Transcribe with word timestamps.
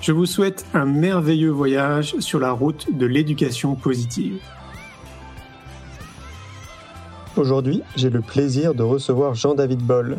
Je 0.00 0.12
vous 0.12 0.24
souhaite 0.24 0.64
un 0.72 0.86
merveilleux 0.86 1.50
voyage 1.50 2.18
sur 2.20 2.40
la 2.40 2.52
route 2.52 2.86
de 2.96 3.04
l'éducation 3.04 3.74
positive. 3.74 4.40
Aujourd'hui, 7.36 7.82
j'ai 7.96 8.08
le 8.08 8.22
plaisir 8.22 8.74
de 8.74 8.82
recevoir 8.82 9.34
Jean-David 9.34 9.80
Boll. 9.82 10.18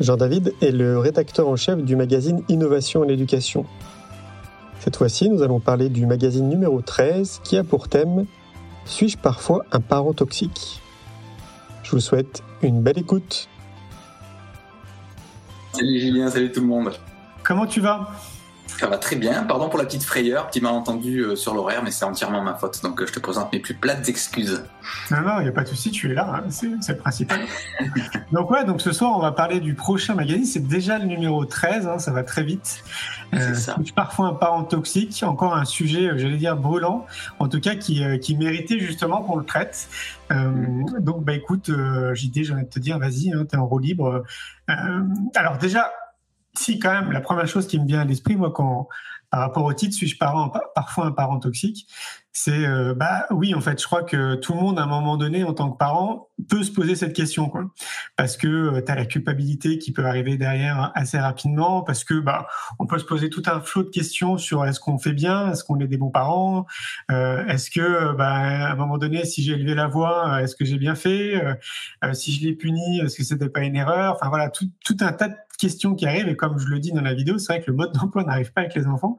Jean-David 0.00 0.54
est 0.62 0.70
le 0.70 0.98
rédacteur 0.98 1.46
en 1.46 1.56
chef 1.56 1.82
du 1.82 1.94
magazine 1.94 2.42
Innovation 2.48 3.02
en 3.02 3.08
éducation. 3.08 3.66
Cette 4.80 4.96
fois-ci, 4.96 5.28
nous 5.28 5.42
allons 5.42 5.60
parler 5.60 5.90
du 5.90 6.06
magazine 6.06 6.48
numéro 6.48 6.80
13 6.80 7.42
qui 7.44 7.58
a 7.58 7.64
pour 7.64 7.88
thème 7.88 8.24
Suis-je 8.86 9.18
parfois 9.18 9.66
un 9.72 9.80
parent 9.80 10.14
toxique? 10.14 10.80
Je 11.82 11.90
vous 11.90 12.00
souhaite 12.00 12.42
une 12.62 12.80
belle 12.80 12.98
écoute. 12.98 13.50
Salut 15.74 16.00
Julien, 16.00 16.30
salut 16.30 16.50
tout 16.50 16.62
le 16.62 16.66
monde. 16.66 16.92
Comment 17.44 17.66
tu 17.66 17.82
vas? 17.82 18.10
Ça 18.78 18.86
va 18.86 18.98
très 18.98 19.16
bien. 19.16 19.44
Pardon 19.44 19.68
pour 19.68 19.78
la 19.78 19.84
petite 19.84 20.04
frayeur, 20.04 20.48
petit 20.48 20.60
malentendu 20.60 21.20
euh, 21.20 21.36
sur 21.36 21.54
l'horaire, 21.54 21.82
mais 21.82 21.90
c'est 21.90 22.04
entièrement 22.04 22.42
ma 22.42 22.54
faute. 22.54 22.82
Donc 22.82 23.00
euh, 23.00 23.06
je 23.06 23.12
te 23.12 23.20
présente 23.20 23.52
mes 23.52 23.58
plus 23.58 23.74
plates 23.74 24.08
excuses. 24.08 24.64
Non, 25.10 25.20
non, 25.22 25.40
il 25.40 25.44
n'y 25.44 25.48
a 25.48 25.52
pas 25.52 25.62
de 25.62 25.68
souci, 25.68 25.90
tu 25.90 26.10
es 26.10 26.14
là, 26.14 26.42
hein. 26.44 26.50
c'est 26.50 26.92
le 26.92 26.98
principal. 26.98 27.40
donc 28.32 28.50
ouais, 28.50 28.64
donc 28.64 28.80
ce 28.80 28.92
soir 28.92 29.12
on 29.16 29.20
va 29.20 29.32
parler 29.32 29.60
du 29.60 29.74
prochain 29.74 30.14
magazine. 30.14 30.44
C'est 30.44 30.66
déjà 30.66 30.98
le 30.98 31.06
numéro 31.06 31.44
13, 31.44 31.86
hein, 31.86 31.98
ça 31.98 32.12
va 32.12 32.22
très 32.22 32.42
vite. 32.42 32.82
Euh, 33.34 33.54
ça. 33.54 33.76
Parfois 33.94 34.26
un 34.28 34.34
parent 34.34 34.64
toxique, 34.64 35.22
encore 35.26 35.54
un 35.54 35.64
sujet, 35.64 36.08
euh, 36.08 36.18
j'allais 36.18 36.36
dire 36.36 36.56
brûlant, 36.56 37.06
en 37.38 37.48
tout 37.48 37.60
cas 37.60 37.74
qui, 37.74 38.02
qui 38.20 38.36
méritait 38.36 38.78
justement 38.78 39.22
qu'on 39.22 39.36
le 39.36 39.44
traite. 39.44 39.88
Euh, 40.32 40.52
donc 41.00 41.24
bah 41.24 41.34
écoute, 41.34 41.68
euh, 41.68 42.14
JD, 42.14 42.44
j'ai 42.44 42.52
envie 42.52 42.64
de 42.64 42.68
te 42.68 42.78
dire, 42.78 42.98
vas-y, 42.98 43.32
hein, 43.32 43.44
t'es 43.48 43.56
en 43.56 43.66
roue 43.66 43.78
libre. 43.78 44.24
alors 45.34 45.58
déjà, 45.58 45.90
si 46.58 46.78
quand 46.78 46.92
même, 46.92 47.12
la 47.12 47.20
première 47.20 47.46
chose 47.46 47.66
qui 47.66 47.78
me 47.78 47.86
vient 47.86 48.00
à 48.00 48.04
l'esprit, 48.04 48.36
moi, 48.36 48.50
quand 48.52 48.88
par 49.30 49.40
rapport 49.40 49.64
au 49.64 49.72
titre, 49.72 49.94
suis-je 49.94 50.16
parent, 50.16 50.52
parfois 50.74 51.06
un 51.06 51.12
parent 51.12 51.38
toxique 51.38 51.88
c'est 52.38 52.66
euh, 52.66 52.92
bah 52.94 53.24
oui 53.30 53.54
en 53.54 53.62
fait 53.62 53.80
je 53.80 53.86
crois 53.86 54.02
que 54.02 54.34
tout 54.34 54.52
le 54.52 54.60
monde 54.60 54.78
à 54.78 54.82
un 54.82 54.86
moment 54.86 55.16
donné 55.16 55.42
en 55.42 55.54
tant 55.54 55.70
que 55.70 55.78
parent 55.78 56.28
peut 56.50 56.62
se 56.64 56.70
poser 56.70 56.94
cette 56.94 57.14
question 57.14 57.48
quoi. 57.48 57.64
Parce 58.14 58.36
que 58.36 58.46
euh, 58.46 58.82
tu 58.84 58.92
as 58.92 58.94
la 58.94 59.06
culpabilité 59.06 59.78
qui 59.78 59.90
peut 59.90 60.04
arriver 60.04 60.36
derrière 60.36 60.92
assez 60.94 61.18
rapidement 61.18 61.80
parce 61.80 62.04
que 62.04 62.20
bah 62.20 62.46
on 62.78 62.86
peut 62.86 62.98
se 62.98 63.06
poser 63.06 63.30
tout 63.30 63.42
un 63.46 63.62
flot 63.62 63.84
de 63.84 63.88
questions 63.88 64.36
sur 64.36 64.66
est-ce 64.66 64.80
qu'on 64.80 64.98
fait 64.98 65.14
bien 65.14 65.50
est-ce 65.50 65.64
qu'on 65.64 65.80
est 65.80 65.86
des 65.86 65.96
bons 65.96 66.10
parents 66.10 66.66
euh, 67.10 67.42
est-ce 67.46 67.70
que 67.70 68.14
bah 68.14 68.34
à 68.34 68.72
un 68.72 68.76
moment 68.76 68.98
donné 68.98 69.24
si 69.24 69.42
j'ai 69.42 69.52
élevé 69.52 69.74
la 69.74 69.86
voix 69.86 70.42
est-ce 70.42 70.54
que 70.56 70.66
j'ai 70.66 70.76
bien 70.76 70.94
fait 70.94 71.42
si 72.12 72.34
je 72.34 72.44
l'ai 72.44 72.52
puni 72.52 73.00
est-ce 73.00 73.16
que 73.16 73.24
c'était 73.24 73.48
pas 73.48 73.60
une 73.60 73.76
erreur? 73.76 74.14
Enfin 74.14 74.28
voilà 74.28 74.50
tout, 74.50 74.68
tout 74.84 74.96
un 75.00 75.12
tas 75.12 75.28
de 75.28 75.36
questions 75.56 75.94
qui 75.94 76.06
arrivent 76.06 76.28
et 76.28 76.36
comme 76.36 76.58
je 76.58 76.66
le 76.66 76.78
dis 76.78 76.92
dans 76.92 77.02
la 77.02 77.14
vidéo 77.14 77.38
c'est 77.38 77.52
vrai 77.52 77.62
que 77.62 77.70
le 77.70 77.76
mode 77.76 77.92
d'emploi 77.92 78.24
n'arrive 78.24 78.52
pas 78.52 78.62
avec 78.62 78.74
les 78.74 78.86
enfants 78.86 79.18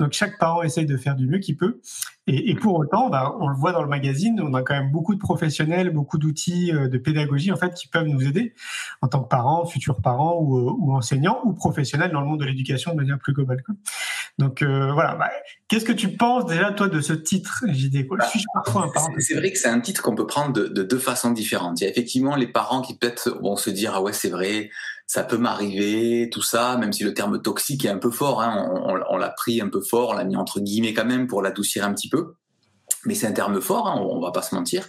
donc 0.00 0.12
chaque 0.12 0.38
parent 0.38 0.62
essaye 0.62 0.86
de 0.86 0.96
faire 0.96 1.16
du 1.16 1.26
mieux 1.26 1.38
qu'il 1.38 1.56
peut 1.56 1.80
et, 2.28 2.56
pour 2.56 2.74
autant, 2.74 3.08
bah, 3.08 3.36
on 3.38 3.46
le 3.46 3.54
voit 3.54 3.70
dans 3.70 3.82
le 3.82 3.88
magazine, 3.88 4.40
on 4.40 4.52
a 4.54 4.62
quand 4.62 4.74
même 4.74 4.90
beaucoup 4.90 5.14
de 5.14 5.20
professionnels, 5.20 5.90
beaucoup 5.90 6.18
d'outils 6.18 6.72
euh, 6.72 6.88
de 6.88 6.98
pédagogie 6.98 7.52
en 7.52 7.56
fait 7.56 7.72
qui 7.74 7.86
peuvent 7.86 8.08
nous 8.08 8.26
aider 8.26 8.52
en 9.00 9.06
tant 9.06 9.22
que 9.22 9.28
parents, 9.28 9.64
futurs 9.64 10.00
parents 10.02 10.40
ou, 10.40 10.58
euh, 10.58 10.74
ou 10.76 10.92
enseignants 10.92 11.40
ou 11.44 11.52
professionnels 11.52 12.10
dans 12.10 12.20
le 12.20 12.26
monde 12.26 12.40
de 12.40 12.44
l'éducation 12.44 12.90
de 12.92 12.96
manière 12.96 13.20
plus 13.20 13.32
globale. 13.32 13.62
Donc 14.38 14.60
euh, 14.60 14.92
voilà, 14.92 15.14
bah, 15.14 15.30
qu'est-ce 15.68 15.84
que 15.84 15.92
tu 15.92 16.16
penses 16.16 16.46
déjà 16.46 16.70
toi 16.72 16.88
de 16.88 17.00
ce 17.00 17.14
titre 17.14 17.64
JD 17.66 18.06
parent 18.52 18.90
C'est 19.18 19.34
vrai 19.34 19.50
que 19.50 19.58
c'est 19.58 19.68
un 19.68 19.80
titre 19.80 20.02
qu'on 20.02 20.14
peut 20.14 20.26
prendre 20.26 20.52
de, 20.52 20.66
de, 20.66 20.82
deux 20.82 20.98
façons 20.98 21.30
différentes. 21.30 21.80
Il 21.80 21.84
y 21.84 21.86
a 21.86 21.90
effectivement 21.90 22.36
les 22.36 22.46
parents 22.46 22.82
qui 22.82 22.96
peut-être 22.96 23.30
vont 23.40 23.56
se 23.56 23.70
dire 23.70 23.92
ah 23.94 24.02
ouais 24.02 24.12
c'est 24.12 24.28
vrai, 24.28 24.70
ça 25.06 25.24
peut 25.24 25.38
m'arriver, 25.38 26.28
tout 26.30 26.42
ça, 26.42 26.76
même 26.76 26.92
si 26.92 27.02
le 27.02 27.14
terme 27.14 27.40
toxique 27.40 27.86
est 27.86 27.90
un 27.90 27.98
peu 27.98 28.10
fort, 28.10 28.42
hein, 28.42 28.70
on, 28.74 29.00
on 29.08 29.16
l'a 29.16 29.30
pris 29.30 29.60
un 29.62 29.68
peu 29.68 29.80
fort, 29.80 30.10
on 30.10 30.14
l'a 30.14 30.24
mis 30.24 30.36
entre 30.36 30.60
guillemets 30.60 30.92
quand 30.92 31.06
même 31.06 31.26
pour 31.26 31.40
l'adoucir 31.40 31.84
un 31.84 31.94
petit 31.94 32.10
peu 32.10 32.34
mais 33.06 33.14
c'est 33.14 33.26
un 33.26 33.32
terme 33.32 33.60
fort, 33.60 33.88
hein, 33.88 34.00
on, 34.00 34.20
va 34.20 34.32
pas 34.32 34.42
se 34.42 34.54
mentir. 34.54 34.88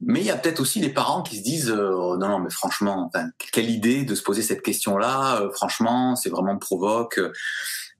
Mais 0.00 0.20
il 0.20 0.26
y 0.26 0.30
a 0.30 0.36
peut-être 0.36 0.60
aussi 0.60 0.80
les 0.80 0.90
parents 0.90 1.22
qui 1.22 1.38
se 1.38 1.42
disent 1.42 1.70
euh, 1.70 2.16
non 2.18 2.28
non 2.28 2.38
mais 2.38 2.50
franchement 2.50 3.06
enfin, 3.06 3.30
quelle 3.50 3.70
idée 3.70 4.04
de 4.04 4.14
se 4.14 4.22
poser 4.22 4.42
cette 4.42 4.60
question 4.60 4.98
là 4.98 5.40
euh, 5.40 5.50
franchement 5.50 6.16
c'est 6.16 6.28
vraiment 6.28 6.58
provoque 6.58 7.18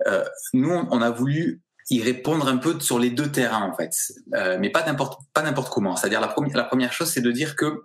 euh, 0.07 0.25
nous 0.53 0.71
on 0.71 1.01
a 1.01 1.11
voulu 1.11 1.63
y 1.89 2.03
répondre 2.03 2.49
un 2.49 2.57
peu 2.57 2.81
sur 2.81 2.99
les 2.99 3.11
deux 3.11 3.31
terrains 3.31 3.63
en 3.63 3.75
fait. 3.75 3.93
Euh, 4.35 4.57
mais 4.61 4.71
pas 4.71 4.85
n'importe 4.85 5.21
pas 5.33 5.43
n'importe 5.43 5.73
comment. 5.73 5.97
C'est-à-dire 5.97 6.21
la 6.21 6.29
première 6.29 6.57
la 6.57 6.65
première 6.65 6.93
chose 6.93 7.11
c'est 7.11 7.23
de 7.23 7.31
dire 7.31 7.57
que 7.57 7.85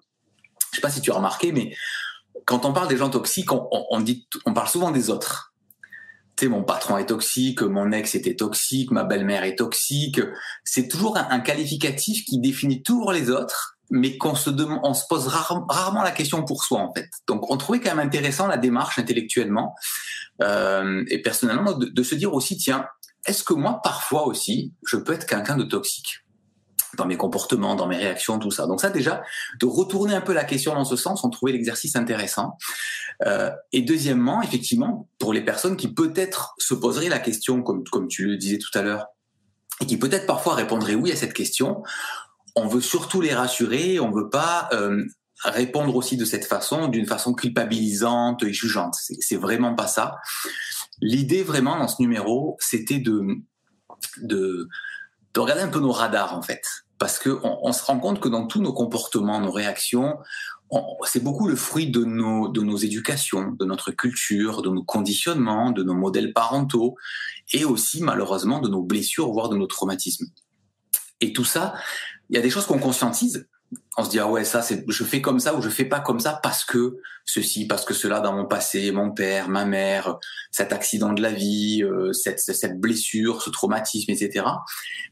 je 0.71 0.77
sais 0.77 0.81
pas 0.81 0.89
si 0.89 1.01
tu 1.01 1.11
as 1.11 1.15
remarqué 1.15 1.51
mais 1.51 1.75
quand 2.45 2.65
on 2.65 2.73
parle 2.73 2.87
des 2.87 2.97
gens 2.97 3.09
toxiques 3.09 3.51
on, 3.51 3.67
on, 3.71 3.85
on 3.91 3.99
dit 3.99 4.27
on 4.45 4.53
parle 4.53 4.67
souvent 4.67 4.91
des 4.91 5.09
autres. 5.09 5.51
Mon 6.47 6.63
patron 6.63 6.97
est 6.97 7.05
toxique, 7.05 7.61
mon 7.61 7.91
ex 7.91 8.15
était 8.15 8.35
toxique, 8.35 8.91
ma 8.91 9.03
belle-mère 9.03 9.43
est 9.43 9.55
toxique. 9.55 10.21
C'est 10.63 10.87
toujours 10.87 11.17
un, 11.17 11.39
qualificatif 11.39 12.25
qui 12.25 12.39
définit 12.39 12.83
toujours 12.83 13.11
les 13.11 13.29
autres, 13.29 13.70
mais 13.91 14.17
qu'on 14.17 14.35
se 14.35 14.49
pose 15.09 15.27
rarement 15.27 16.01
la 16.01 16.11
question 16.11 16.43
pour 16.43 16.63
soi 16.63 16.79
en 16.79 16.93
fait. 16.93 17.09
Donc, 17.27 17.51
on 17.51 17.57
trouvait 17.57 17.81
quand 17.81 17.93
même 17.93 18.07
intéressant 18.07 18.47
la 18.47 18.57
démarche 18.57 18.97
intellectuellement 18.97 19.75
euh, 20.41 21.03
et 21.09 21.21
personnellement 21.21 21.73
de, 21.73 22.03
se 22.03 22.15
dire 22.15 22.33
aussi, 22.33 22.57
tiens, 22.57 22.85
est-ce 23.25 23.43
que 23.43 23.53
moi 23.53 23.81
parfois 23.83 24.25
aussi 24.25 24.73
je 24.87 24.97
peux 24.97 25.13
être 25.13 25.27
quelqu'un 25.27 25.57
de 25.57 25.63
toxique 25.63 26.25
dans 26.97 27.05
mes 27.05 27.17
comportements, 27.17 27.75
dans 27.75 27.87
mes 27.87 27.97
réactions, 27.97 28.39
tout 28.39 28.49
ça? 28.49 28.65
Donc 28.65 28.79
ça 28.79 28.89
déjà, 28.89 29.23
de 29.59 29.65
retourner 29.65 30.15
un 30.15 30.21
peu 30.21 30.33
la 30.33 30.45
question 30.45 30.73
dans 30.73 30.85
ce 30.85 30.95
sens, 30.95 31.25
on 31.25 31.29
trouvait 31.29 31.51
l'exercice 31.51 31.97
intéressant. 31.97 32.57
Euh, 33.25 33.51
et 33.73 33.81
deuxièmement, 33.81 34.41
effectivement, 34.41 35.09
pour 35.19 35.33
les 35.33 35.41
personnes 35.41 35.75
qui 35.75 35.93
peut-être 35.93 36.55
se 36.57 36.73
poseraient 36.73 37.09
la 37.09 37.19
question, 37.19 37.61
comme 37.61 38.07
tu 38.07 38.25
le 38.25 38.37
disais 38.37 38.57
tout 38.57 38.75
à 38.77 38.81
l'heure, 38.81 39.07
et 39.81 39.85
qui 39.85 39.97
peut-être 39.97 40.27
parfois 40.27 40.55
répondraient 40.55 40.95
oui 40.95 41.11
à 41.11 41.15
cette 41.15 41.33
question, 41.33 41.83
on 42.55 42.67
veut 42.67 42.81
surtout 42.81 43.21
les 43.21 43.33
rassurer, 43.33 43.99
on 43.99 44.11
veut 44.11 44.29
pas 44.29 44.69
euh, 44.73 45.03
répondre 45.43 45.95
aussi 45.95 46.17
de 46.17 46.25
cette 46.25 46.45
façon, 46.45 46.87
d'une 46.87 47.05
façon 47.05 47.33
culpabilisante 47.33 48.43
et 48.43 48.53
jugeante. 48.53 48.95
C'est 48.95 49.37
vraiment 49.37 49.75
pas 49.75 49.87
ça. 49.87 50.17
L'idée 51.01 51.43
vraiment 51.43 51.77
dans 51.77 51.87
ce 51.87 52.01
numéro, 52.01 52.57
c'était 52.59 52.99
de, 52.99 53.25
de, 54.21 54.67
de 55.33 55.39
regarder 55.39 55.63
un 55.63 55.69
peu 55.69 55.79
nos 55.79 55.91
radars 55.91 56.37
en 56.37 56.41
fait, 56.41 56.61
parce 56.99 57.17
que 57.17 57.29
on, 57.43 57.59
on 57.63 57.73
se 57.73 57.83
rend 57.83 57.99
compte 57.99 58.19
que 58.19 58.29
dans 58.29 58.45
tous 58.47 58.61
nos 58.61 58.73
comportements, 58.73 59.39
nos 59.39 59.51
réactions, 59.51 60.17
c'est 61.03 61.21
beaucoup 61.21 61.49
le 61.49 61.57
fruit 61.57 61.91
de 61.91 62.05
nos, 62.05 62.47
de 62.47 62.61
nos 62.61 62.77
éducations, 62.77 63.51
de 63.59 63.65
notre 63.65 63.91
culture, 63.91 64.61
de 64.61 64.69
nos 64.69 64.83
conditionnements, 64.83 65.71
de 65.71 65.83
nos 65.83 65.95
modèles 65.95 66.31
parentaux, 66.31 66.95
et 67.51 67.65
aussi 67.65 68.01
malheureusement 68.01 68.59
de 68.59 68.69
nos 68.69 68.81
blessures, 68.81 69.31
voire 69.31 69.49
de 69.49 69.57
nos 69.57 69.67
traumatismes. 69.67 70.27
Et 71.19 71.33
tout 71.33 71.43
ça, 71.43 71.75
il 72.31 72.35
y 72.35 72.39
a 72.39 72.41
des 72.41 72.49
choses 72.49 72.65
qu'on 72.65 72.79
conscientise. 72.79 73.47
On 73.97 74.03
se 74.03 74.09
dit 74.09 74.19
ah 74.19 74.27
ouais 74.27 74.43
ça 74.43 74.61
c'est 74.61 74.83
je 74.87 75.03
fais 75.05 75.21
comme 75.21 75.39
ça 75.39 75.55
ou 75.55 75.61
je 75.61 75.69
fais 75.69 75.85
pas 75.85 76.01
comme 76.01 76.19
ça 76.19 76.39
parce 76.43 76.65
que 76.65 76.97
ceci 77.23 77.67
parce 77.67 77.85
que 77.85 77.93
cela 77.93 78.19
dans 78.19 78.33
mon 78.33 78.45
passé 78.45 78.91
mon 78.91 79.11
père 79.11 79.47
ma 79.47 79.63
mère 79.63 80.17
cet 80.49 80.73
accident 80.73 81.13
de 81.13 81.21
la 81.21 81.31
vie 81.31 81.81
euh, 81.81 82.11
cette, 82.11 82.41
cette 82.41 82.81
blessure 82.81 83.41
ce 83.41 83.49
traumatisme 83.49 84.11
etc 84.11 84.45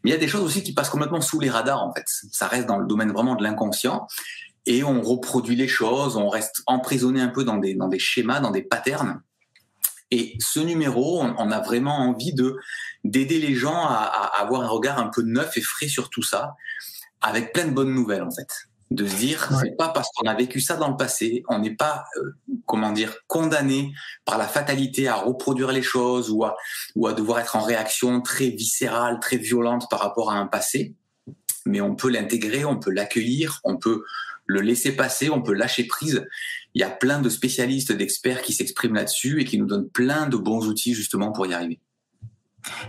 mais 0.03 0.09
il 0.09 0.13
y 0.13 0.15
a 0.15 0.19
des 0.19 0.27
choses 0.27 0.41
aussi 0.41 0.61
qui 0.61 0.73
passent 0.73 0.89
complètement 0.89 1.21
sous 1.21 1.39
les 1.39 1.49
radars 1.49 1.81
en 1.81 1.93
fait 1.93 2.03
ça 2.07 2.47
reste 2.47 2.67
dans 2.67 2.79
le 2.79 2.85
domaine 2.85 3.13
vraiment 3.13 3.35
de 3.35 3.43
l'inconscient 3.43 4.07
et 4.65 4.83
on 4.83 5.01
reproduit 5.01 5.55
les 5.55 5.67
choses, 5.67 6.15
on 6.15 6.29
reste 6.29 6.61
emprisonné 6.67 7.21
un 7.21 7.29
peu 7.29 7.43
dans 7.43 7.57
des, 7.57 7.73
dans 7.73 7.87
des 7.87 7.99
schémas, 7.99 8.39
dans 8.39 8.51
des 8.51 8.61
patterns. 8.61 9.21
Et 10.11 10.35
ce 10.39 10.59
numéro, 10.59 11.21
on, 11.21 11.51
a 11.51 11.59
vraiment 11.59 11.97
envie 11.97 12.33
de 12.33 12.57
d'aider 13.03 13.39
les 13.39 13.55
gens 13.55 13.85
à, 13.85 13.95
à, 13.95 14.41
avoir 14.41 14.61
un 14.61 14.67
regard 14.67 14.99
un 14.99 15.07
peu 15.07 15.21
neuf 15.21 15.55
et 15.57 15.61
frais 15.61 15.87
sur 15.87 16.09
tout 16.09 16.23
ça, 16.23 16.55
avec 17.21 17.53
plein 17.53 17.65
de 17.65 17.71
bonnes 17.71 17.93
nouvelles 17.93 18.23
en 18.23 18.31
fait 18.31 18.47
de 18.91 19.05
se 19.05 19.15
dire 19.17 19.49
c'est 19.61 19.77
pas 19.77 19.89
parce 19.89 20.09
qu'on 20.15 20.27
a 20.27 20.33
vécu 20.33 20.59
ça 20.61 20.75
dans 20.75 20.89
le 20.89 20.97
passé, 20.97 21.43
on 21.47 21.59
n'est 21.59 21.75
pas 21.75 22.05
euh, 22.17 22.35
comment 22.65 22.91
dire 22.91 23.17
condamné 23.27 23.93
par 24.25 24.37
la 24.37 24.47
fatalité 24.47 25.07
à 25.07 25.15
reproduire 25.15 25.71
les 25.71 25.83
choses 25.83 26.31
ou 26.31 26.43
à 26.43 26.57
ou 26.95 27.05
à 27.05 27.13
devoir 27.13 27.39
être 27.39 27.55
en 27.55 27.61
réaction 27.61 28.21
très 28.21 28.49
viscérale, 28.49 29.19
très 29.19 29.37
violente 29.37 29.87
par 29.91 29.99
rapport 29.99 30.31
à 30.31 30.35
un 30.35 30.47
passé, 30.47 30.95
mais 31.65 31.81
on 31.81 31.95
peut 31.95 32.09
l'intégrer, 32.09 32.65
on 32.65 32.79
peut 32.79 32.91
l'accueillir, 32.91 33.59
on 33.63 33.77
peut 33.77 34.03
le 34.47 34.61
laisser 34.61 34.95
passer, 34.95 35.29
on 35.29 35.43
peut 35.43 35.53
lâcher 35.53 35.83
prise. 35.83 36.25
Il 36.73 36.81
y 36.81 36.83
a 36.83 36.89
plein 36.89 37.21
de 37.21 37.29
spécialistes, 37.29 37.91
d'experts 37.91 38.41
qui 38.41 38.53
s'expriment 38.53 38.95
là-dessus 38.95 39.39
et 39.39 39.45
qui 39.45 39.59
nous 39.59 39.67
donnent 39.67 39.89
plein 39.89 40.27
de 40.27 40.37
bons 40.37 40.67
outils 40.67 40.95
justement 40.95 41.31
pour 41.31 41.45
y 41.45 41.53
arriver. 41.53 41.79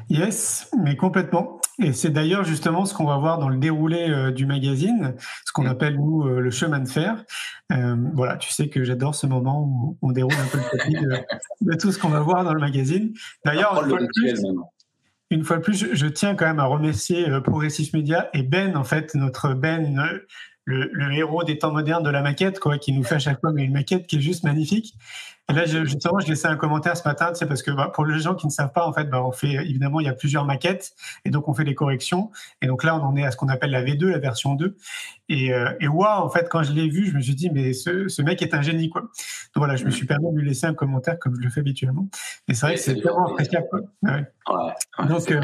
Yes, 0.09 0.71
mais 0.83 0.97
complètement. 0.97 1.61
Et 1.79 1.93
c'est 1.93 2.11
d'ailleurs 2.11 2.45
justement 2.45 2.85
ce 2.85 2.95
qu'on 2.95 3.07
va 3.07 3.17
voir 3.17 3.39
dans 3.39 3.49
le 3.49 3.57
déroulé 3.57 4.11
euh, 4.11 4.31
du 4.31 4.47
magazine, 4.47 5.15
ce 5.47 5.53
qu'on 5.53 5.65
mm. 5.65 5.69
appelle 5.69 5.97
nous 5.97 6.27
euh, 6.27 6.41
le 6.41 6.51
chemin 6.51 6.79
de 6.79 6.89
fer. 6.89 7.25
Euh, 7.73 7.97
voilà, 8.15 8.37
tu 8.37 8.51
sais 8.53 8.69
que 8.69 8.85
j'adore 8.85 9.15
ce 9.15 9.27
moment 9.27 9.63
où 9.63 9.99
on 10.03 10.13
déroule 10.13 10.35
un 10.35 10.47
peu 10.47 10.59
le 10.59 10.79
tapis 10.79 10.93
de, 11.61 11.75
tout 11.81 11.93
ce 11.93 11.99
qu'on 11.99 12.09
va 12.09 12.21
voir 12.21 12.45
dans 12.45 12.55
le 12.55 12.61
magazine. 12.61 13.13
D'ailleurs, 13.45 13.87
une, 15.31 15.45
fois 15.45 15.59
de 15.59 15.63
plus, 15.63 15.75
je, 15.75 15.95
je, 15.95 16.07
tiens 16.07 16.35
quand 16.35 16.47
même 16.47 16.59
à 16.59 16.65
remercier 16.65 17.27
Progressif 17.41 17.93
Media 17.93 18.29
et 18.35 18.43
Ben, 18.43 18.77
en 18.77 18.85
fait, 18.85 19.15
notre 19.15 19.55
Ben 19.55 20.21
le, 20.71 21.13
héros 21.13 21.45
des 21.45 21.59
temps 21.59 21.73
modernes 21.73 22.03
de 22.03 22.11
la 22.11 22.23
maquette, 22.23 22.61
quoi, 22.61 22.79
qui 22.79 22.93
nous 22.93 23.03
fait 23.03 23.17
à 23.17 23.19
chaque 23.19 23.41
fois 23.41 23.53
une 23.55 23.73
maquette 23.73 24.07
qui 24.07 24.17
est 24.17 24.21
juste 24.21 24.45
magnifique. 24.45 24.95
Et 25.51 25.53
là, 25.53 25.65
je, 25.65 25.85
justement, 25.85 26.21
je 26.21 26.29
laissais 26.29 26.47
un 26.47 26.57
commentaire 26.57 26.97
ce 26.97 27.07
matin, 27.07 27.33
c'est 27.35 27.47
parce 27.47 27.63
que 27.63 27.73
bah, 27.73 27.91
pour 27.93 28.07
les 28.07 28.21
gens 28.21 28.37
qui 28.37 28.47
ne 28.47 28.53
savent 28.53 28.73
pas, 28.73 28.87
en 28.87 28.93
fait, 28.93 29.05
bah, 29.05 29.23
on 29.25 29.33
fait 29.33 29.55
évidemment, 29.55 29.99
il 29.99 30.07
y 30.07 30.09
a 30.09 30.13
plusieurs 30.13 30.45
maquettes, 30.45 30.93
et 31.25 31.31
donc 31.31 31.49
on 31.49 31.55
fait 31.55 31.65
des 31.65 31.75
corrections. 31.75 32.31
Et 32.63 32.69
donc 32.69 32.85
là, 32.85 32.95
on 32.97 33.03
en 33.03 33.17
est 33.17 33.25
à 33.25 33.33
ce 33.33 33.37
qu'on 33.37 33.49
appelle 33.49 33.71
la 33.71 33.83
V2, 33.83 34.07
la 34.07 34.19
version 34.19 34.55
2. 34.55 34.77
Et, 35.29 35.53
euh, 35.53 35.73
et 35.81 35.89
waouh, 35.89 36.25
en 36.25 36.29
fait, 36.31 36.49
quand 36.49 36.63
je 36.63 36.73
l'ai 36.73 36.89
vu, 36.89 37.07
je 37.07 37.17
me 37.17 37.21
suis 37.21 37.35
dit, 37.35 37.51
mais 37.51 37.73
ce, 37.73 38.23
mec 38.23 38.43
est 38.43 38.55
un 38.55 38.63
génie, 38.63 38.91
quoi. 38.91 39.03
Donc 39.03 39.11
voilà, 39.57 39.75
je 39.75 39.85
me 39.85 39.91
suis 39.91 40.07
permis 40.07 40.31
de 40.33 40.39
lui 40.39 40.49
laisser 40.49 40.67
un 40.67 40.75
commentaire 40.75 41.19
comme 41.19 41.35
je 41.35 41.41
le 41.41 41.51
fais 41.51 41.61
habituellement. 41.61 42.09
Et 42.47 42.55
c'est 42.55 42.67
vrai 42.67 42.75
que 42.77 42.81
c'est 42.81 42.95
vraiment 43.01 43.33
appréciable, 43.33 43.67
quoi. 43.71 43.81
donc, 45.07 45.31
euh, 45.33 45.41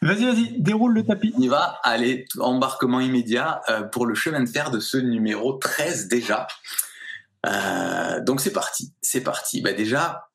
Vas-y, 0.00 0.24
vas-y, 0.24 0.60
déroule 0.60 0.94
le 0.94 1.04
tapis. 1.04 1.32
On 1.36 1.40
y 1.40 1.48
va. 1.48 1.80
Allez, 1.82 2.26
embarquement 2.38 3.00
immédiat 3.00 3.62
euh, 3.68 3.82
pour 3.82 4.06
le 4.06 4.14
chemin 4.14 4.40
de 4.40 4.48
fer 4.48 4.70
de 4.70 4.78
ce 4.78 4.96
numéro 4.96 5.54
13 5.54 6.06
déjà. 6.08 6.46
Euh, 7.46 8.20
donc 8.22 8.40
c'est 8.40 8.52
parti, 8.52 8.92
c'est 9.02 9.22
parti. 9.22 9.60
Bah 9.60 9.72
déjà, 9.72 10.28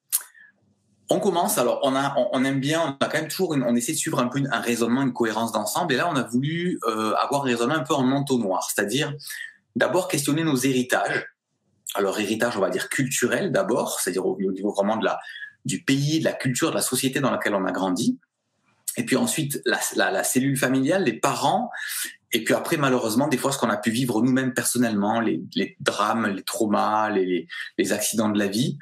on 1.09 1.19
commence. 1.19 1.57
Alors 1.57 1.79
on 1.83 1.95
a, 1.95 2.13
on, 2.33 2.43
aime 2.43 2.59
bien, 2.59 2.81
on 2.81 3.05
a 3.05 3.07
quand 3.07 3.19
même 3.19 3.29
toujours, 3.29 3.51
on 3.51 3.75
essaie 3.75 3.93
de 3.93 3.97
suivre 3.97 4.19
un 4.19 4.27
peu 4.27 4.41
un 4.51 4.59
raisonnement, 4.59 5.01
une 5.01 5.13
cohérence 5.13 5.53
d'ensemble. 5.53 5.93
Et 5.93 5.97
là, 5.97 6.09
on 6.11 6.15
a 6.15 6.23
voulu 6.23 6.79
euh, 6.87 7.13
avoir 7.15 7.43
un 7.43 7.45
raisonnement 7.45 7.75
un 7.75 7.83
peu 7.83 7.93
en 7.93 8.11
entonnoir, 8.11 8.69
c'est-à-dire 8.69 9.13
d'abord 9.77 10.09
questionner 10.09 10.43
nos 10.43 10.57
héritages. 10.57 11.25
Alors 11.95 12.19
héritage, 12.19 12.57
on 12.57 12.61
va 12.61 12.69
dire 12.69 12.89
culturel 12.89 13.51
d'abord, 13.51 13.99
c'est-à-dire 14.01 14.25
au, 14.25 14.35
au 14.35 14.51
niveau 14.51 14.73
vraiment 14.73 14.97
de 14.97 15.05
la 15.05 15.19
du 15.65 15.83
pays, 15.83 16.19
de 16.19 16.25
la 16.25 16.33
culture, 16.33 16.71
de 16.71 16.75
la 16.75 16.81
société 16.81 17.21
dans 17.21 17.31
laquelle 17.31 17.55
on 17.55 17.65
a 17.65 17.71
grandi. 17.71 18.19
Et 18.97 19.05
puis 19.05 19.15
ensuite, 19.15 19.61
la, 19.65 19.79
la, 19.95 20.11
la, 20.11 20.23
cellule 20.23 20.57
familiale, 20.57 21.03
les 21.03 21.13
parents. 21.13 21.69
Et 22.31 22.43
puis 22.43 22.53
après, 22.53 22.77
malheureusement, 22.77 23.27
des 23.27 23.37
fois, 23.37 23.51
ce 23.51 23.57
qu'on 23.57 23.69
a 23.69 23.77
pu 23.77 23.91
vivre 23.91 24.21
nous-mêmes 24.21 24.53
personnellement, 24.53 25.19
les, 25.19 25.41
les, 25.55 25.77
drames, 25.79 26.27
les 26.27 26.43
traumas, 26.43 27.09
les, 27.09 27.47
les, 27.77 27.93
accidents 27.93 28.29
de 28.29 28.39
la 28.39 28.47
vie. 28.47 28.77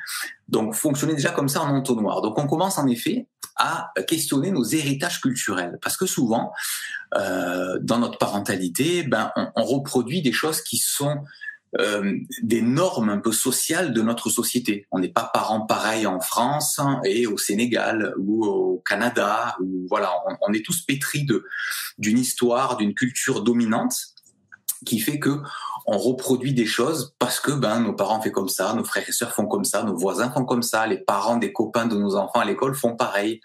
Donc, 0.47 0.73
fonctionner 0.73 1.15
déjà 1.15 1.31
comme 1.31 1.49
ça 1.49 1.61
en 1.61 1.75
entonnoir. 1.75 2.21
Donc, 2.21 2.37
on 2.37 2.47
commence 2.47 2.77
en 2.77 2.87
effet 2.87 3.27
à 3.57 3.91
questionner 4.07 4.51
nos 4.51 4.63
héritages 4.63 5.19
culturels. 5.21 5.77
Parce 5.81 5.97
que 5.97 6.05
souvent, 6.05 6.51
euh, 7.15 7.77
dans 7.81 7.99
notre 7.99 8.17
parentalité, 8.17 9.03
ben, 9.03 9.31
on, 9.35 9.51
on, 9.55 9.63
reproduit 9.63 10.21
des 10.21 10.31
choses 10.31 10.61
qui 10.61 10.77
sont 10.77 11.23
euh, 11.79 12.17
des 12.41 12.61
normes 12.61 13.09
un 13.09 13.19
peu 13.19 13.31
sociales 13.31 13.93
de 13.93 14.01
notre 14.01 14.29
société. 14.29 14.87
On 14.91 14.99
n'est 14.99 15.09
pas 15.09 15.29
parents 15.33 15.65
pareils 15.65 16.05
en 16.05 16.19
France 16.19 16.81
et 17.05 17.27
au 17.27 17.37
Sénégal 17.37 18.13
ou 18.17 18.45
au 18.45 18.83
Canada. 18.85 19.55
Ou 19.61 19.85
voilà, 19.89 20.11
on, 20.41 20.53
est 20.53 20.65
tous 20.65 20.81
pétris 20.81 21.25
de 21.25 21.45
d'une 21.97 22.19
histoire, 22.19 22.75
d'une 22.75 22.93
culture 22.93 23.41
dominante 23.41 23.95
qui 24.85 24.99
fait 24.99 25.19
que 25.19 25.39
on 25.85 25.97
reproduit 25.97 26.53
des 26.53 26.65
choses 26.65 27.15
parce 27.19 27.39
que 27.39 27.51
ben 27.51 27.79
nos 27.79 27.93
parents 27.93 28.21
font 28.21 28.31
comme 28.31 28.49
ça, 28.49 28.73
nos 28.73 28.83
frères 28.83 29.07
et 29.07 29.11
sœurs 29.13 29.33
font 29.33 29.47
comme 29.47 29.65
ça, 29.65 29.83
nos 29.83 29.95
voisins 29.95 30.29
font 30.29 30.45
comme 30.45 30.63
ça, 30.63 30.85
les 30.87 30.97
parents 30.97 31.37
des 31.37 31.53
copains 31.53 31.85
de 31.85 31.95
nos 31.95 32.15
enfants 32.15 32.39
à 32.41 32.45
l'école 32.45 32.75
font 32.75 32.95
pareil. 32.95 33.39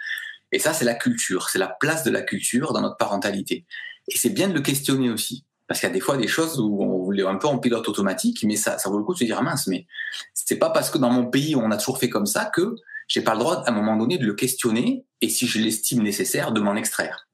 Et 0.50 0.58
ça, 0.58 0.72
c'est 0.72 0.84
la 0.84 0.94
culture, 0.94 1.48
c'est 1.48 1.58
la 1.58 1.68
place 1.68 2.02
de 2.02 2.10
la 2.10 2.22
culture 2.22 2.72
dans 2.72 2.80
notre 2.80 2.96
parentalité. 2.96 3.66
Et 4.08 4.16
c'est 4.16 4.30
bien 4.30 4.48
de 4.48 4.54
le 4.54 4.60
questionner 4.60 5.10
aussi. 5.10 5.44
Parce 5.68 5.80
qu'il 5.80 5.88
y 5.88 5.90
a 5.90 5.94
des 5.94 6.00
fois 6.00 6.16
des 6.16 6.28
choses 6.28 6.60
où 6.60 6.82
on 6.82 7.02
voulait 7.02 7.24
un 7.24 7.36
peu 7.36 7.48
en 7.48 7.58
pilote 7.58 7.88
automatique, 7.88 8.44
mais 8.44 8.56
ça, 8.56 8.78
ça 8.78 8.88
vaut 8.88 8.98
le 8.98 9.04
coup 9.04 9.14
de 9.14 9.18
se 9.18 9.24
dire, 9.24 9.36
ah 9.38 9.42
mince, 9.42 9.66
mais 9.66 9.86
c'est 10.34 10.58
pas 10.58 10.70
parce 10.70 10.90
que 10.90 10.98
dans 10.98 11.10
mon 11.10 11.26
pays 11.26 11.56
on 11.56 11.70
a 11.70 11.76
toujours 11.76 11.98
fait 11.98 12.08
comme 12.08 12.26
ça 12.26 12.44
que 12.44 12.76
j'ai 13.08 13.20
pas 13.20 13.34
le 13.34 13.40
droit 13.40 13.62
à 13.66 13.70
un 13.70 13.74
moment 13.74 13.96
donné 13.96 14.18
de 14.18 14.24
le 14.24 14.34
questionner 14.34 15.04
et 15.20 15.28
si 15.28 15.46
je 15.46 15.58
l'estime 15.58 16.02
nécessaire 16.02 16.52
de 16.52 16.60
m'en 16.60 16.76
extraire. 16.76 17.26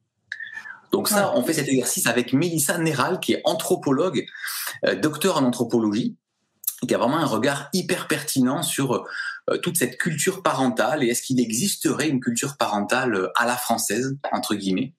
Donc 0.92 1.08
ça, 1.08 1.32
on 1.34 1.42
fait 1.42 1.54
cet 1.54 1.68
exercice 1.68 2.06
avec 2.06 2.34
Mélissa 2.34 2.76
Néral, 2.76 3.18
qui 3.18 3.32
est 3.32 3.40
anthropologue, 3.44 4.26
euh, 4.84 4.94
docteur 4.94 5.38
en 5.38 5.44
anthropologie, 5.44 6.16
qui 6.86 6.94
a 6.94 6.98
vraiment 6.98 7.16
un 7.16 7.26
regard 7.26 7.70
hyper 7.72 8.08
pertinent 8.08 8.62
sur 8.62 9.06
euh, 9.50 9.56
toute 9.58 9.78
cette 9.78 9.96
culture 9.96 10.42
parentale 10.42 11.02
et 11.02 11.08
est-ce 11.08 11.22
qu'il 11.22 11.40
existerait 11.40 12.08
une 12.08 12.20
culture 12.20 12.58
parentale 12.58 13.14
euh, 13.14 13.28
à 13.36 13.46
la 13.46 13.56
française, 13.56 14.18
entre 14.32 14.54
guillemets. 14.54 14.92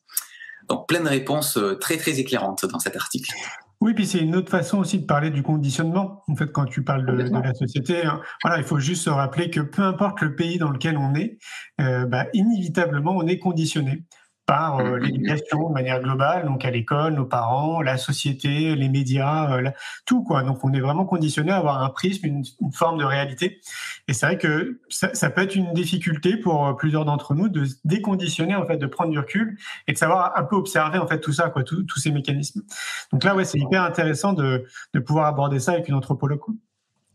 Donc 0.73 0.87
plein 0.87 1.01
de 1.01 1.07
réponses 1.07 1.57
euh, 1.57 1.75
très 1.75 1.97
très 1.97 2.19
éclairantes 2.19 2.65
dans 2.65 2.79
cet 2.79 2.95
article. 2.95 3.31
Oui, 3.79 3.93
puis 3.93 4.07
c'est 4.07 4.17
une 4.17 4.35
autre 4.35 4.49
façon 4.49 4.79
aussi 4.79 4.97
de 4.97 5.05
parler 5.05 5.29
du 5.29 5.43
conditionnement. 5.43 6.23
En 6.27 6.35
fait, 6.35 6.51
quand 6.51 6.65
tu 6.65 6.83
parles 6.83 7.05
de, 7.05 7.11
la 7.11 7.53
société, 7.53 8.03
hein, 8.03 8.21
voilà, 8.41 8.57
il 8.57 8.63
faut 8.63 8.79
juste 8.79 9.03
se 9.03 9.09
rappeler 9.11 9.51
que 9.51 9.59
peu 9.59 9.83
importe 9.83 10.21
le 10.21 10.35
pays 10.35 10.57
dans 10.57 10.71
lequel 10.71 10.97
on 10.97 11.13
est, 11.13 11.37
euh, 11.79 12.05
bah, 12.05 12.25
inévitablement 12.33 13.11
on 13.15 13.27
est 13.27 13.37
conditionné 13.37 14.03
par 14.45 14.79
euh, 14.79 14.83
mm-hmm. 14.83 14.99
l'éducation 14.99 15.69
de 15.69 15.73
manière 15.73 16.01
globale, 16.01 16.45
donc 16.45 16.65
à 16.65 16.71
l'école, 16.71 17.13
nos 17.13 17.25
parents, 17.25 17.81
la 17.81 17.97
société, 17.97 18.75
les 18.75 18.89
médias, 18.89 19.57
euh, 19.57 19.71
tout 20.05 20.23
quoi. 20.23 20.43
Donc 20.43 20.63
on 20.63 20.73
est 20.73 20.81
vraiment 20.81 21.05
conditionné 21.05 21.51
à 21.51 21.57
avoir 21.57 21.81
un 21.81 21.89
prisme, 21.89 22.25
une, 22.25 22.43
forme 22.73 22.97
de 22.97 23.05
réalité. 23.05 23.61
Et 24.07 24.13
c'est 24.13 24.25
vrai 24.25 24.37
que 24.37 24.81
ça, 24.89 25.13
ça, 25.13 25.29
peut 25.29 25.41
être 25.41 25.55
une 25.55 25.71
difficulté 25.73 26.35
pour 26.35 26.67
euh, 26.67 26.73
plusieurs 26.73 27.05
d'entre 27.05 27.33
nous 27.33 27.47
de 27.47 27.65
se 27.65 27.75
déconditionner 27.85 28.55
en 28.55 28.67
fait, 28.67 28.77
de 28.77 28.87
prendre 28.87 29.11
du 29.11 29.19
recul 29.19 29.57
et 29.87 29.93
de 29.93 29.97
savoir 29.97 30.33
un 30.35 30.43
peu 30.43 30.55
observer 30.55 30.97
en 30.97 31.07
fait 31.07 31.19
tout 31.19 31.33
ça, 31.33 31.49
quoi, 31.49 31.63
tous 31.63 31.97
ces 31.97 32.11
mécanismes. 32.11 32.63
Donc 33.11 33.23
là, 33.23 33.35
ouais, 33.35 33.45
c'est 33.45 33.59
hyper 33.59 33.83
intéressant 33.83 34.33
de, 34.33 34.65
de 34.93 34.99
pouvoir 34.99 35.27
aborder 35.27 35.59
ça 35.59 35.71
avec 35.71 35.87
une 35.87 35.95
anthropologue. 35.95 36.41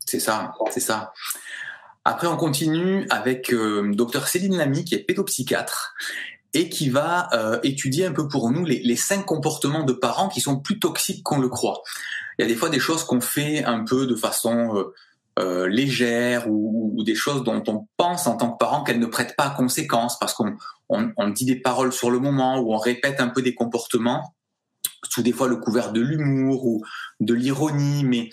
C'est 0.07 0.21
ça, 0.21 0.55
c'est 0.71 0.81
ça. 0.81 1.13
Après, 2.09 2.27
on 2.27 2.39
continue 2.39 3.07
avec 3.11 3.53
euh, 3.53 3.93
docteur 3.93 4.29
Céline 4.29 4.57
Lamy, 4.57 4.83
qui 4.83 4.95
est 4.95 5.01
pédopsychiatre 5.01 5.95
et 6.55 6.69
qui 6.69 6.89
va 6.89 7.29
euh, 7.33 7.59
étudier 7.63 8.07
un 8.07 8.13
peu 8.13 8.27
pour 8.29 8.51
nous 8.51 8.65
les, 8.65 8.81
les, 8.81 8.97
cinq 8.97 9.27
comportements 9.27 9.85
de 9.85 9.93
parents 9.93 10.29
qui 10.29 10.41
sont 10.41 10.59
plus 10.59 10.79
toxiques 10.79 11.23
qu'on 11.23 11.39
le 11.39 11.49
croit. 11.49 11.83
Il 12.39 12.43
y 12.43 12.45
a 12.45 12.49
des 12.49 12.57
fois 12.57 12.71
des 12.71 12.81
choses 12.81 13.05
qu'on 13.05 13.21
fait 13.21 13.65
un 13.65 13.85
peu 13.85 14.07
de 14.07 14.15
façon 14.15 14.77
euh, 14.77 14.95
euh 15.39 15.69
légère 15.69 16.49
ou, 16.49 16.93
ou, 16.97 17.05
des 17.05 17.15
choses 17.15 17.45
dont 17.45 17.63
on 17.69 17.87
pense 17.97 18.27
en 18.27 18.37
tant 18.37 18.51
que 18.53 18.59
parent 18.59 18.83
qu'elles 18.83 18.99
ne 18.99 19.07
prêtent 19.07 19.37
pas 19.37 19.45
à 19.45 19.51
conséquence 19.51 20.19
parce 20.19 20.35
qu'on 20.35 20.57
on, 20.89 21.13
on 21.17 21.29
dit 21.29 21.45
des 21.45 21.61
paroles 21.61 21.93
sur 21.93 22.11
le 22.11 22.19
moment 22.19 22.59
ou 22.59 22.73
on 22.73 22.79
répète 22.79 23.21
un 23.21 23.29
peu 23.29 23.43
des 23.43 23.55
comportements 23.55 24.35
sous 25.09 25.23
des 25.23 25.33
fois 25.33 25.49
le 25.49 25.57
couvert 25.57 25.93
de 25.93 26.01
l'humour 26.01 26.67
ou 26.67 26.85
de 27.21 27.35
l'ironie, 27.35 28.05
mais 28.05 28.31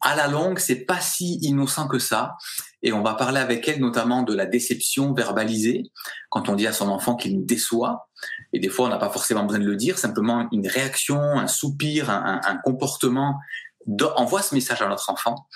à 0.00 0.14
la 0.14 0.28
longue, 0.28 0.58
c'est 0.58 0.84
pas 0.84 1.00
si 1.00 1.38
innocent 1.40 1.88
que 1.88 1.98
ça. 1.98 2.36
Et 2.84 2.92
on 2.92 3.02
va 3.02 3.14
parler 3.14 3.40
avec 3.40 3.66
elle 3.66 3.80
notamment 3.80 4.22
de 4.22 4.34
la 4.34 4.44
déception 4.44 5.14
verbalisée, 5.14 5.90
quand 6.28 6.50
on 6.50 6.54
dit 6.54 6.66
à 6.66 6.72
son 6.72 6.88
enfant 6.88 7.16
qu'il 7.16 7.34
nous 7.34 7.44
déçoit. 7.44 8.10
Et 8.52 8.60
des 8.60 8.68
fois, 8.68 8.86
on 8.86 8.88
n'a 8.90 8.98
pas 8.98 9.08
forcément 9.08 9.42
besoin 9.42 9.58
de 9.58 9.64
le 9.64 9.74
dire, 9.74 9.98
simplement 9.98 10.46
une 10.52 10.68
réaction, 10.68 11.18
un 11.18 11.46
soupir, 11.46 12.10
un, 12.10 12.56
comportement 12.62 13.40
envoie 14.16 14.42
ce 14.42 14.54
message 14.54 14.82
à 14.82 14.88
notre 14.88 15.10
enfant. 15.10 15.48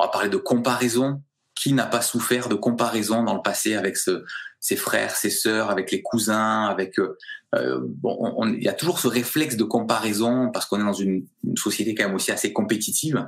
On 0.00 0.04
va 0.04 0.10
parler 0.10 0.28
de 0.28 0.36
comparaison. 0.36 1.22
Qui 1.54 1.74
n'a 1.74 1.86
pas 1.86 2.00
souffert 2.00 2.48
de 2.48 2.56
comparaison 2.56 3.22
dans 3.22 3.34
le 3.34 3.42
passé 3.42 3.76
avec 3.76 3.96
ses 3.96 4.76
frères, 4.76 5.14
ses 5.14 5.30
sœurs, 5.30 5.70
avec 5.70 5.92
les 5.92 6.02
cousins, 6.02 6.64
avec 6.64 6.98
euh, 6.98 7.16
euh 7.54 7.78
bon, 7.82 8.46
il 8.46 8.64
y 8.64 8.68
a 8.68 8.72
toujours 8.72 8.98
ce 8.98 9.06
réflexe 9.06 9.56
de 9.56 9.62
comparaison 9.62 10.50
parce 10.50 10.66
qu'on 10.66 10.80
est 10.80 10.84
dans 10.84 10.94
une, 10.94 11.24
une, 11.44 11.56
société 11.56 11.94
quand 11.94 12.06
même 12.06 12.14
aussi 12.16 12.32
assez 12.32 12.52
compétitive. 12.52 13.24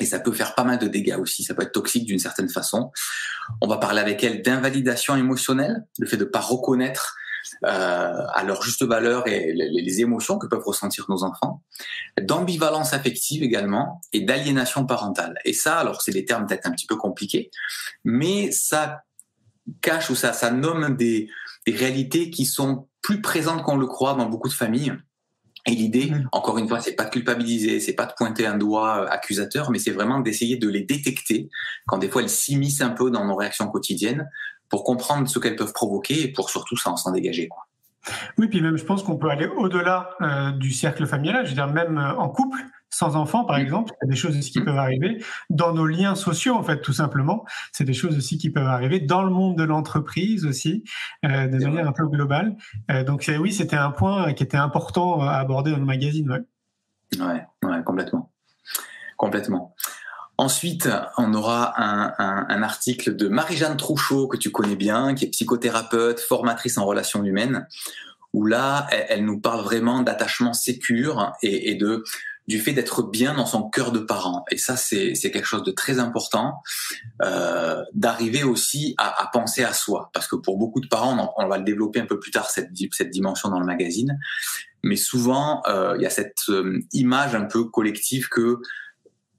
Et 0.00 0.06
ça 0.06 0.18
peut 0.18 0.32
faire 0.32 0.54
pas 0.54 0.64
mal 0.64 0.78
de 0.78 0.88
dégâts 0.88 1.16
aussi, 1.18 1.44
ça 1.44 1.54
peut 1.54 1.62
être 1.62 1.72
toxique 1.72 2.06
d'une 2.06 2.18
certaine 2.18 2.48
façon. 2.48 2.90
On 3.60 3.68
va 3.68 3.76
parler 3.76 4.00
avec 4.00 4.24
elle 4.24 4.42
d'invalidation 4.42 5.16
émotionnelle, 5.16 5.86
le 5.98 6.06
fait 6.06 6.16
de 6.16 6.24
pas 6.24 6.40
reconnaître 6.40 7.16
euh, 7.64 8.26
à 8.32 8.42
leur 8.42 8.62
juste 8.62 8.82
valeur 8.82 9.28
et 9.28 9.52
les, 9.52 10.00
émotions 10.00 10.38
que 10.38 10.46
peuvent 10.46 10.64
ressentir 10.64 11.04
nos 11.08 11.22
enfants, 11.24 11.62
d'ambivalence 12.20 12.94
affective 12.94 13.42
également 13.42 14.00
et 14.12 14.22
d'aliénation 14.22 14.86
parentale. 14.86 15.38
Et 15.44 15.52
ça, 15.52 15.78
alors 15.78 16.00
c'est 16.02 16.12
des 16.12 16.24
termes 16.24 16.46
peut-être 16.46 16.66
un 16.66 16.72
petit 16.72 16.86
peu 16.86 16.96
compliqués, 16.96 17.50
mais 18.02 18.50
ça 18.50 19.02
cache 19.82 20.10
ou 20.10 20.14
ça, 20.14 20.32
ça 20.32 20.50
nomme 20.50 20.96
des 20.96 21.28
réalités 21.66 22.30
qui 22.30 22.46
sont 22.46 22.88
plus 23.02 23.20
présentes 23.20 23.62
qu'on 23.62 23.76
le 23.76 23.86
croit 23.86 24.14
dans 24.14 24.26
beaucoup 24.26 24.48
de 24.48 24.54
familles. 24.54 24.94
Et 25.66 25.70
l'idée, 25.70 26.10
mmh. 26.10 26.28
encore 26.32 26.58
une 26.58 26.68
fois, 26.68 26.80
c'est 26.80 26.94
pas 26.94 27.04
de 27.04 27.10
culpabiliser, 27.10 27.80
c'est 27.80 27.94
pas 27.94 28.06
de 28.06 28.12
pointer 28.16 28.46
un 28.46 28.58
doigt 28.58 29.02
euh, 29.02 29.06
accusateur, 29.08 29.70
mais 29.70 29.78
c'est 29.78 29.92
vraiment 29.92 30.20
d'essayer 30.20 30.56
de 30.56 30.68
les 30.68 30.82
détecter 30.82 31.48
quand 31.86 31.98
des 31.98 32.08
fois 32.08 32.22
elles 32.22 32.28
s'immiscent 32.28 32.82
un 32.82 32.90
peu 32.90 33.10
dans 33.10 33.24
nos 33.24 33.34
réactions 33.34 33.68
quotidiennes 33.68 34.28
pour 34.68 34.84
comprendre 34.84 35.28
ce 35.28 35.38
qu'elles 35.38 35.56
peuvent 35.56 35.72
provoquer 35.72 36.22
et 36.22 36.32
pour 36.32 36.50
surtout 36.50 36.76
s'en 36.76 37.12
dégager. 37.12 37.48
Quoi. 37.48 37.66
Oui, 38.38 38.48
puis 38.48 38.60
même 38.60 38.76
je 38.76 38.84
pense 38.84 39.02
qu'on 39.02 39.16
peut 39.16 39.30
aller 39.30 39.46
au-delà 39.46 40.10
euh, 40.20 40.50
du 40.52 40.72
cercle 40.72 41.06
familial. 41.06 41.44
Je 41.44 41.50
veux 41.50 41.54
dire, 41.54 41.68
même 41.68 41.98
euh, 41.98 42.14
en 42.16 42.28
couple, 42.28 42.58
sans 42.94 43.16
enfants, 43.16 43.44
par 43.44 43.56
exemple, 43.56 43.92
il 44.00 44.06
y 44.06 44.08
a 44.08 44.10
des 44.12 44.16
choses 44.16 44.38
aussi 44.38 44.52
qui 44.52 44.60
peuvent 44.60 44.78
arriver 44.78 45.20
dans 45.50 45.72
nos 45.72 45.84
liens 45.84 46.14
sociaux, 46.14 46.54
en 46.54 46.62
fait, 46.62 46.80
tout 46.80 46.92
simplement. 46.92 47.44
C'est 47.72 47.82
des 47.82 47.92
choses 47.92 48.16
aussi 48.16 48.38
qui 48.38 48.50
peuvent 48.50 48.68
arriver 48.68 49.00
dans 49.00 49.24
le 49.24 49.30
monde 49.30 49.58
de 49.58 49.64
l'entreprise 49.64 50.46
aussi, 50.46 50.84
euh, 51.24 51.48
de 51.48 51.58
manière 51.58 51.88
un 51.88 51.92
peu 51.92 52.06
globale. 52.06 52.56
Euh, 52.92 53.02
donc 53.02 53.28
oui, 53.40 53.52
c'était 53.52 53.74
un 53.74 53.90
point 53.90 54.32
qui 54.32 54.44
était 54.44 54.56
important 54.56 55.20
à 55.20 55.32
aborder 55.32 55.72
dans 55.72 55.78
le 55.78 55.84
magazine. 55.84 56.30
Ouais, 56.30 57.18
ouais, 57.18 57.68
ouais 57.68 57.82
complètement, 57.82 58.30
complètement. 59.16 59.74
Ensuite, 60.38 60.88
on 61.18 61.34
aura 61.34 61.80
un, 61.82 62.14
un, 62.18 62.46
un 62.48 62.62
article 62.62 63.16
de 63.16 63.26
Marie-Jeanne 63.26 63.76
Trouchot, 63.76 64.28
que 64.28 64.36
tu 64.36 64.52
connais 64.52 64.76
bien, 64.76 65.16
qui 65.16 65.24
est 65.24 65.30
psychothérapeute, 65.30 66.20
formatrice 66.20 66.78
en 66.78 66.84
relations 66.84 67.24
humaines, 67.24 67.66
où 68.32 68.46
là, 68.46 68.86
elle, 68.90 69.24
nous 69.24 69.40
parle 69.40 69.62
vraiment 69.62 70.02
d'attachement 70.02 70.52
sécure 70.52 71.32
et, 71.42 71.70
et 71.70 71.74
de 71.76 72.04
du 72.46 72.60
fait 72.60 72.72
d'être 72.72 73.02
bien 73.02 73.34
dans 73.34 73.46
son 73.46 73.68
cœur 73.68 73.90
de 73.90 74.00
parent. 74.00 74.44
Et 74.50 74.58
ça, 74.58 74.76
c'est 74.76 75.14
quelque 75.14 75.46
chose 75.46 75.62
de 75.62 75.70
très 75.70 75.98
important, 75.98 76.62
euh, 77.22 77.82
d'arriver 77.94 78.42
aussi 78.42 78.94
à, 78.98 79.22
à, 79.22 79.26
penser 79.28 79.64
à 79.64 79.72
soi. 79.72 80.10
Parce 80.12 80.26
que 80.26 80.36
pour 80.36 80.58
beaucoup 80.58 80.80
de 80.80 80.88
parents, 80.88 81.34
on, 81.38 81.48
va 81.48 81.58
le 81.58 81.64
développer 81.64 82.00
un 82.00 82.06
peu 82.06 82.18
plus 82.18 82.30
tard, 82.30 82.50
cette, 82.50 82.70
cette 82.92 83.10
dimension 83.10 83.48
dans 83.48 83.60
le 83.60 83.66
magazine, 83.66 84.18
mais 84.82 84.96
souvent, 84.96 85.62
euh, 85.66 85.94
il 85.96 86.02
y 86.02 86.06
a 86.06 86.10
cette 86.10 86.42
euh, 86.50 86.80
image 86.92 87.34
un 87.34 87.44
peu 87.44 87.64
collective 87.64 88.28
que 88.28 88.58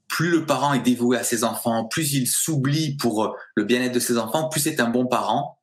plus 0.08 0.30
le 0.30 0.44
parent 0.44 0.72
est 0.72 0.80
dévoué 0.80 1.16
à 1.16 1.22
ses 1.22 1.44
enfants, 1.44 1.84
plus 1.84 2.12
il 2.12 2.26
s'oublie 2.26 2.96
pour 2.96 3.36
le 3.54 3.64
bien-être 3.64 3.94
de 3.94 4.00
ses 4.00 4.18
enfants, 4.18 4.48
plus 4.48 4.60
c'est 4.60 4.80
un 4.80 4.88
bon 4.88 5.06
parent. 5.06 5.60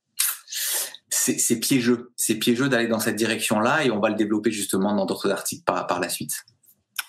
C'est 1.09 1.59
piégeux, 1.59 2.11
c'est 2.17 2.35
piégeux 2.35 2.67
d'aller 2.67 2.89
dans 2.89 2.99
cette 2.99 3.15
direction-là 3.15 3.85
et 3.85 3.91
on 3.91 4.01
va 4.01 4.09
le 4.09 4.15
développer 4.15 4.51
justement 4.51 4.93
dans 4.93 5.05
d'autres 5.05 5.31
articles 5.31 5.63
par, 5.63 5.87
par 5.87 6.01
la 6.01 6.09
suite. 6.09 6.43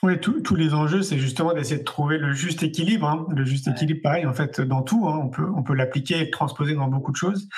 Oui, 0.05 0.21
tous 0.21 0.55
les 0.55 0.75
enjeux, 0.75 1.01
c'est 1.01 1.17
justement 1.17 1.55
d'essayer 1.55 1.79
de 1.79 1.85
trouver 1.85 2.19
le 2.19 2.35
juste 2.35 2.63
équilibre. 2.63 3.09
Hein. 3.09 3.27
Le 3.35 3.43
juste 3.47 3.69
équilibre, 3.69 4.03
pareil, 4.03 4.27
en 4.27 4.35
fait, 4.35 4.61
dans 4.61 4.83
tout, 4.83 5.09
hein. 5.09 5.19
on 5.25 5.29
peut, 5.29 5.47
on 5.57 5.63
peut 5.63 5.73
l'appliquer 5.73 6.19
et 6.19 6.25
le 6.27 6.31
transposer 6.31 6.75
dans 6.75 6.89
beaucoup 6.89 7.11
de 7.11 7.17
choses. 7.17 7.49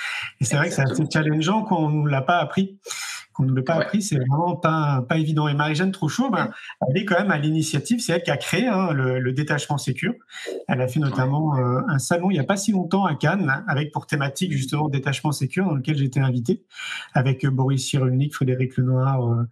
Et 0.41 0.45
c'est 0.45 0.57
vrai 0.57 0.69
que 0.69 0.75
c'est 0.75 0.89
assez 0.89 1.03
challengeant 1.13 1.65
qu'on 1.65 1.91
ne 1.91 2.09
l'a 2.09 2.23
pas 2.23 2.39
appris 2.39 2.79
qu'on 3.37 3.45
ne 3.45 3.55
l'a 3.55 3.63
pas 3.63 3.75
appris, 3.75 4.01
c'est 4.01 4.17
vraiment 4.17 4.57
pas, 4.57 5.05
pas 5.07 5.19
évident. 5.19 5.47
Et 5.47 5.53
Marie-Jeanne 5.53 5.93
Trouchot, 5.93 6.31
ben, 6.31 6.51
elle 6.89 6.97
est 6.97 7.05
quand 7.05 7.19
même 7.19 7.31
à 7.31 7.37
l'initiative, 7.37 8.01
c'est 8.01 8.15
elle 8.15 8.23
qui 8.23 8.31
a 8.31 8.39
créé 8.39 8.67
hein, 8.67 8.93
le, 8.93 9.33
détachement 9.33 9.77
sécure. 9.77 10.15
Elle 10.69 10.81
a 10.81 10.89
fait 10.89 11.01
notamment 11.01 11.55
euh, 11.59 11.81
un 11.89 11.99
salon 11.99 12.31
il 12.31 12.35
n'y 12.35 12.41
a 12.41 12.45
pas 12.45 12.57
si 12.57 12.73
longtemps 12.73 13.05
à 13.05 13.15
Cannes, 13.15 13.63
avec 13.69 13.93
pour 13.93 14.07
thématique 14.07 14.53
justement 14.53 14.89
détachement 14.89 15.33
sécure, 15.33 15.67
dans 15.67 15.75
lequel 15.75 15.99
j'étais 15.99 16.21
invité, 16.21 16.65
avec 17.13 17.47
Boris 17.47 17.87
Cyrulnik, 17.87 18.35
Frédéric 18.35 18.79
Lenoir, 18.79 19.23
euh, 19.23 19.35
euh, 19.35 19.45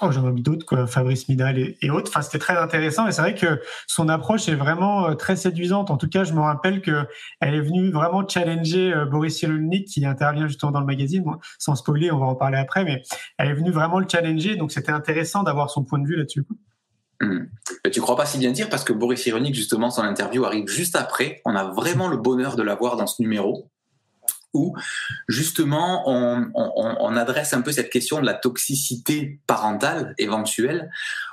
oh, 0.00 0.10
j'en 0.10 0.26
oublie 0.26 0.42
d'autres, 0.42 0.86
Fabrice 0.86 1.28
Midal 1.28 1.58
et, 1.58 1.90
autres. 1.90 2.10
Enfin, 2.10 2.22
c'était 2.22 2.38
très 2.38 2.56
intéressant 2.56 3.06
et 3.06 3.12
c'est 3.12 3.22
vrai 3.22 3.34
que 3.34 3.60
son 3.86 4.08
approche 4.08 4.48
est 4.48 4.54
vraiment 4.54 5.08
euh, 5.08 5.14
très 5.14 5.36
séduisante. 5.36 5.90
En 5.90 5.96
tout 5.96 6.08
cas, 6.08 6.24
je 6.24 6.32
me 6.32 6.40
rappelle 6.40 6.80
que 6.80 7.06
elle 7.40 7.54
est 7.54 7.60
venue 7.60 7.90
vraiment 7.90 8.26
challenger 8.26 8.92
euh, 8.92 9.06
Boris 9.06 9.36
Cyrulnik 9.36 9.86
qui 9.86 10.04
intervient 10.04 10.46
justement 10.46 10.72
dans 10.72 10.80
le 10.80 10.86
magazine. 10.86 11.24
sans 11.58 11.74
spoiler, 11.74 12.10
on 12.10 12.18
va 12.18 12.26
en 12.26 12.34
parler 12.34 12.58
après, 12.58 12.84
mais 12.84 13.02
elle 13.38 13.48
est 13.48 13.54
venue 13.54 13.70
vraiment 13.70 13.98
le 13.98 14.06
challenger. 14.10 14.56
Donc, 14.56 14.72
c'était 14.72 14.92
intéressant 14.92 15.42
d'avoir 15.42 15.70
son 15.70 15.84
point 15.84 15.98
de 15.98 16.06
vue 16.06 16.16
là-dessus. 16.16 16.44
Mmh. 17.20 17.46
Mais 17.84 17.90
tu 17.90 18.00
crois 18.00 18.16
pas 18.16 18.26
si 18.26 18.38
bien 18.38 18.50
dire 18.50 18.68
parce 18.68 18.84
que 18.84 18.92
Boris 18.92 19.22
Cyrulnik, 19.22 19.54
justement, 19.54 19.90
son 19.90 20.02
interview 20.02 20.44
arrive 20.44 20.66
juste 20.66 20.96
après. 20.96 21.40
On 21.44 21.54
a 21.54 21.64
vraiment 21.64 22.08
le 22.08 22.16
bonheur 22.16 22.56
de 22.56 22.62
l'avoir 22.62 22.96
dans 22.96 23.06
ce 23.06 23.22
numéro 23.22 23.70
où 24.54 24.74
justement 25.28 26.04
on, 26.06 27.16
adresse 27.16 27.52
un 27.52 27.60
peu 27.60 27.70
cette 27.70 27.90
question 27.90 28.20
de 28.20 28.26
la 28.26 28.34
toxicité 28.34 29.38
parentale 29.46 30.14
éventuelle 30.18 30.90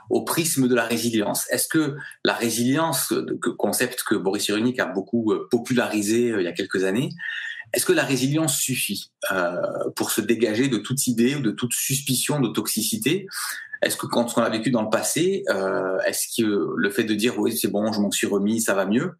au 0.09 0.23
prisme 0.23 0.67
de 0.67 0.75
la 0.75 0.83
résilience. 0.83 1.49
Est-ce 1.49 1.67
que 1.67 1.95
la 2.23 2.33
résilience, 2.33 3.13
concept 3.57 4.03
que 4.03 4.15
Boris 4.15 4.43
Cyrulnik 4.43 4.79
a 4.79 4.85
beaucoup 4.85 5.31
euh, 5.31 5.47
popularisé 5.49 6.31
euh, 6.31 6.41
il 6.41 6.45
y 6.45 6.47
a 6.47 6.51
quelques 6.51 6.83
années, 6.83 7.09
est-ce 7.73 7.85
que 7.85 7.93
la 7.93 8.03
résilience 8.03 8.57
suffit 8.57 9.11
euh, 9.31 9.55
pour 9.95 10.11
se 10.11 10.21
dégager 10.21 10.67
de 10.67 10.77
toute 10.77 11.07
idée 11.07 11.35
ou 11.35 11.41
de 11.41 11.51
toute 11.51 11.73
suspicion 11.73 12.39
de 12.39 12.49
toxicité? 12.49 13.27
Est-ce 13.81 13.95
que 13.97 14.05
quand 14.05 14.37
on 14.37 14.41
l'a 14.41 14.49
vécu 14.49 14.71
dans 14.71 14.83
le 14.83 14.89
passé, 14.89 15.43
euh, 15.49 15.97
est-ce 16.05 16.27
que 16.37 16.73
le 16.75 16.89
fait 16.89 17.03
de 17.03 17.13
dire 17.13 17.39
oui 17.39 17.57
c'est 17.57 17.69
bon, 17.69 17.91
je 17.91 17.99
m'en 17.99 18.11
suis 18.11 18.27
remis, 18.27 18.61
ça 18.61 18.73
va 18.73 18.85
mieux? 18.85 19.13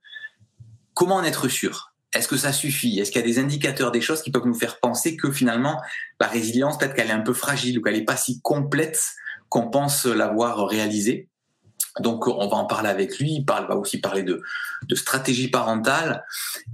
Comment 0.93 1.15
en 1.15 1.23
être 1.23 1.47
sûr? 1.47 1.90
Est-ce 2.13 2.27
que 2.27 2.37
ça 2.37 2.51
suffit? 2.51 2.99
Est-ce 2.99 3.11
qu'il 3.11 3.21
y 3.21 3.23
a 3.23 3.27
des 3.27 3.39
indicateurs, 3.39 3.91
des 3.91 4.01
choses 4.01 4.21
qui 4.21 4.31
peuvent 4.31 4.45
nous 4.45 4.53
faire 4.53 4.79
penser 4.79 5.15
que 5.15 5.31
finalement 5.31 5.81
la 6.19 6.27
résilience, 6.27 6.77
peut-être 6.77 6.93
qu'elle 6.93 7.09
est 7.09 7.13
un 7.13 7.21
peu 7.21 7.33
fragile 7.33 7.79
ou 7.79 7.81
qu'elle 7.81 7.95
n'est 7.95 8.05
pas 8.05 8.17
si 8.17 8.41
complète 8.41 9.01
qu'on 9.49 9.69
pense 9.69 10.05
l'avoir 10.05 10.67
réalisée? 10.67 11.29
Donc 11.99 12.27
on 12.27 12.47
va 12.47 12.57
en 12.57 12.65
parler 12.65 12.89
avec 12.89 13.19
lui. 13.19 13.33
Il 13.35 13.45
parle, 13.45 13.67
va 13.67 13.75
aussi 13.75 13.99
parler 13.99 14.23
de, 14.23 14.41
de 14.87 14.95
stratégie 14.95 15.49
parentale, 15.49 16.25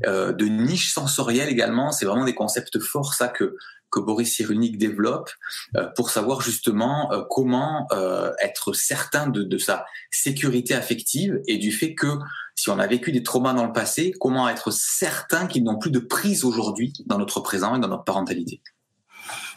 euh, 0.06 0.32
de 0.32 0.46
niche 0.46 0.94
sensorielle 0.94 1.50
également. 1.50 1.91
C'est 1.91 2.06
vraiment 2.06 2.25
des 2.25 2.36
concepts 2.36 2.79
forts 2.79 3.13
ça 3.13 3.27
que 3.27 3.58
que 3.91 4.00
Boris 4.00 4.36
Cyrulnik 4.36 4.77
développe 4.77 5.32
euh, 5.75 5.88
pour 5.96 6.10
savoir 6.10 6.41
justement 6.41 7.12
euh, 7.12 7.24
comment 7.29 7.88
euh, 7.91 8.32
être 8.41 8.74
certain 8.74 9.27
de, 9.27 9.44
de, 9.44 9.58
sa 9.58 9.86
sécurité 10.12 10.74
affective 10.74 11.41
et 11.48 11.58
du 11.58 11.72
fait 11.72 11.96
que 11.96 12.08
si 12.57 12.71
on 12.71 12.79
a 12.79 12.87
vécu 12.87 13.11
des 13.11 13.23
traumas 13.23 13.53
dans 13.53 13.65
le 13.65 13.71
passé, 13.71 14.11
comment 14.19 14.49
être 14.49 14.71
certain 14.71 15.45
qu'ils 15.45 15.63
n'ont 15.63 15.77
plus 15.77 15.91
de 15.91 15.99
prise 15.99 16.43
aujourd'hui 16.43 16.91
dans 17.05 17.19
notre 17.19 17.39
présent 17.39 17.75
et 17.75 17.79
dans 17.79 17.87
notre 17.87 18.03
parentalité? 18.03 18.61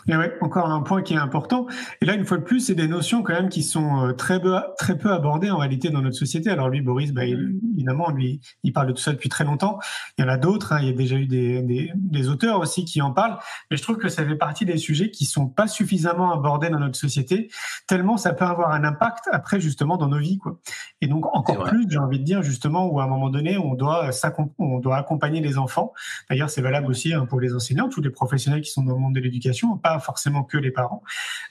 Et 0.07 0.16
ouais, 0.16 0.33
encore 0.40 0.71
un 0.71 0.80
point 0.80 1.02
qui 1.02 1.14
est 1.14 1.19
important. 1.19 1.66
Et 2.00 2.07
là, 2.07 2.14
une 2.14 2.25
fois 2.25 2.38
de 2.38 2.42
plus, 2.42 2.61
c'est 2.61 2.75
des 2.75 2.88
notions 2.88 3.23
quand 3.23 3.35
même 3.35 3.49
qui 3.49 3.62
sont 3.62 4.07
euh, 4.07 4.12
très 4.12 4.40
peu, 4.40 4.57
très 4.78 4.97
peu 4.97 5.12
abordées 5.12 5.50
en 5.50 5.59
réalité 5.59 5.90
dans 5.90 6.00
notre 6.00 6.16
société. 6.16 6.50
Alors 6.50 6.69
lui, 6.69 6.80
Boris, 6.80 7.12
bah, 7.12 7.25
évidemment, 7.26 8.11
lui, 8.11 8.40
il 8.62 8.73
parle 8.73 8.88
de 8.88 8.92
tout 8.92 9.02
ça 9.02 9.12
depuis 9.12 9.28
très 9.28 9.45
longtemps. 9.45 9.78
Il 10.16 10.23
y 10.23 10.25
en 10.25 10.28
a 10.28 10.38
d'autres. 10.38 10.73
Hein. 10.73 10.78
Il 10.80 10.87
y 10.87 10.90
a 10.90 10.95
déjà 10.95 11.16
eu 11.16 11.26
des, 11.26 11.62
des, 11.62 11.92
des, 11.95 12.28
auteurs 12.28 12.61
aussi 12.61 12.85
qui 12.85 13.02
en 13.02 13.12
parlent. 13.12 13.38
Mais 13.71 13.76
je 13.76 13.83
trouve 13.83 13.99
que 13.99 14.09
ça 14.09 14.25
fait 14.25 14.37
partie 14.37 14.64
des 14.64 14.78
sujets 14.78 15.11
qui 15.11 15.26
sont 15.26 15.47
pas 15.47 15.66
suffisamment 15.66 16.33
abordés 16.33 16.71
dans 16.71 16.78
notre 16.78 16.99
société, 16.99 17.50
tellement 17.87 18.16
ça 18.16 18.33
peut 18.33 18.45
avoir 18.45 18.73
un 18.73 18.85
impact 18.85 19.28
après 19.33 19.61
justement 19.61 19.97
dans 19.97 20.09
nos 20.09 20.19
vies, 20.19 20.38
quoi. 20.38 20.59
Et 21.00 21.07
donc 21.07 21.26
encore 21.35 21.64
plus, 21.64 21.87
j'ai 21.88 21.99
envie 21.99 22.19
de 22.19 22.25
dire 22.25 22.42
justement 22.42 22.87
où 22.87 23.00
à 23.00 23.04
un 23.04 23.07
moment 23.07 23.30
donné, 23.30 23.59
on 23.59 23.75
doit 23.75 24.11
on 24.59 24.78
doit 24.78 24.97
accompagner 24.97 25.40
les 25.40 25.59
enfants. 25.59 25.92
D'ailleurs, 26.28 26.50
c'est 26.50 26.62
valable 26.62 26.87
aussi 26.88 27.12
hein, 27.12 27.26
pour 27.26 27.40
les 27.40 27.54
enseignants, 27.54 27.88
tous 27.88 28.00
les 28.00 28.11
professionnels 28.11 28.61
qui 28.61 28.71
sont 28.71 28.83
dans 28.83 28.95
le 28.95 29.00
monde 29.00 29.14
de 29.14 29.21
l'éducation 29.21 29.76
forcément 29.99 30.44
que 30.44 30.56
les 30.56 30.70
parents, 30.70 31.02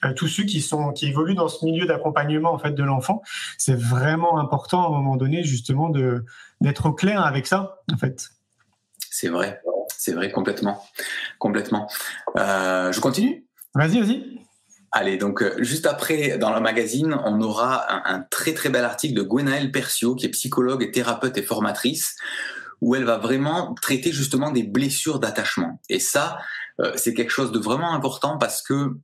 euh, 0.05 0.13
tous 0.13 0.27
ceux 0.27 0.43
qui 0.43 0.61
sont 0.61 0.91
qui 0.93 1.07
évoluent 1.07 1.35
dans 1.35 1.47
ce 1.47 1.65
milieu 1.65 1.85
d'accompagnement 1.85 2.53
en 2.53 2.59
fait 2.59 2.71
de 2.71 2.83
l'enfant, 2.83 3.21
c'est 3.57 3.77
vraiment 3.77 4.39
important 4.39 4.83
à 4.83 4.87
un 4.87 4.91
moment 4.91 5.17
donné 5.17 5.43
justement 5.43 5.89
de 5.89 6.25
d'être 6.61 6.85
au 6.87 6.93
clair 6.93 7.25
avec 7.25 7.47
ça 7.47 7.81
en 7.91 7.97
fait. 7.97 8.29
C'est 9.11 9.29
vrai, 9.29 9.61
c'est 9.97 10.13
vrai 10.13 10.31
complètement, 10.31 10.83
complètement. 11.39 11.89
Euh, 12.37 12.91
je 12.91 12.99
continue? 12.99 13.45
Vas-y, 13.75 13.99
vas-y. 13.99 14.39
Allez, 14.91 15.17
donc 15.17 15.43
euh, 15.43 15.55
juste 15.59 15.85
après, 15.85 16.37
dans 16.37 16.53
le 16.53 16.59
magazine, 16.59 17.15
on 17.25 17.41
aura 17.41 18.09
un, 18.09 18.21
très 18.21 18.53
très 18.53 18.69
bel 18.69 18.83
article 18.83 19.13
de 19.13 19.21
Gwenaëlle 19.21 19.71
Persio, 19.71 20.15
qui 20.15 20.25
est 20.25 20.29
psychologue 20.29 20.81
et 20.81 20.91
thérapeute 20.91 21.37
et 21.37 21.43
formatrice, 21.43 22.15
où 22.81 22.95
elle 22.95 23.03
va 23.03 23.17
vraiment 23.17 23.73
traiter 23.81 24.11
justement 24.11 24.51
des 24.51 24.63
blessures 24.63 25.19
d'attachement. 25.19 25.81
Et 25.89 25.99
ça, 25.99 26.39
euh, 26.79 26.93
c'est 26.95 27.13
quelque 27.13 27.31
chose 27.31 27.51
de 27.51 27.59
vraiment 27.59 27.93
important 27.93 28.37
parce 28.37 28.61
que 28.61 28.97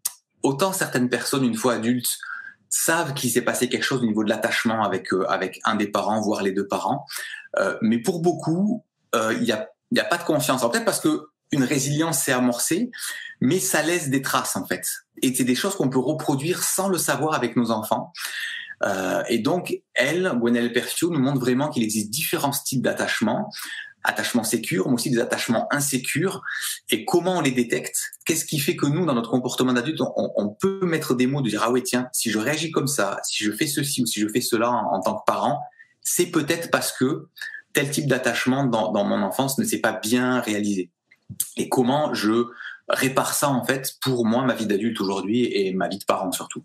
autant 0.44 0.74
certaines 0.74 1.10
personnes, 1.10 1.44
une 1.44 1.56
fois 1.56 1.74
adultes, 1.74 2.18
savent 2.70 3.14
qu'il 3.14 3.30
s'est 3.30 3.42
passé 3.42 3.70
quelque 3.70 3.84
chose 3.84 4.02
au 4.02 4.06
niveau 4.06 4.24
de 4.24 4.30
l'attachement 4.30 4.84
avec 4.84 5.14
euh, 5.14 5.26
avec 5.28 5.62
un 5.66 5.76
des 5.76 5.88
parents, 5.88 6.22
voire 6.22 6.42
les 6.42 6.52
deux 6.52 6.68
parents, 6.68 7.06
euh, 7.60 7.78
mais 7.82 8.00
pour 8.00 8.22
beaucoup, 8.22 8.84
il 9.32 9.44
n'y 9.44 9.54
a, 9.54 9.70
y 9.92 10.00
a 10.02 10.04
pas 10.04 10.18
de 10.18 10.26
confiance. 10.26 10.62
Peut-être 10.70 10.84
parce 10.84 11.00
que 11.00 11.30
une 11.54 11.64
résilience 11.64 12.20
s'est 12.20 12.34
amorcée, 12.34 12.92
mais 13.40 13.60
ça 13.60 13.82
laisse 13.82 14.10
des 14.10 14.22
traces 14.22 14.58
en 14.58 14.66
fait. 14.66 14.86
Et 15.22 15.34
c'est 15.34 15.46
des 15.46 15.56
choses 15.56 15.76
qu'on 15.76 15.90
peut 15.90 16.00
reproduire 16.00 16.64
sans 16.64 16.90
le 16.90 16.98
savoir 16.98 17.34
avec 17.34 17.56
nos 17.56 17.72
enfants. 17.72 18.12
Euh, 18.84 19.24
et 19.30 19.40
donc, 19.40 19.80
elle, 19.94 20.32
Gwenaëlle 20.36 20.74
Persio, 20.74 21.10
nous 21.10 21.20
montre 21.20 21.40
vraiment 21.40 21.70
qu'il 21.70 21.84
existe 21.84 22.10
différents 22.10 22.52
types 22.52 22.82
d'attachement 22.82 23.50
attachements 24.06 24.44
sécures, 24.44 24.88
mais 24.88 24.94
aussi 24.94 25.10
des 25.10 25.20
attachements 25.20 25.68
insécures, 25.72 26.42
et 26.90 27.06
comment 27.06 27.38
on 27.38 27.42
les 27.42 27.52
détecte? 27.52 27.98
Qu'est-ce 28.26 28.46
qui 28.46 28.60
fait 28.60 28.76
que 28.76 28.86
nous, 28.86 29.06
dans 29.06 29.16
notre 29.16 29.32
comportement 29.32 29.74
d'adulte, 29.74 30.00
on, 30.16 30.50
peut 30.50 30.86
mettre 30.86 31.16
des 31.16 31.28
mots, 31.28 31.42
de 31.42 31.50
dire 31.50 31.64
ah 31.66 31.72
oui 31.72 31.84
tiens, 31.84 32.08
si 32.14 32.32
je 32.32 32.40
réagis 32.40 32.72
comme 32.72 32.88
ça, 32.88 33.20
si 33.24 33.44
je 33.44 33.52
fais 33.52 33.68
ceci 33.68 34.02
ou 34.02 34.06
si 34.06 34.20
je 34.20 34.28
fais 34.28 34.42
cela 34.42 34.70
en, 34.70 35.00
tant 35.02 35.16
que 35.16 35.24
parent, 35.26 35.62
c'est 36.02 36.28
peut-être 36.28 36.70
parce 36.72 36.92
que 36.92 37.28
tel 37.74 37.90
type 37.90 38.08
d'attachement 38.08 38.64
dans, 38.66 38.92
mon 39.04 39.22
enfance 39.22 39.58
ne 39.58 39.66
s'est 39.66 39.82
pas 39.82 39.94
bien 39.94 40.40
réalisé. 40.40 40.92
et 41.58 41.68
comment 41.68 42.14
je 42.14 42.46
répare 42.88 43.34
ça 43.34 43.50
en 43.50 43.64
fait 43.66 43.96
pour 44.02 44.26
moi, 44.26 44.44
ma 44.44 44.54
vie 44.54 44.68
d'adulte 44.68 45.02
aujourd'hui 45.02 45.46
et 45.52 45.74
ma 45.74 45.88
vie 45.88 45.98
de 45.98 46.06
parent 46.06 46.32
surtout. 46.32 46.64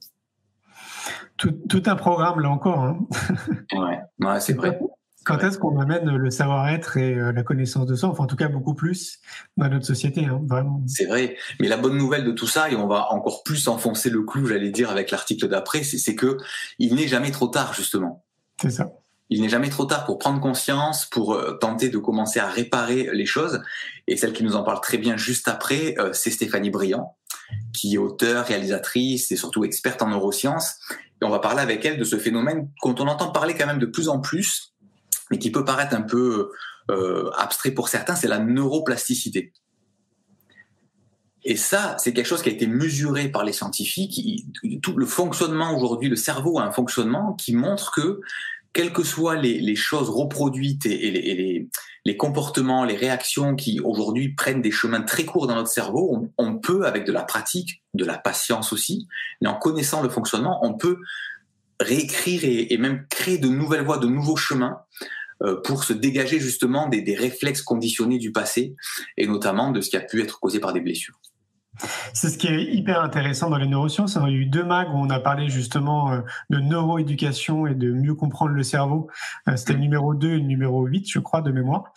Tout, 1.40 1.82
un 1.86 1.96
programme 1.96 2.40
là 2.40 2.50
encore. 2.50 2.80
Hein. 2.80 2.98
ouais, 4.20 4.40
c'est 4.40 4.52
vrai. 4.52 4.78
Quand 5.24 5.38
est-ce 5.38 5.58
qu'on 5.58 5.78
amène 5.78 6.08
le 6.16 6.30
savoir-être 6.30 6.96
et 6.96 7.14
euh, 7.14 7.32
la 7.32 7.42
connaissance 7.42 7.86
de 7.86 7.94
soi, 7.94 8.08
enfin 8.08 8.24
en 8.24 8.26
tout 8.26 8.36
cas 8.36 8.48
beaucoup 8.48 8.74
plus 8.74 9.20
dans 9.56 9.68
notre 9.68 9.86
société, 9.86 10.24
hein, 10.24 10.40
vraiment. 10.46 10.82
C'est 10.86 11.06
vrai, 11.06 11.36
mais 11.60 11.68
la 11.68 11.76
bonne 11.76 11.96
nouvelle 11.96 12.24
de 12.24 12.32
tout 12.32 12.46
ça, 12.46 12.70
et 12.70 12.76
on 12.76 12.86
va 12.86 13.12
encore 13.12 13.42
plus 13.42 13.68
enfoncer 13.68 14.08
le 14.08 14.22
clou, 14.22 14.46
j'allais 14.46 14.70
dire, 14.70 14.90
avec 14.90 15.10
l'article 15.10 15.48
d'après, 15.48 15.82
c'est 15.82 16.14
que 16.14 16.38
il 16.78 16.94
n'est 16.94 17.08
jamais 17.08 17.30
trop 17.30 17.48
tard 17.48 17.74
justement. 17.74 18.24
C'est 18.60 18.70
ça. 18.70 18.92
Il 19.30 19.42
n'est 19.42 19.48
jamais 19.48 19.68
trop 19.68 19.84
tard 19.84 20.04
pour 20.04 20.18
prendre 20.18 20.40
conscience, 20.40 21.06
pour 21.06 21.34
euh, 21.34 21.52
tenter 21.52 21.88
de 21.88 21.98
commencer 21.98 22.40
à 22.40 22.48
réparer 22.48 23.10
les 23.12 23.26
choses. 23.26 23.62
Et 24.08 24.16
celle 24.16 24.32
qui 24.32 24.42
nous 24.42 24.56
en 24.56 24.64
parle 24.64 24.80
très 24.80 24.98
bien 24.98 25.16
juste 25.16 25.48
après, 25.48 25.94
euh, 25.98 26.12
c'est 26.12 26.30
Stéphanie 26.30 26.70
Briand, 26.70 27.16
qui 27.72 27.94
est 27.94 27.98
auteure, 27.98 28.46
réalisatrice 28.46 29.30
et 29.32 29.36
surtout 29.36 29.64
experte 29.64 30.02
en 30.02 30.08
neurosciences. 30.08 30.78
Et 31.22 31.24
on 31.24 31.30
va 31.30 31.38
parler 31.38 31.60
avec 31.60 31.84
elle 31.84 31.98
de 31.98 32.04
ce 32.04 32.18
phénomène 32.18 32.68
dont 32.84 32.94
on 32.98 33.08
entend 33.08 33.30
parler 33.30 33.54
quand 33.54 33.66
même 33.66 33.78
de 33.78 33.86
plus 33.86 34.08
en 34.08 34.20
plus, 34.20 34.74
mais 35.30 35.38
qui 35.38 35.50
peut 35.50 35.64
paraître 35.64 35.94
un 35.94 36.02
peu 36.02 36.50
euh, 36.90 37.30
abstrait 37.36 37.70
pour 37.70 37.88
certains, 37.88 38.16
c'est 38.16 38.28
la 38.28 38.38
neuroplasticité. 38.38 39.52
Et 41.44 41.56
ça, 41.56 41.96
c'est 41.98 42.12
quelque 42.12 42.26
chose 42.26 42.42
qui 42.42 42.50
a 42.50 42.52
été 42.52 42.66
mesuré 42.66 43.28
par 43.28 43.44
les 43.44 43.52
scientifiques. 43.52 44.44
Tout 44.82 44.96
le 44.96 45.06
fonctionnement 45.06 45.74
aujourd'hui, 45.74 46.08
le 46.08 46.16
cerveau 46.16 46.58
a 46.58 46.64
un 46.64 46.72
fonctionnement 46.72 47.32
qui 47.34 47.54
montre 47.54 47.92
que, 47.92 48.20
quelles 48.72 48.92
que 48.92 49.02
soient 49.02 49.36
les, 49.36 49.74
choses 49.76 50.08
reproduites 50.08 50.86
et, 50.86 51.68
les, 52.04 52.16
comportements, 52.16 52.84
les 52.84 52.96
réactions 52.96 53.56
qui 53.56 53.80
aujourd'hui 53.80 54.34
prennent 54.34 54.62
des 54.62 54.70
chemins 54.70 55.02
très 55.02 55.24
courts 55.24 55.46
dans 55.46 55.56
notre 55.56 55.70
cerveau, 55.70 56.28
on, 56.38 56.58
peut, 56.58 56.86
avec 56.86 57.04
de 57.04 57.12
la 57.12 57.22
pratique, 57.22 57.82
de 57.94 58.04
la 58.04 58.18
patience 58.18 58.72
aussi, 58.72 59.08
mais 59.40 59.48
en 59.48 59.56
connaissant 59.56 60.02
le 60.02 60.08
fonctionnement, 60.08 60.60
on 60.64 60.74
peut 60.74 60.98
réécrire 61.80 62.44
et, 62.44 62.72
et 62.72 62.78
même 62.78 63.06
créer 63.08 63.38
de 63.38 63.48
nouvelles 63.48 63.84
voies, 63.84 63.98
de 63.98 64.06
nouveaux 64.06 64.36
chemins 64.36 64.80
euh, 65.42 65.60
pour 65.62 65.84
se 65.84 65.94
dégager 65.94 66.38
justement 66.38 66.88
des, 66.88 67.00
des, 67.00 67.14
réflexes 67.14 67.62
conditionnés 67.62 68.18
du 68.18 68.30
passé 68.30 68.76
et 69.16 69.26
notamment 69.26 69.70
de 69.70 69.80
ce 69.80 69.88
qui 69.88 69.96
a 69.96 70.00
pu 70.00 70.20
être 70.20 70.38
causé 70.38 70.60
par 70.60 70.74
des 70.74 70.80
blessures. 70.80 71.18
C'est 72.12 72.28
ce 72.28 72.38
qui 72.38 72.48
est 72.48 72.62
hyper 72.62 73.00
intéressant 73.00 73.50
dans 73.50 73.56
les 73.56 73.66
neurosciences. 73.66 74.18
Il 74.26 74.32
y 74.32 74.36
a 74.36 74.38
eu 74.38 74.46
deux 74.46 74.64
mags 74.64 74.88
où 74.88 74.98
on 74.98 75.10
a 75.10 75.20
parlé 75.20 75.48
justement 75.48 76.12
euh, 76.12 76.20
de 76.50 76.58
neuroéducation 76.58 77.66
et 77.66 77.74
de 77.74 77.92
mieux 77.92 78.14
comprendre 78.14 78.52
le 78.52 78.62
cerveau. 78.62 79.08
Euh, 79.48 79.56
c'était 79.56 79.74
le 79.74 79.78
numéro 79.78 80.14
2 80.14 80.28
et 80.28 80.36
le 80.36 80.40
numéro 80.40 80.84
8, 80.84 81.10
je 81.10 81.18
crois, 81.18 81.42
de 81.42 81.50
mémoire. 81.50 81.92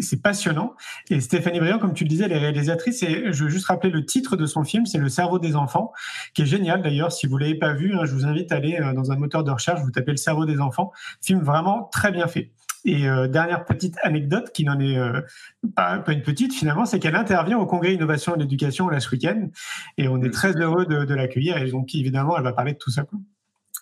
C'est 0.00 0.22
passionnant. 0.22 0.74
Et 1.10 1.20
Stéphanie 1.20 1.60
Briand, 1.60 1.78
comme 1.78 1.94
tu 1.94 2.04
le 2.04 2.08
disais, 2.08 2.24
elle 2.24 2.32
est 2.32 2.38
réalisatrice. 2.38 3.02
Et 3.02 3.32
je 3.32 3.44
veux 3.44 3.50
juste 3.50 3.66
rappeler 3.66 3.90
le 3.90 4.04
titre 4.04 4.36
de 4.36 4.46
son 4.46 4.64
film, 4.64 4.86
c'est 4.86 4.98
Le 4.98 5.08
cerveau 5.08 5.38
des 5.38 5.56
enfants, 5.56 5.92
qui 6.34 6.42
est 6.42 6.46
génial 6.46 6.82
d'ailleurs. 6.82 7.12
Si 7.12 7.26
vous 7.26 7.38
l'avez 7.38 7.54
pas 7.54 7.72
vu, 7.72 7.94
hein, 7.94 8.04
je 8.04 8.12
vous 8.12 8.24
invite 8.24 8.52
à 8.52 8.56
aller 8.56 8.78
dans 8.94 9.12
un 9.12 9.16
moteur 9.16 9.44
de 9.44 9.50
recherche, 9.50 9.80
vous 9.82 9.90
tapez 9.90 10.12
Le 10.12 10.16
cerveau 10.16 10.44
des 10.44 10.60
enfants. 10.60 10.92
Film 11.22 11.40
vraiment 11.40 11.84
très 11.92 12.10
bien 12.10 12.26
fait. 12.26 12.50
Et 12.86 13.08
euh, 13.08 13.26
dernière 13.26 13.64
petite 13.64 13.96
anecdote 14.02 14.52
qui 14.52 14.64
n'en 14.64 14.78
est 14.78 14.96
euh, 14.96 15.20
pas, 15.74 16.02
une 16.06 16.22
petite 16.22 16.54
finalement, 16.54 16.86
c'est 16.86 17.00
qu'elle 17.00 17.16
intervient 17.16 17.58
au 17.58 17.66
congrès 17.66 17.92
Innovation 17.92 18.36
et 18.36 18.38
l'éducation 18.38 18.88
là 18.88 19.00
ce 19.00 19.10
week-end 19.10 19.48
et 19.98 20.06
on 20.06 20.22
est 20.22 20.30
très 20.30 20.52
heureux 20.56 20.86
de, 20.86 21.14
l'accueillir 21.14 21.56
et 21.58 21.68
donc 21.68 21.94
évidemment 21.96 22.36
elle 22.38 22.44
va 22.44 22.52
parler 22.52 22.74
de 22.74 22.78
tout 22.78 22.92
ça. 22.92 23.04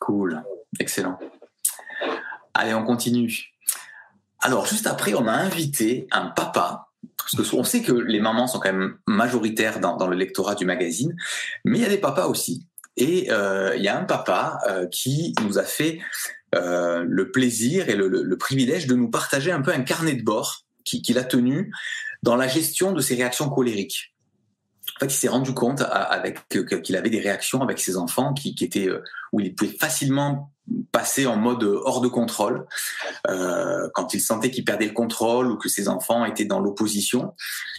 Cool, 0.01 0.43
excellent. 0.81 1.19
Allez, 2.55 2.73
on 2.73 2.83
continue. 2.83 3.53
Alors 4.41 4.67
juste 4.67 4.87
après, 4.87 5.13
on 5.13 5.27
a 5.27 5.33
invité 5.33 6.07
un 6.11 6.29
papa 6.29 6.89
parce 7.19 7.51
qu'on 7.51 7.65
sait 7.65 7.83
que 7.83 7.93
les 7.93 8.21
mamans 8.21 8.47
sont 8.47 8.59
quand 8.59 8.73
même 8.73 8.97
majoritaires 9.07 9.81
dans, 9.81 10.07
le 10.07 10.17
lectorat 10.17 10.55
du 10.55 10.65
magazine, 10.65 11.15
mais 11.65 11.79
il 11.79 11.83
y 11.83 11.87
a 11.87 11.91
des 11.91 11.99
papas 11.99 12.27
aussi. 12.27 12.67
Et 12.97 13.31
euh, 13.31 13.75
il 13.77 13.83
y 13.83 13.89
a 13.89 13.99
un 13.99 14.05
papa 14.05 14.61
qui 14.91 15.35
nous 15.43 15.59
a 15.59 15.65
fait 15.65 16.01
euh, 16.55 17.05
le 17.07 17.31
plaisir 17.31 17.89
et 17.89 17.97
le, 17.97 18.37
privilège 18.37 18.87
de 18.87 18.95
nous 18.95 19.11
partager 19.11 19.51
un 19.51 19.63
peu 19.63 19.73
un 19.73 19.83
carnet 19.83 20.15
de 20.15 20.23
bord 20.23 20.65
qu'il 20.85 21.19
a 21.19 21.25
tenu 21.25 21.73
dans 22.23 22.37
la 22.37 22.47
gestion 22.47 22.93
de 22.93 23.01
ses 23.01 23.15
réactions 23.15 23.49
colériques. 23.49 24.15
En 24.97 25.01
fait, 25.01 25.07
il 25.07 25.17
s'est 25.17 25.29
rendu 25.29 25.55
compte 25.55 25.83
avec 25.89 26.47
qu'il 26.83 26.97
avait 26.97 27.11
des 27.11 27.21
réactions 27.21 27.63
avec 27.63 27.81
ses 27.81 27.97
enfants 27.97 28.35
qui, 28.35 28.55
étaient 28.61 28.89
euh, 28.89 29.03
où 29.33 29.41
il 29.41 29.55
pouvait 29.55 29.73
facilement 29.73 30.53
passer 30.93 31.27
en 31.27 31.37
mode 31.37 31.65
hors 31.65 32.01
de 32.01 32.09
contrôle 32.09 32.67
euh, 33.29 33.89
quand 33.95 34.15
il 34.15 34.21
sentait 34.21 34.51
qu'il 34.51 34.65
perdait 34.65 34.87
le 34.87 34.93
contrôle 34.93 35.51
ou 35.51 35.57
que 35.57 35.69
ses 35.69 35.89
enfants 35.89 36.25
étaient 36.25 36.45
dans 36.45 36.61
l'opposition. 36.61 37.35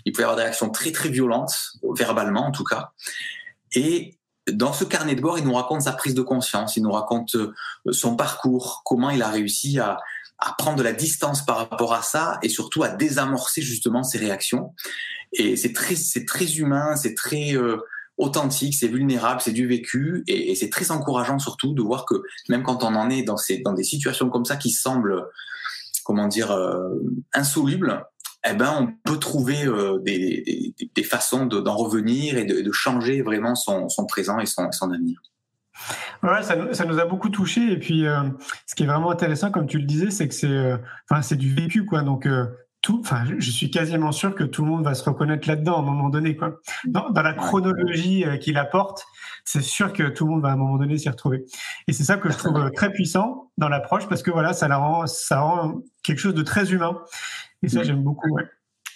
Il 0.05 0.11
pouvait 0.11 0.23
avoir 0.23 0.35
des 0.35 0.43
réactions 0.43 0.69
très 0.69 0.91
très 0.91 1.09
violentes, 1.09 1.55
verbalement 1.95 2.47
en 2.47 2.51
tout 2.51 2.65
cas. 2.65 2.91
Et 3.73 4.17
dans 4.51 4.73
ce 4.73 4.83
carnet 4.83 5.15
de 5.15 5.21
bord, 5.21 5.39
il 5.39 5.45
nous 5.45 5.53
raconte 5.53 5.81
sa 5.81 5.93
prise 5.93 6.13
de 6.13 6.21
conscience, 6.21 6.77
il 6.77 6.83
nous 6.83 6.91
raconte 6.91 7.35
euh, 7.35 7.53
son 7.91 8.15
parcours, 8.15 8.81
comment 8.85 9.09
il 9.09 9.21
a 9.21 9.29
réussi 9.29 9.79
à, 9.79 9.97
prendre 10.57 10.77
de 10.77 10.83
la 10.83 10.91
distance 10.91 11.43
par 11.45 11.57
rapport 11.57 11.93
à 11.93 12.01
ça 12.01 12.37
et 12.43 12.49
surtout 12.49 12.83
à 12.83 12.89
désamorcer 12.89 13.61
justement 13.61 14.03
ses 14.03 14.17
réactions. 14.17 14.73
Et 15.31 15.55
c'est 15.55 15.73
très, 15.73 15.95
c'est 15.95 16.25
très 16.25 16.57
humain, 16.57 16.95
c'est 16.97 17.15
très 17.15 17.55
euh, 17.55 17.77
authentique, 18.17 18.75
c'est 18.75 18.89
vulnérable, 18.89 19.41
c'est 19.41 19.53
du 19.53 19.65
vécu 19.65 20.23
et, 20.27 20.53
c'est 20.53 20.69
très 20.69 20.91
encourageant 20.91 21.39
surtout 21.39 21.73
de 21.73 21.81
voir 21.81 22.05
que 22.05 22.15
même 22.49 22.63
quand 22.63 22.83
on 22.83 22.95
en 22.95 23.09
est 23.09 23.23
dans, 23.23 23.37
ces, 23.37 23.59
dans 23.59 23.73
des 23.73 23.83
situations 23.83 24.29
comme 24.29 24.45
ça 24.45 24.57
qui 24.57 24.71
semblent, 24.71 25.25
comment 26.03 26.27
dire, 26.27 26.51
euh, 26.51 26.89
insolubles, 27.33 28.05
eh 28.47 28.53
ben, 28.53 28.75
on 28.79 29.09
peut 29.09 29.17
trouver 29.17 29.65
euh, 29.65 29.99
des, 29.99 31.03
façons 31.03 31.45
d'en 31.45 31.75
revenir 31.75 32.37
et 32.37 32.45
de, 32.45 32.71
changer 32.71 33.21
vraiment 33.21 33.55
son, 33.55 33.87
présent 34.07 34.39
et 34.39 34.45
son, 34.45 34.69
avenir. 34.91 35.19
Ouais, 36.21 36.43
ça, 36.43 36.85
nous 36.85 36.99
a 36.99 37.05
beaucoup 37.05 37.29
touché. 37.29 37.71
Et 37.71 37.77
puis, 37.77 38.05
euh, 38.05 38.21
ce 38.67 38.75
qui 38.75 38.83
est 38.83 38.87
vraiment 38.87 39.09
intéressant, 39.09 39.51
comme 39.51 39.67
tu 39.67 39.79
le 39.79 39.85
disais, 39.85 40.11
c'est 40.11 40.27
que 40.27 40.33
c'est, 40.33 40.47
euh, 40.47 40.77
c'est 41.21 41.37
du 41.37 41.53
vécu, 41.53 41.85
quoi. 41.85 42.01
Donc, 42.01 42.27
tout, 42.81 42.99
enfin, 43.01 43.23
je 43.39 43.51
suis 43.51 43.71
quasiment 43.71 44.11
sûr 44.11 44.35
que 44.35 44.43
tout 44.43 44.63
le 44.63 44.69
monde 44.69 44.83
va 44.83 44.93
se 44.93 45.03
reconnaître 45.03 45.47
là-dedans 45.47 45.77
à 45.77 45.79
un 45.79 45.85
moment 45.85 46.09
donné, 46.09 46.35
quoi. 46.35 46.59
Dans, 46.85 47.09
la 47.09 47.33
chronologie 47.33 48.25
qu'il 48.41 48.57
apporte, 48.57 49.05
c'est 49.43 49.63
sûr 49.63 49.91
que 49.91 50.03
tout 50.03 50.25
le 50.25 50.31
monde 50.31 50.41
va 50.43 50.49
à 50.49 50.53
un 50.53 50.57
moment 50.57 50.77
donné 50.77 50.97
s'y 50.99 51.09
retrouver. 51.09 51.45
Et 51.87 51.93
c'est 51.93 52.03
ça 52.03 52.17
que 52.17 52.31
je 52.31 52.37
trouve 52.37 52.71
très 52.75 52.91
puissant 52.91 53.51
dans 53.57 53.69
l'approche, 53.69 54.07
parce 54.07 54.21
que 54.21 54.29
voilà, 54.29 54.53
ça 54.53 54.67
la 54.67 54.77
rend, 54.77 55.07
ça 55.07 55.41
rend 55.41 55.81
quelque 56.03 56.19
chose 56.19 56.35
de 56.35 56.43
très 56.43 56.71
humain. 56.71 56.99
Et 57.65 57.69
ça, 57.69 57.83
j'aime 57.83 58.03
beaucoup. 58.03 58.37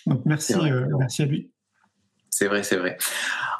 Donc 0.05 0.21
merci, 0.25 0.53
euh, 0.53 0.85
merci 0.97 1.23
à 1.23 1.25
lui. 1.25 1.51
C'est 2.29 2.47
vrai, 2.47 2.63
c'est 2.63 2.77
vrai. 2.77 2.97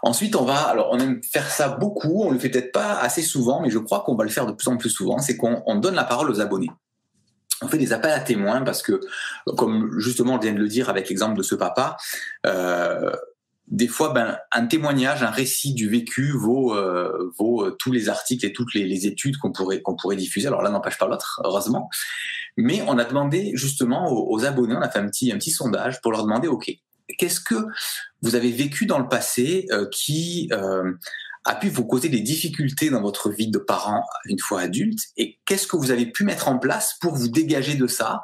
Ensuite, 0.04 0.36
on 0.36 0.46
va, 0.46 0.62
alors 0.62 0.90
on 0.92 1.00
aime 1.00 1.22
faire 1.24 1.50
ça 1.50 1.70
beaucoup, 1.70 2.24
on 2.24 2.32
le 2.32 2.40
fait 2.40 2.50
peut-être 2.50 2.72
pas 2.72 2.98
assez 3.00 3.22
souvent, 3.22 3.62
mais 3.62 3.70
je 3.70 3.80
crois 3.80 4.02
qu'on 4.02 4.16
va 4.16 4.24
le 4.24 4.30
faire 4.30 4.46
de 4.46 4.52
plus 4.54 4.68
en 4.68 4.78
plus 4.78 4.90
souvent, 4.90 5.18
c'est 5.18 5.36
qu'on 5.36 5.76
donne 5.76 5.96
la 5.96 6.04
parole 6.04 6.30
aux 6.30 6.40
abonnés. 6.40 6.70
On 7.62 7.68
fait 7.68 7.78
des 7.78 7.92
appels 7.92 8.12
à 8.12 8.20
témoins 8.20 8.62
parce 8.62 8.82
que, 8.82 9.02
comme 9.58 10.00
justement 10.00 10.36
on 10.36 10.38
vient 10.38 10.54
de 10.54 10.60
le 10.60 10.68
dire 10.68 10.90
avec 10.90 11.10
l'exemple 11.10 11.36
de 11.36 11.44
ce 11.44 11.56
papa, 11.56 11.98
euh, 12.46 13.12
des 13.70 13.88
fois, 13.88 14.14
ben, 14.14 14.38
un 14.52 14.66
témoignage, 14.66 15.22
un 15.22 15.30
récit 15.30 15.74
du 15.74 15.90
vécu 15.90 16.32
vaut, 16.32 16.74
euh, 16.74 17.32
vaut 17.38 17.64
euh, 17.64 17.76
tous 17.78 17.92
les 17.92 18.10
articles 18.10 18.46
et 18.46 18.52
toutes 18.52 18.74
les, 18.74 19.06
études 19.06 19.38
qu'on 19.38 19.52
pourrait, 19.52 19.82
qu'on 19.82 19.96
pourrait 19.96 20.16
diffuser. 20.16 20.48
Alors 20.48 20.64
là, 20.64 20.72
n'empêche 20.72 20.98
pas 20.98 21.08
l'autre, 21.08 21.40
heureusement. 21.44 21.90
Mais 22.58 22.84
on 22.88 22.98
a 22.98 23.06
demandé 23.06 23.52
justement 23.54 24.12
aux, 24.12 24.44
abonnés, 24.44 24.76
on 24.76 24.82
a 24.82 24.90
fait 24.90 25.00
un 25.00 25.08
petit, 25.08 25.32
un 25.32 25.38
petit 25.38 25.52
sondage 25.52 26.02
pour 26.02 26.12
leur 26.12 26.24
demander, 26.24 26.48
OK, 26.48 26.72
qu'est-ce 27.18 27.40
que 27.40 27.56
vous 28.24 28.36
avez 28.36 28.52
vécu 28.52 28.88
dans 28.88 29.00
le 29.00 29.08
passé 29.08 29.68
euh, 29.72 29.88
qui 29.92 30.50
a 31.50 31.56
pu 31.56 31.68
vous 31.70 31.84
causer 31.84 32.10
des 32.10 32.22
difficultés 32.22 32.92
dans 32.92 33.02
votre 33.02 33.32
vie 33.32 33.50
de 33.50 33.58
parent 33.58 34.06
une 34.26 34.38
fois 34.38 34.62
adulte 34.62 35.00
et 35.18 35.40
qu'est-ce 35.46 35.66
que 35.66 35.78
vous 35.78 35.90
avez 35.90 36.06
pu 36.06 36.24
mettre 36.24 36.48
en 36.48 36.60
place 36.60 36.96
pour 37.02 37.16
vous 37.16 37.28
dégager 37.28 37.74
de 37.74 37.88
ça, 37.88 38.24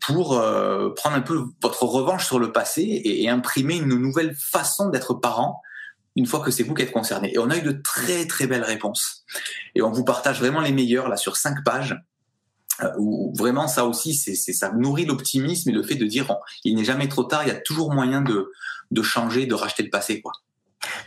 pour 0.00 0.36
euh, 0.36 0.92
prendre 0.92 1.14
un 1.14 1.20
peu 1.20 1.44
votre 1.62 1.84
revanche 1.84 2.26
sur 2.26 2.40
le 2.40 2.50
passé 2.50 2.82
et, 2.82 3.28
imprimer 3.28 3.76
une 3.76 3.94
nouvelle 3.94 4.34
façon 4.34 4.88
d'être 4.88 5.14
parent 5.14 5.62
une 6.16 6.26
fois 6.26 6.40
que 6.40 6.50
c'est 6.50 6.64
vous 6.64 6.74
qui 6.74 6.82
êtes 6.82 6.90
concerné? 6.90 7.32
Et 7.32 7.38
on 7.38 7.48
a 7.48 7.56
eu 7.56 7.62
de 7.62 7.70
très 7.70 8.26
très 8.26 8.48
belles 8.48 8.64
réponses. 8.64 9.24
Et 9.76 9.82
on 9.82 9.92
vous 9.92 10.02
partage 10.02 10.40
vraiment 10.40 10.60
les 10.60 10.72
meilleures 10.72 11.08
là 11.08 11.16
sur 11.16 11.36
cinq 11.36 11.62
pages. 11.64 11.96
Euh, 12.82 12.90
où 12.98 13.32
vraiment 13.36 13.68
ça 13.68 13.84
aussi, 13.86 14.14
c'est 14.14 14.34
ça 14.34 14.72
nourrit 14.72 15.04
l'optimisme 15.04 15.70
et 15.70 15.72
le 15.72 15.82
fait 15.82 15.96
de 15.96 16.06
dire 16.06 16.32
il 16.64 16.74
n'est 16.74 16.84
jamais 16.84 17.08
trop 17.08 17.24
tard, 17.24 17.42
il 17.44 17.48
y 17.48 17.52
a 17.52 17.60
toujours 17.60 17.92
moyen 17.92 18.20
de, 18.20 18.52
de 18.90 19.02
changer, 19.02 19.46
de 19.46 19.54
racheter 19.54 19.82
le 19.82 19.90
passé 19.90 20.20
quoi. 20.20 20.32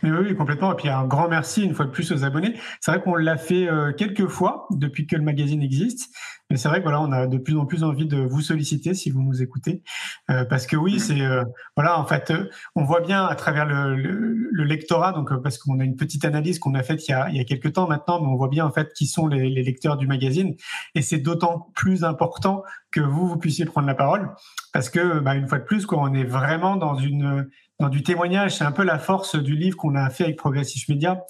Mais 0.04 0.12
oui, 0.12 0.36
complètement. 0.36 0.74
Et 0.74 0.76
puis 0.76 0.90
un 0.90 1.06
grand 1.06 1.28
merci 1.28 1.64
une 1.64 1.74
fois 1.74 1.86
de 1.86 1.92
plus 1.92 2.12
aux 2.12 2.24
abonnés. 2.24 2.56
C'est 2.80 2.92
vrai 2.92 3.02
qu'on 3.02 3.16
l'a 3.16 3.38
fait 3.38 3.68
euh, 3.68 3.94
quelques 3.94 4.28
fois 4.28 4.68
depuis 4.72 5.08
que 5.08 5.16
le 5.16 5.24
magazine 5.24 5.62
existe. 5.62 6.14
Mais 6.50 6.58
c'est 6.58 6.68
vrai 6.68 6.80
que 6.80 6.84
voilà, 6.84 7.02
on 7.02 7.12
a 7.14 7.28
de 7.28 7.38
plus 7.38 7.58
en 7.58 7.66
plus 7.66 7.84
envie 7.84 8.08
de 8.08 8.18
vous 8.18 8.42
solliciter 8.42 8.94
si 8.94 9.10
vous 9.10 9.22
nous 9.22 9.42
écoutez, 9.42 9.84
euh, 10.30 10.44
parce 10.44 10.68
que 10.68 10.76
oui, 10.76 11.00
c'est 11.00 11.22
euh, 11.22 11.46
voilà, 11.78 11.98
en 11.98 12.06
fait, 12.06 12.34
on 12.76 12.84
voit 12.84 13.00
bien 13.00 13.26
à 13.26 13.36
travers 13.36 13.66
le, 13.66 13.96
le, 13.96 14.64
lectorat, 14.66 15.14
donc 15.14 15.34
parce 15.42 15.58
qu'on 15.58 15.80
a 15.80 15.86
une 15.86 15.96
petite 15.96 16.26
analyse 16.26 16.60
qu'on 16.60 16.76
a 16.76 16.84
faite 16.84 17.08
il 17.08 17.12
y 17.12 17.14
a, 17.14 17.30
il 17.30 17.38
y 17.38 17.40
a 17.40 17.46
quelques 17.46 17.72
temps 17.72 17.88
maintenant, 17.88 18.20
mais 18.20 18.28
on 18.28 18.36
voit 18.36 18.50
bien 18.50 18.66
en 18.66 18.72
fait 18.72 18.92
qui 18.92 19.08
sont 19.08 19.28
les, 19.28 19.50
les 19.50 19.64
lecteurs 19.64 19.96
du 19.96 20.08
magazine, 20.08 20.54
et 20.94 21.02
c'est 21.02 21.20
d'autant 21.20 21.72
plus 21.74 22.04
important 22.04 22.64
que 22.92 23.00
vous 23.00 23.28
vous 23.30 23.38
puissiez 23.38 23.64
prendre 23.64 23.88
la 23.88 23.96
parole, 23.96 24.30
parce 24.74 24.90
que 24.90 25.20
bah, 25.20 25.36
une 25.36 25.48
fois 25.48 25.60
de 25.60 25.64
plus, 25.64 25.86
quoi, 25.86 26.00
on 26.02 26.14
est 26.14 26.26
vraiment 26.26 26.76
dans 26.76 26.96
une 26.96 27.48
du 27.90 28.04
témoignage. 28.04 28.58
C'est 28.58 28.64
un 28.64 28.72
peu 28.72 28.84
la 28.84 29.00
force 29.00 29.36
du 29.36 29.56
livre 29.56 29.78
qu'on 29.78 29.96
a 29.96 30.10
fait 30.10 30.26
avec 30.26 30.38
Progressif 30.38 30.88
Media, 30.90 31.24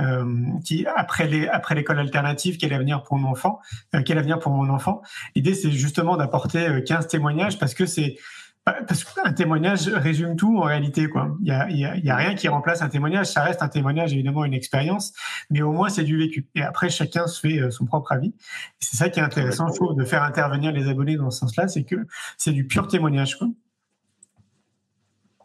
euh, 0.00 0.24
qui 0.64 0.86
après 0.86 1.48
après 1.48 1.74
l'école 1.74 1.98
alternative, 1.98 2.56
quel 2.58 2.72
avenir 2.72 3.02
pour 3.02 3.16
mon 3.16 3.30
enfant, 3.30 3.60
euh, 3.94 4.02
quel 4.04 4.18
avenir 4.18 4.38
pour 4.38 4.52
mon 4.52 4.68
enfant. 4.68 5.02
L'idée, 5.34 5.54
c'est 5.54 5.70
justement 5.70 6.16
d'apporter 6.16 6.82
15 6.84 7.04
euh, 7.04 7.08
témoignages 7.08 7.58
parce 7.58 7.74
que 7.74 7.86
c'est 7.86 8.16
parce 8.64 9.04
qu'un 9.04 9.32
témoignage 9.32 9.86
résume 9.86 10.34
tout 10.34 10.58
en 10.58 10.62
réalité 10.62 11.08
quoi. 11.08 11.36
Il 11.40 11.46
y 11.46 11.52
a, 11.52 11.70
y, 11.70 11.84
a, 11.84 12.14
a 12.14 12.16
rien 12.16 12.34
qui 12.34 12.48
remplace 12.48 12.82
un 12.82 12.88
témoignage. 12.88 13.26
Ça 13.26 13.44
reste 13.44 13.62
un 13.62 13.68
témoignage 13.68 14.12
évidemment 14.12 14.44
une 14.44 14.54
expérience, 14.54 15.12
mais 15.50 15.62
au 15.62 15.70
moins 15.70 15.88
c'est 15.88 16.02
du 16.02 16.18
vécu. 16.18 16.48
Et 16.56 16.62
après 16.62 16.90
chacun 16.90 17.28
se 17.28 17.38
fait 17.38 17.70
son 17.70 17.86
propre 17.86 18.10
avis. 18.10 18.34
C'est 18.80 18.96
ça 18.96 19.08
qui 19.08 19.20
est 19.20 19.22
intéressant, 19.22 19.68
je 19.68 19.74
trouve, 19.74 19.94
de 19.96 20.04
faire 20.04 20.24
intervenir 20.24 20.72
les 20.72 20.88
abonnés 20.88 21.16
dans 21.16 21.30
ce 21.30 21.38
sens-là, 21.38 21.68
c'est 21.68 21.84
que 21.84 22.08
c'est 22.38 22.50
du 22.50 22.66
pur 22.66 22.88
témoignage. 22.88 23.38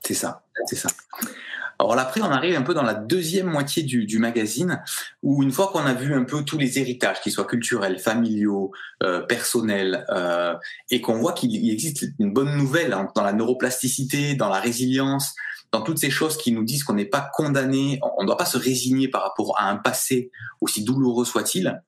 C'est 0.04 0.16
ça, 0.16 0.44
c'est 0.66 0.76
ça. 0.76 0.90
Alors 1.80 1.96
là, 1.96 2.04
après, 2.04 2.22
on 2.22 2.26
arrive 2.26 2.56
un 2.56 2.62
peu 2.62 2.76
dans 2.76 2.84
la 2.84 2.94
deuxième 2.94 3.48
moitié 3.48 3.82
du, 3.82 4.20
magazine, 4.20 4.84
où 5.24 5.42
une 5.42 5.52
fois 5.52 5.70
qu'on 5.74 5.86
a 5.86 5.94
vu 5.94 6.14
un 6.14 6.24
peu 6.26 6.44
tous 6.44 6.60
les 6.60 6.78
héritages, 6.78 7.22
qu'ils 7.22 7.32
soient 7.32 7.46
culturels, 7.46 7.98
familiaux, 7.98 8.72
euh, 9.02 9.22
personnels, 9.22 10.06
euh, 10.10 10.56
et 10.92 11.02
qu'on 11.02 11.16
voit 11.16 11.34
qu'il 11.34 11.72
existe 11.72 12.06
une 12.20 12.34
bonne 12.34 12.56
nouvelle 12.56 12.94
hein, 12.94 13.08
dans 13.16 13.24
la 13.24 13.34
neuroplasticité, 13.34 14.36
dans 14.36 14.50
la 14.50 14.60
résilience, 14.60 15.34
dans 15.72 15.82
toutes 15.82 15.98
ces 15.98 16.12
choses 16.12 16.38
qui 16.38 16.52
nous 16.52 16.64
disent 16.64 16.84
qu'on 16.84 16.94
n'est 16.94 17.06
pas 17.06 17.32
condamné, 17.34 18.00
on 18.18 18.22
ne 18.22 18.28
doit 18.28 18.38
pas 18.38 18.46
se 18.46 18.60
résigner 18.60 19.08
par 19.08 19.24
rapport 19.24 19.60
à 19.60 19.68
un 19.68 19.78
passé 19.78 20.30
aussi 20.60 20.84
douloureux 20.84 21.26
soit-il, 21.26 21.82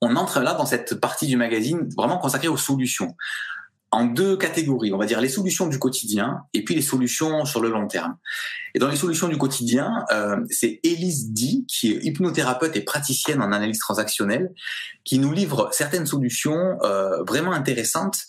on 0.00 0.14
entre 0.14 0.40
là 0.40 0.54
dans 0.54 0.66
cette 0.66 0.94
partie 0.94 1.26
du 1.26 1.36
magazine 1.36 1.88
vraiment 1.96 2.18
consacrée 2.18 2.48
aux 2.48 2.56
solutions 2.56 3.16
en 3.90 4.04
deux 4.04 4.36
catégories, 4.36 4.92
on 4.92 4.98
va 4.98 5.06
dire 5.06 5.20
les 5.20 5.28
solutions 5.28 5.66
du 5.66 5.78
quotidien 5.78 6.42
et 6.52 6.62
puis 6.62 6.74
les 6.74 6.82
solutions 6.82 7.44
sur 7.44 7.62
le 7.62 7.70
long 7.70 7.86
terme. 7.86 8.16
Et 8.74 8.78
dans 8.78 8.88
les 8.88 8.96
solutions 8.96 9.28
du 9.28 9.38
quotidien, 9.38 10.04
euh, 10.12 10.36
c'est 10.50 10.80
Elise 10.82 11.32
Di, 11.32 11.64
qui 11.66 11.92
est 11.92 12.04
hypnothérapeute 12.04 12.76
et 12.76 12.82
praticienne 12.82 13.40
en 13.40 13.50
analyse 13.52 13.78
transactionnelle, 13.78 14.52
qui 15.04 15.18
nous 15.18 15.32
livre 15.32 15.70
certaines 15.72 16.06
solutions 16.06 16.78
euh, 16.82 17.22
vraiment 17.24 17.52
intéressantes 17.52 18.24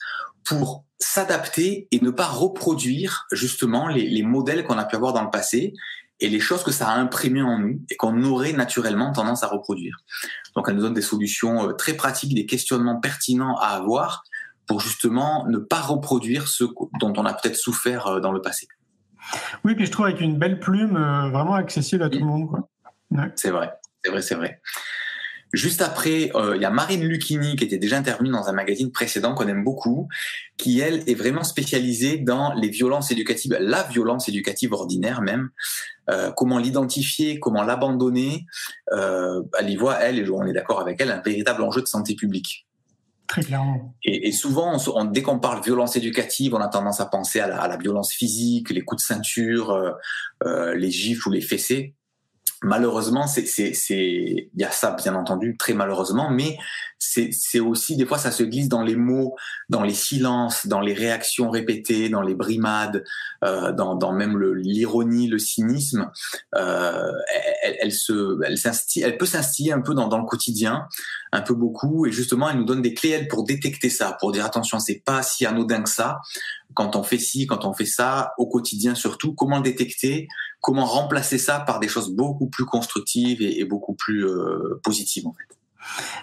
pour 0.46 0.86
s'adapter 0.98 1.88
et 1.92 2.00
ne 2.00 2.10
pas 2.10 2.28
reproduire 2.28 3.28
justement 3.32 3.88
les, 3.88 4.08
les 4.08 4.24
modèles 4.24 4.64
qu'on 4.64 4.78
a 4.78 4.86
pu 4.86 4.96
avoir 4.96 5.14
dans 5.14 5.24
le 5.24 5.30
passé 5.30 5.74
et 6.22 6.30
les 6.30 6.40
choses 6.40 6.64
que 6.64 6.72
ça 6.72 6.90
a 6.90 6.98
imprimées 6.98 7.42
en 7.42 7.60
nous 7.60 7.82
et 7.90 7.96
qu'on 7.96 8.24
aurait 8.24 8.54
naturellement 8.54 9.12
tendance 9.12 9.44
à 9.44 9.48
reproduire. 9.48 9.98
Donc 10.56 10.68
elle 10.68 10.76
nous 10.76 10.82
donne 10.82 10.94
des 10.94 11.02
solutions 11.02 11.70
euh, 11.70 11.74
très 11.74 11.94
pratiques, 11.94 12.34
des 12.34 12.46
questionnements 12.46 13.00
pertinents 13.00 13.58
à 13.58 13.68
avoir 13.68 14.24
pour 14.70 14.80
justement 14.80 15.48
ne 15.48 15.58
pas 15.58 15.82
reproduire 15.82 16.48
ce 16.48 16.64
dont 17.00 17.14
on 17.18 17.26
a 17.26 17.34
peut-être 17.34 17.56
souffert 17.56 18.06
euh, 18.06 18.20
dans 18.20 18.32
le 18.32 18.40
passé. 18.40 18.68
Oui, 19.66 19.74
puis 19.74 19.88
je 19.88 19.92
trouve 19.92 20.06
avec 20.06 20.22
une 20.22 20.38
belle 20.38 20.60
plume 20.60 20.96
euh, 20.96 21.30
vraiment 21.32 21.56
accessible 21.56 22.04
à 22.04 22.10
tout 22.10 22.20
le 22.20 22.26
monde. 22.26 22.50
C'est 23.36 23.50
vrai, 23.50 23.74
c'est 24.04 24.12
vrai, 24.12 24.22
c'est 24.22 24.36
vrai. 24.36 24.62
Juste 25.54 25.82
après, 25.82 26.30
euh, 26.36 26.56
il 26.56 26.62
y 26.62 26.66
a 26.66 26.70
Marine 26.70 27.04
Lucchini 27.04 27.56
qui 27.56 27.64
était 27.64 27.80
déjà 27.80 27.98
intervenue 27.98 28.30
dans 28.30 28.48
un 28.48 28.52
magazine 28.52 28.92
précédent 28.92 29.34
qu'on 29.34 29.48
aime 29.48 29.64
beaucoup, 29.64 30.08
qui 30.58 30.80
elle 30.80 31.02
est 31.10 31.16
vraiment 31.16 31.44
spécialisée 31.44 32.20
dans 32.20 32.54
les 32.54 32.70
violences 32.70 33.10
éducatives, 33.10 33.58
la 33.60 33.82
violence 33.82 34.30
éducative 34.30 34.74
ordinaire 34.74 35.24
même, 35.24 35.50
comment 36.38 36.60
l'identifier, 36.60 37.40
comment 37.40 37.64
l'abandonner. 37.64 38.46
elle 38.92 39.70
y 39.70 39.76
voit, 39.76 39.96
elle, 39.96 40.20
et 40.20 40.30
on 40.30 40.46
est 40.46 40.54
d'accord 40.54 40.80
avec 40.80 41.02
elle, 41.02 41.10
un 41.10 41.22
véritable 41.22 41.64
enjeu 41.64 41.82
de 41.82 41.88
santé 41.88 42.14
publique. 42.14 42.69
Très 43.30 43.44
clairement. 43.44 43.96
Et, 44.04 44.32
souvent, 44.32 44.76
dès 45.06 45.22
qu'on 45.22 45.38
parle 45.38 45.64
violence 45.64 45.96
éducative, 45.96 46.56
on 46.56 46.60
a 46.60 46.68
tendance 46.68 47.00
à 47.00 47.06
penser 47.06 47.40
à 47.40 47.68
la, 47.68 47.78
violence 47.78 48.12
physique, 48.12 48.72
les 48.72 48.82
coups 48.82 49.04
de 49.04 49.06
ceinture, 49.06 49.70
euh, 49.70 49.92
euh, 50.46 50.74
les 50.74 50.90
gifles 50.90 51.30
ou 51.30 51.32
les 51.32 51.42
fessées. 51.42 51.94
Malheureusement, 52.62 53.26
c'est, 53.26 53.46
il 53.90 54.50
y 54.58 54.64
a 54.66 54.72
ça 54.72 54.92
bien 54.92 55.16
entendu, 55.16 55.56
très 55.58 55.74
malheureusement, 55.74 56.30
mais 56.30 56.58
c'est 56.98 57.60
aussi 57.62 57.96
des 57.96 58.06
fois 58.06 58.18
ça 58.18 58.32
se 58.32 58.44
glisse 58.44 58.68
dans 58.68 58.82
les 58.82 58.98
mots, 58.98 59.36
dans 59.70 59.84
les 59.84 59.94
silences, 59.94 60.68
dans 60.68 60.82
les 60.82 60.94
réactions 60.94 61.50
répétées, 61.50 62.10
dans 62.10 62.22
les 62.22 62.36
brimades, 62.36 63.06
euh, 63.46 63.72
dans, 63.72 63.96
dans, 63.96 64.12
même 64.12 64.38
l'ironie, 64.56 65.28
le, 65.28 65.40
cynisme. 65.40 66.12
Euh, 66.56 67.14
elle, 67.64 67.78
elle, 67.82 67.92
se, 67.94 68.38
elle, 68.44 68.58
elle 69.04 69.18
peut 69.18 69.26
s'instiller 69.26 69.72
un 69.72 69.80
peu 69.80 69.94
dans, 69.94 70.10
dans 70.10 70.20
le 70.20 70.26
quotidien, 70.26 70.88
un 71.32 71.42
peu 71.42 71.54
beaucoup, 71.54 72.06
et 72.06 72.12
justement 72.12 72.50
elle 72.50 72.58
nous 72.58 72.66
donne 72.66 72.82
des 72.82 72.94
clés 72.94 73.12
elle, 73.12 73.30
pour 73.30 73.46
détecter 73.46 73.90
ça, 73.90 74.18
pour 74.20 74.34
dire 74.34 74.46
attention, 74.46 74.80
c'est 74.80 75.02
pas 75.06 75.24
si 75.24 75.46
anodin 75.46 75.82
que 75.84 75.90
ça. 75.90 76.20
Quand 76.74 76.96
on 76.96 77.04
fait 77.04 77.18
ci, 77.18 77.48
quand 77.48 77.66
on 77.66 77.74
fait 77.74 77.86
ça, 77.86 78.34
au 78.38 78.48
quotidien 78.48 78.94
surtout, 78.94 79.34
comment 79.34 79.58
le 79.58 79.64
détecter, 79.64 80.28
comment 80.62 80.86
remplacer 80.86 81.38
ça 81.38 81.60
par 81.62 81.80
des 81.80 81.88
choses 81.88 82.12
beaucoup 82.12 82.49
plus 82.50 82.66
constructives 82.66 83.42
et, 83.42 83.64
beaucoup 83.66 83.94
plus 83.94 84.26
euh, 84.26 84.80
positives 84.84 85.28
en 85.28 85.34
fait. 85.34 85.59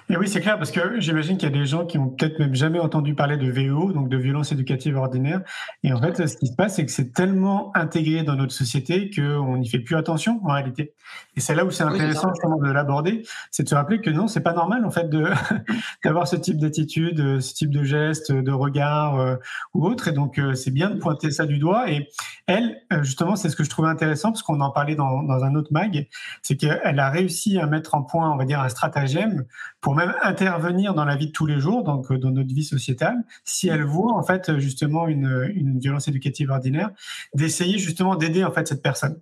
Et 0.09 0.16
oui, 0.16 0.29
c'est 0.29 0.40
clair, 0.40 0.57
parce 0.57 0.70
que 0.70 1.00
j'imagine 1.00 1.37
qu'il 1.37 1.48
y 1.48 1.52
a 1.52 1.59
des 1.59 1.66
gens 1.66 1.85
qui 1.85 1.98
ont 1.98 2.09
peut-être 2.09 2.38
même 2.38 2.55
jamais 2.55 2.79
entendu 2.79 3.14
parler 3.14 3.37
de 3.37 3.50
VO, 3.50 3.92
donc 3.92 4.09
de 4.09 4.16
violence 4.16 4.52
éducative 4.52 4.96
ordinaire. 4.96 5.40
Et 5.83 5.92
en 5.92 6.00
fait, 6.00 6.29
ce 6.29 6.37
qui 6.37 6.46
se 6.46 6.55
passe, 6.55 6.76
c'est 6.76 6.87
que 6.87 6.92
c'est 6.92 7.12
tellement 7.12 7.76
intégré 7.76 8.22
dans 8.22 8.37
notre 8.37 8.52
société 8.52 9.11
qu'on 9.11 9.57
n'y 9.57 9.68
fait 9.68 9.81
plus 9.81 9.96
attention 9.96 10.40
en 10.44 10.52
réalité. 10.52 10.94
Et 11.37 11.40
c'est 11.40 11.55
là 11.55 11.64
où 11.64 11.70
c'est 11.70 11.83
intéressant 11.83 12.29
justement 12.33 12.59
de 12.59 12.70
l'aborder, 12.70 13.24
c'est 13.50 13.64
de 13.64 13.68
se 13.68 13.74
rappeler 13.74 14.00
que 14.00 14.11
non, 14.11 14.29
c'est 14.29 14.40
pas 14.40 14.52
normal 14.52 14.85
en 14.85 14.90
fait 14.90 15.11
d'avoir 16.05 16.29
ce 16.29 16.37
type 16.37 16.59
d'attitude, 16.59 17.40
ce 17.40 17.55
type 17.55 17.70
de 17.70 17.85
geste, 17.85 18.33
de 18.33 18.52
regard 18.52 19.18
euh, 19.18 19.37
ou 19.74 19.87
autre. 19.87 20.09
Et 20.09 20.12
donc 20.12 20.38
euh, 20.38 20.55
c'est 20.55 20.70
bien 20.70 20.90
de 20.90 20.98
pointer 20.98 21.31
ça 21.31 21.46
du 21.46 21.59
doigt. 21.59 21.90
Et 21.90 22.09
elle, 22.46 22.81
euh, 22.92 23.02
justement, 23.02 23.37
c'est 23.37 23.48
ce 23.48 23.57
que 23.57 23.64
je 23.64 23.70
trouvais 23.70 23.88
intéressant 23.88 24.31
parce 24.31 24.42
qu'on 24.42 24.61
en 24.61 24.70
parlait 24.70 24.94
dans, 24.94 25.22
dans 25.22 25.44
un 25.44 25.55
autre 25.57 25.72
mag, 25.72 26.09
c'est 26.42 26.57
qu'elle 26.57 26.98
a 26.98 27.11
réussi 27.11 27.59
à 27.59 27.66
mettre 27.66 27.94
en 27.94 28.02
point, 28.02 28.31
on 28.31 28.37
va 28.37 28.44
dire, 28.44 28.61
un 28.61 28.68
stratagème 28.68 29.44
pour 29.81 29.95
même 29.95 30.14
intervenir 30.23 30.95
dans 30.95 31.05
la 31.05 31.16
vie 31.16 31.29
de 31.29 31.33
tous 31.33 31.47
les 31.47 31.61
jours, 31.61 31.85
donc 31.85 32.12
dans 32.12 32.31
notre 32.31 32.53
vie 32.53 32.64
sociétale, 32.64 33.16
si 33.45 33.69
elle 33.69 33.85
voit 33.85 34.14
en 34.14 34.23
fait 34.23 34.59
justement 34.59 35.07
une, 35.07 35.51
une 35.55 35.79
violence 35.79 36.09
éducative 36.09 36.51
ordinaire, 36.51 36.90
d'essayer 37.35 37.79
justement 37.79 38.16
d'aider 38.16 38.45
en 38.45 38.53
fait 38.53 38.66
cette 38.66 38.83
personne. 38.83 39.21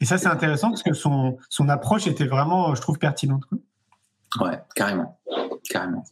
Et 0.00 0.04
ça 0.04 0.18
c'est 0.18 0.28
intéressant 0.28 0.70
parce 0.70 0.82
que 0.82 0.92
son, 0.92 1.38
son 1.48 1.68
approche 1.68 2.06
était 2.06 2.26
vraiment, 2.26 2.74
je 2.74 2.80
trouve, 2.80 2.98
pertinente. 2.98 3.42
Ouais, 4.40 4.58
carrément, 4.74 5.18
carrément. 5.68 6.04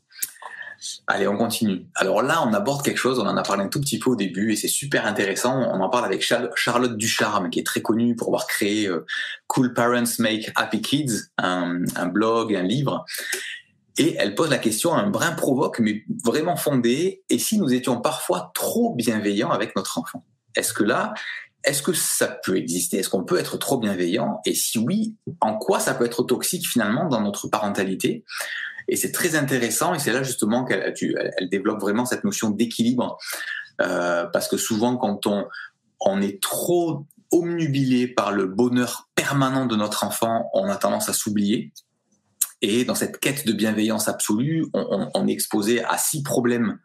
Allez, 1.06 1.26
on 1.28 1.36
continue. 1.36 1.86
Alors 1.94 2.22
là, 2.22 2.42
on 2.46 2.52
aborde 2.52 2.82
quelque 2.82 2.98
chose, 2.98 3.18
on 3.18 3.26
en 3.26 3.36
a 3.36 3.42
parlé 3.42 3.64
un 3.64 3.68
tout 3.68 3.80
petit 3.80 3.98
peu 3.98 4.10
au 4.10 4.16
début 4.16 4.52
et 4.52 4.56
c'est 4.56 4.68
super 4.68 5.06
intéressant. 5.06 5.56
On 5.56 5.80
en 5.80 5.88
parle 5.88 6.04
avec 6.04 6.22
Charlotte 6.22 6.96
Ducharme, 6.96 7.50
qui 7.50 7.60
est 7.60 7.64
très 7.64 7.82
connue 7.82 8.16
pour 8.16 8.28
avoir 8.28 8.46
créé 8.46 8.86
euh, 8.86 9.04
Cool 9.46 9.74
Parents 9.74 10.04
Make 10.18 10.50
Happy 10.54 10.80
Kids, 10.80 11.30
un, 11.38 11.82
un, 11.96 12.06
blog, 12.06 12.54
un 12.54 12.62
livre. 12.62 13.04
Et 13.96 14.16
elle 14.18 14.34
pose 14.34 14.50
la 14.50 14.58
question, 14.58 14.94
un 14.94 15.08
brin 15.08 15.32
provoque, 15.32 15.78
mais 15.78 16.04
vraiment 16.24 16.56
fondé, 16.56 17.22
et 17.30 17.38
si 17.38 17.58
nous 17.58 17.72
étions 17.72 18.00
parfois 18.00 18.50
trop 18.54 18.94
bienveillants 18.94 19.50
avec 19.50 19.76
notre 19.76 19.98
enfant? 19.98 20.24
Est-ce 20.56 20.72
que 20.72 20.82
là, 20.82 21.14
est-ce 21.64 21.82
que 21.82 21.92
ça 21.92 22.28
peut 22.28 22.56
exister? 22.56 22.98
Est-ce 22.98 23.08
qu'on 23.08 23.24
peut 23.24 23.38
être 23.38 23.56
trop 23.56 23.78
bienveillant? 23.78 24.40
Et 24.44 24.54
si 24.54 24.78
oui, 24.78 25.14
en 25.40 25.56
quoi 25.56 25.80
ça 25.80 25.94
peut 25.94 26.04
être 26.04 26.22
toxique 26.22 26.66
finalement 26.66 27.08
dans 27.08 27.20
notre 27.20 27.48
parentalité? 27.48 28.24
Et 28.88 28.96
c'est 28.96 29.12
très 29.12 29.34
intéressant, 29.34 29.94
et 29.94 29.98
c'est 29.98 30.12
là 30.12 30.22
justement 30.22 30.64
qu'elle 30.64 30.94
elle 31.38 31.48
développe 31.48 31.80
vraiment 31.80 32.04
cette 32.04 32.24
notion 32.24 32.50
d'équilibre, 32.50 33.16
euh, 33.80 34.26
parce 34.26 34.46
que 34.46 34.58
souvent 34.58 34.96
quand 34.96 35.26
on, 35.26 35.46
on 36.00 36.20
est 36.20 36.42
trop 36.42 37.06
omnubilé 37.32 38.06
par 38.06 38.30
le 38.30 38.46
bonheur 38.46 39.08
permanent 39.14 39.66
de 39.66 39.74
notre 39.74 40.04
enfant, 40.04 40.50
on 40.52 40.68
a 40.68 40.76
tendance 40.76 41.08
à 41.08 41.14
s'oublier. 41.14 41.72
Et 42.66 42.86
dans 42.86 42.94
cette 42.94 43.20
quête 43.20 43.46
de 43.46 43.52
bienveillance 43.52 44.08
absolue, 44.08 44.64
on, 44.72 45.28
est 45.28 45.32
exposé 45.32 45.84
à 45.84 45.98
six 45.98 46.22
problèmes 46.22 46.78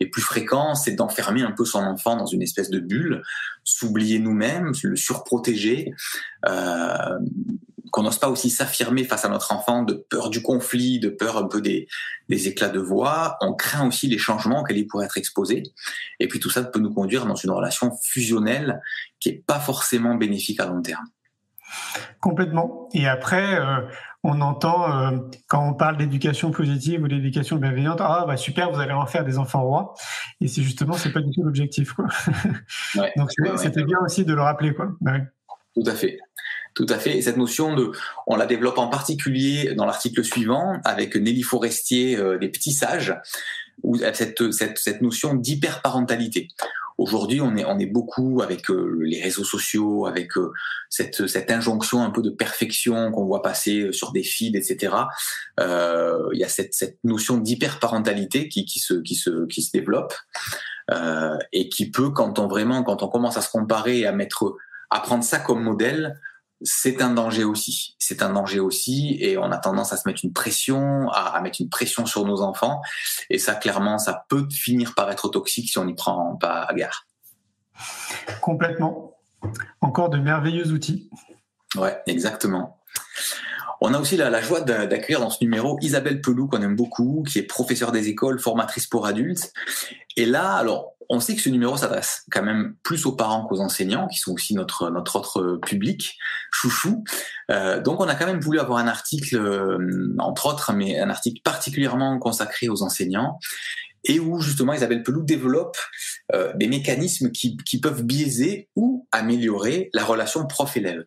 les 0.00 0.06
plus 0.06 0.22
fréquents, 0.22 0.74
c'est 0.74 0.92
d'enfermer 0.92 1.42
un 1.42 1.52
peu 1.52 1.66
son 1.66 1.80
enfant 1.80 2.16
dans 2.16 2.24
une 2.24 2.40
espèce 2.40 2.70
de 2.70 2.78
bulle, 2.78 3.22
s'oublier 3.62 4.18
nous-mêmes, 4.18 4.72
le 4.82 4.96
surprotéger, 4.96 5.92
euh, 6.46 7.18
qu'on 7.90 8.02
n'ose 8.02 8.18
pas 8.18 8.30
aussi 8.30 8.48
s'affirmer 8.48 9.04
face 9.04 9.26
à 9.26 9.28
notre 9.28 9.52
enfant 9.52 9.82
de 9.82 9.92
peur 10.08 10.30
du 10.30 10.40
conflit, 10.40 11.00
de 11.00 11.10
peur 11.10 11.36
un 11.36 11.48
peu 11.48 11.60
des, 11.60 11.86
éclats 12.30 12.70
de 12.70 12.80
voix. 12.80 13.36
On 13.42 13.52
craint 13.52 13.86
aussi 13.86 14.06
les 14.06 14.18
changements 14.18 14.60
auxquels 14.60 14.78
il 14.78 14.86
pourrait 14.86 15.04
être 15.04 15.18
exposé. 15.18 15.64
Et 16.18 16.28
puis 16.28 16.40
tout 16.40 16.48
ça 16.48 16.64
peut 16.64 16.80
nous 16.80 16.94
conduire 16.94 17.26
dans 17.26 17.36
une 17.36 17.50
relation 17.50 17.92
fusionnelle 18.02 18.80
qui 19.20 19.28
est 19.28 19.44
pas 19.46 19.60
forcément 19.60 20.14
bénéfique 20.14 20.60
à 20.60 20.66
long 20.66 20.80
terme. 20.80 21.04
Complètement. 22.20 22.88
Et 22.94 23.06
après, 23.06 23.58
euh, 23.58 23.80
on 24.26 24.40
entend 24.40 24.90
euh, 24.90 25.18
quand 25.46 25.66
on 25.66 25.74
parle 25.74 25.96
d'éducation 25.96 26.50
positive 26.50 27.02
ou 27.02 27.08
d'éducation 27.08 27.56
bienveillante, 27.56 28.00
ah 28.00 28.24
bah 28.26 28.36
super, 28.36 28.72
vous 28.72 28.80
allez 28.80 28.92
en 28.92 29.06
faire 29.06 29.24
des 29.24 29.38
enfants 29.38 29.62
rois. 29.62 29.94
Et 30.40 30.48
c'est 30.48 30.62
justement, 30.62 30.94
c'est 30.94 31.12
pas 31.12 31.20
du 31.20 31.30
tout 31.30 31.42
l'objectif, 31.42 31.92
quoi. 31.92 32.06
Donc 33.16 33.30
c'était 33.56 33.84
bien 33.84 33.98
aussi 34.04 34.24
de 34.24 34.34
le 34.34 34.42
rappeler, 34.42 34.74
quoi. 34.74 34.88
Bah 35.00 35.18
tout 35.74 35.84
à 35.86 35.94
fait. 35.94 36.18
Tout 36.74 36.86
à 36.88 36.98
fait. 36.98 37.16
Et 37.16 37.22
cette 37.22 37.36
notion 37.36 37.74
de, 37.74 37.92
on 38.26 38.36
la 38.36 38.46
développe 38.46 38.78
en 38.78 38.88
particulier 38.88 39.74
dans 39.74 39.86
l'article 39.86 40.24
suivant 40.24 40.78
avec 40.84 41.16
Nelly 41.16 41.42
Forestier 41.42 42.16
euh, 42.16 42.38
des 42.38 42.48
petits 42.48 42.72
sages, 42.72 43.14
où 43.82 43.96
cette, 43.96 44.52
cette, 44.52 44.78
cette 44.78 45.02
notion 45.02 45.34
d'hyperparentalité. 45.34 46.48
Aujourd'hui, 46.98 47.42
on 47.42 47.54
est, 47.56 47.64
on 47.66 47.78
est 47.78 47.86
beaucoup 47.86 48.40
avec 48.40 48.70
euh, 48.70 48.98
les 49.02 49.20
réseaux 49.20 49.44
sociaux, 49.44 50.06
avec 50.06 50.36
euh, 50.38 50.52
cette, 50.88 51.26
cette 51.26 51.50
injonction 51.50 52.02
un 52.02 52.10
peu 52.10 52.22
de 52.22 52.30
perfection 52.30 53.12
qu'on 53.12 53.26
voit 53.26 53.42
passer 53.42 53.80
euh, 53.80 53.92
sur 53.92 54.12
des 54.12 54.22
feeds, 54.22 54.56
etc. 54.56 54.94
Il 55.58 56.38
y 56.38 56.44
a 56.44 56.48
cette, 56.48 56.72
cette 56.72 56.98
notion 57.04 57.36
d'hyperparentalité 57.36 58.48
qui, 58.48 58.64
qui, 58.64 58.78
se, 58.78 58.94
qui, 58.94 59.14
se, 59.14 59.46
qui 59.46 59.62
se 59.62 59.72
développe 59.72 60.14
et 61.52 61.68
qui 61.68 61.90
peut, 61.90 62.10
quand 62.10 62.38
on 62.38 62.46
vraiment, 62.46 62.84
quand 62.84 63.02
on 63.02 63.08
commence 63.08 63.36
à 63.36 63.40
se 63.40 63.50
comparer 63.50 63.98
et 63.98 64.06
à 64.06 64.12
mettre, 64.12 64.54
à 64.90 65.00
prendre 65.00 65.24
ça 65.24 65.38
comme 65.40 65.62
modèle, 65.62 66.20
c'est 66.62 67.02
un 67.02 67.10
danger 67.10 67.44
aussi. 67.44 67.96
C'est 67.98 68.22
un 68.22 68.32
danger 68.32 68.60
aussi, 68.60 69.16
et 69.20 69.38
on 69.38 69.50
a 69.50 69.58
tendance 69.58 69.92
à 69.92 69.96
se 69.96 70.08
mettre 70.08 70.20
une 70.24 70.32
pression, 70.32 71.08
à, 71.10 71.40
mettre 71.40 71.60
une 71.60 71.68
pression 71.68 72.06
sur 72.06 72.24
nos 72.24 72.40
enfants, 72.40 72.80
et 73.30 73.38
ça, 73.38 73.54
clairement, 73.54 73.98
ça 73.98 74.24
peut 74.28 74.46
finir 74.50 74.94
par 74.94 75.10
être 75.10 75.28
toxique 75.28 75.68
si 75.68 75.78
on 75.78 75.84
n'y 75.84 75.94
prend 75.94 76.36
pas 76.36 76.62
à 76.62 76.74
gare. 76.74 77.06
Complètement. 78.40 79.18
Encore 79.80 80.08
de 80.08 80.18
merveilleux 80.18 80.72
outils. 80.72 81.10
Ouais, 81.76 82.00
exactement. 82.06 82.80
On 83.82 83.92
a 83.92 83.98
aussi 83.98 84.16
la, 84.16 84.30
la 84.30 84.40
joie 84.40 84.62
d'accueillir 84.62 85.20
dans 85.20 85.28
ce 85.28 85.44
numéro 85.44 85.78
Isabelle 85.82 86.22
Pelou, 86.22 86.48
qu'on 86.48 86.62
aime 86.62 86.76
beaucoup, 86.76 87.22
qui 87.28 87.38
est 87.38 87.42
professeure 87.42 87.92
des 87.92 88.08
écoles, 88.08 88.38
formatrice 88.38 88.86
pour 88.86 89.06
adultes. 89.06 89.52
Et 90.16 90.24
là, 90.24 90.54
alors, 90.54 90.95
on 91.08 91.20
sait 91.20 91.34
que 91.34 91.40
ce 91.40 91.48
numéro 91.48 91.76
s'adresse 91.76 92.24
quand 92.30 92.42
même 92.42 92.76
plus 92.82 93.06
aux 93.06 93.12
parents 93.12 93.46
qu'aux 93.46 93.60
enseignants, 93.60 94.08
qui 94.08 94.18
sont 94.18 94.32
aussi 94.32 94.54
notre 94.54 94.90
notre 94.90 95.16
autre 95.16 95.58
public 95.64 96.16
chouchou. 96.50 97.04
Euh, 97.50 97.80
donc 97.80 98.00
on 98.00 98.08
a 98.08 98.14
quand 98.14 98.26
même 98.26 98.40
voulu 98.40 98.58
avoir 98.58 98.78
un 98.78 98.88
article, 98.88 99.36
euh, 99.36 100.14
entre 100.18 100.46
autres, 100.46 100.72
mais 100.72 100.98
un 100.98 101.10
article 101.10 101.40
particulièrement 101.42 102.18
consacré 102.18 102.68
aux 102.68 102.82
enseignants 102.82 103.38
et 104.04 104.20
où 104.20 104.40
justement 104.40 104.72
Isabelle 104.72 105.02
Pelou 105.02 105.22
développe 105.22 105.76
euh, 106.34 106.52
des 106.54 106.68
mécanismes 106.68 107.30
qui, 107.30 107.56
qui 107.56 107.80
peuvent 107.80 108.02
biaiser 108.02 108.68
ou 108.76 109.06
améliorer 109.12 109.90
la 109.92 110.04
relation 110.04 110.46
prof-élève. 110.46 111.04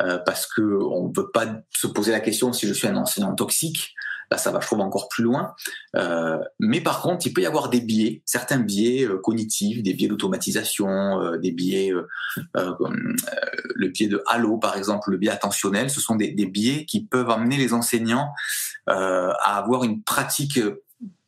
Euh, 0.00 0.18
parce 0.26 0.46
que 0.46 0.62
on 0.62 1.08
ne 1.08 1.12
peut 1.12 1.30
pas 1.30 1.46
se 1.70 1.86
poser 1.86 2.10
la 2.10 2.20
question 2.20 2.52
si 2.52 2.66
je 2.66 2.72
suis 2.72 2.88
un 2.88 2.96
enseignant 2.96 3.34
toxique, 3.34 3.94
Là, 4.30 4.38
ça 4.38 4.50
va, 4.50 4.60
je 4.60 4.66
trouve, 4.66 4.80
encore 4.80 5.08
plus 5.08 5.24
loin. 5.24 5.54
Euh, 5.96 6.38
mais 6.58 6.80
par 6.80 7.02
contre, 7.02 7.26
il 7.26 7.32
peut 7.32 7.42
y 7.42 7.46
avoir 7.46 7.68
des 7.68 7.80
biais, 7.80 8.22
certains 8.24 8.58
biais 8.58 9.06
euh, 9.06 9.18
cognitifs, 9.18 9.82
des 9.82 9.94
biais 9.94 10.08
d'automatisation, 10.08 11.20
euh, 11.20 11.38
des 11.38 11.52
biais, 11.52 11.92
le 12.54 13.88
biais 13.88 14.08
de 14.08 14.22
halo, 14.26 14.58
par 14.58 14.76
exemple, 14.76 15.10
le 15.10 15.18
biais 15.18 15.30
attentionnel. 15.30 15.90
Ce 15.90 16.00
sont 16.00 16.16
des, 16.16 16.30
des 16.30 16.46
biais 16.46 16.84
qui 16.84 17.04
peuvent 17.04 17.30
amener 17.30 17.56
les 17.56 17.72
enseignants 17.72 18.32
à 18.86 19.58
avoir 19.58 19.84
une 19.84 20.02
pratique 20.02 20.60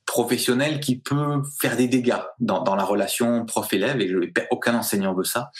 professionnelle 0.04 0.80
qui 0.80 0.98
peut 0.98 1.42
faire 1.60 1.76
des 1.76 1.88
dégâts 1.88 2.22
dans, 2.38 2.62
dans 2.62 2.76
la 2.76 2.84
relation 2.84 3.44
prof-élève 3.44 4.00
et 4.00 4.08
je, 4.08 4.18
aucun 4.50 4.74
enseignant 4.74 5.14
veut 5.14 5.24
ça. 5.24 5.50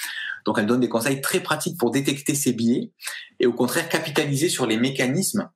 Donc 0.47 0.59
elle 0.59 0.67
donne 0.67 0.81
des 0.81 0.89
conseils 0.89 1.21
très 1.21 1.41
pratiques 1.41 1.79
pour 1.79 1.91
détecter 1.91 2.35
ces 2.35 2.53
biais 2.53 2.93
et 3.41 3.47
au 3.47 3.53
contraire 3.53 3.89
capitaliser 3.89 4.49
sur 4.49 4.67
les 4.67 4.79
mécanismes 4.79 5.51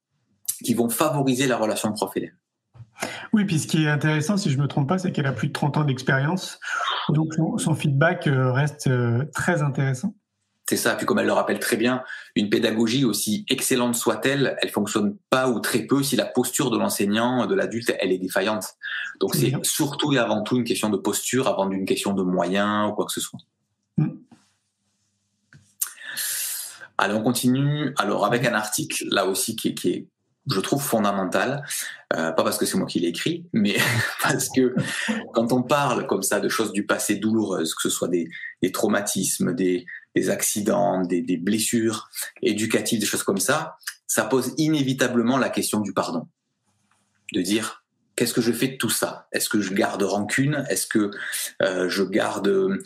qui 0.64 0.74
vont 0.74 0.90
favoriser 0.90 1.46
la 1.46 1.56
relation 1.56 1.92
prof-élève. 1.92 2.32
Oui, 3.32 3.44
puis 3.44 3.58
ce 3.58 3.66
qui 3.66 3.84
est 3.84 3.88
intéressant, 3.88 4.36
si 4.36 4.50
je 4.50 4.58
ne 4.58 4.62
me 4.62 4.68
trompe 4.68 4.88
pas, 4.88 4.98
c'est 4.98 5.12
qu'elle 5.12 5.26
a 5.26 5.32
plus 5.32 5.48
de 5.48 5.52
30 5.52 5.78
ans 5.78 5.84
d'expérience. 5.84 6.58
Donc 7.08 7.32
son, 7.56 7.74
feedback 7.74 8.26
euh, 8.26 8.52
reste 8.52 8.88
euh, 8.88 9.24
très 9.32 9.62
intéressant. 9.62 10.14
C'est 10.68 10.76
ça. 10.76 10.94
Puis 10.94 11.06
comme 11.06 11.18
elle 11.18 11.26
le 11.26 11.32
rappelle 11.32 11.58
très 11.58 11.76
bien, 11.76 12.04
une 12.36 12.48
pédagogie 12.48 13.04
aussi 13.04 13.44
excellente 13.48 13.96
soit-elle, 13.96 14.56
elle 14.62 14.68
fonctionne 14.68 15.16
pas 15.28 15.48
ou 15.48 15.58
très 15.58 15.80
peu 15.80 16.02
si 16.02 16.14
la 16.14 16.26
posture 16.26 16.70
de 16.70 16.78
l'enseignant, 16.78 17.46
de 17.46 17.54
l'adulte, 17.54 17.92
elle 17.98 18.12
est 18.12 18.18
défaillante. 18.18 18.66
Donc 19.20 19.34
c'est 19.34 19.52
surtout 19.64 20.12
et 20.12 20.18
avant 20.18 20.42
tout 20.42 20.56
une 20.56 20.64
question 20.64 20.88
de 20.88 20.96
posture 20.96 21.48
avant 21.48 21.66
d'une 21.66 21.86
question 21.86 22.12
de 22.12 22.22
moyens 22.22 22.88
ou 22.88 22.92
quoi 22.92 23.06
que 23.06 23.12
ce 23.12 23.20
soit. 23.20 23.40
Mm. 23.96 24.10
Allez, 27.02 27.14
on 27.14 27.22
continue. 27.22 27.94
Alors 27.96 28.26
avec 28.26 28.44
un 28.44 28.52
article 28.52 29.06
là 29.10 29.24
aussi 29.24 29.56
qui 29.56 29.68
est 29.68 30.06
je 30.50 30.60
trouve 30.60 30.82
fondamental, 30.82 31.64
euh, 32.14 32.32
pas 32.32 32.44
parce 32.44 32.58
que 32.58 32.66
c'est 32.66 32.76
moi 32.76 32.86
qui 32.86 33.00
l'ai 33.00 33.08
écrit, 33.08 33.46
mais 33.54 33.76
parce 34.22 34.48
que 34.48 34.74
quand 35.32 35.52
on 35.52 35.62
parle 35.62 36.06
comme 36.06 36.22
ça 36.22 36.40
de 36.40 36.48
choses 36.48 36.72
du 36.72 36.84
passé 36.84 37.16
douloureuses, 37.16 37.74
que 37.74 37.82
ce 37.82 37.88
soit 37.88 38.08
des, 38.08 38.28
des 38.60 38.70
traumatismes, 38.72 39.54
des, 39.54 39.86
des 40.14 40.28
accidents, 40.28 41.02
des, 41.02 41.22
des, 41.22 41.36
blessures 41.38 42.10
éducatives, 42.42 43.00
des 43.00 43.06
choses 43.06 43.22
comme 43.22 43.38
ça, 43.38 43.76
ça 44.06 44.24
pose 44.24 44.52
inévitablement 44.58 45.38
la 45.38 45.48
question 45.48 45.80
du 45.80 45.94
pardon. 45.94 46.26
De 47.32 47.40
dire, 47.40 47.84
qu'est-ce 48.16 48.34
que 48.34 48.42
je 48.42 48.52
fais 48.52 48.68
de 48.68 48.76
tout 48.76 48.90
ça? 48.90 49.28
Est-ce 49.32 49.48
que 49.48 49.60
je 49.60 49.72
garde 49.72 50.02
rancune? 50.02 50.66
Est-ce 50.68 50.86
que 50.86 51.10
euh, 51.62 51.88
je 51.88 52.02
garde 52.02 52.78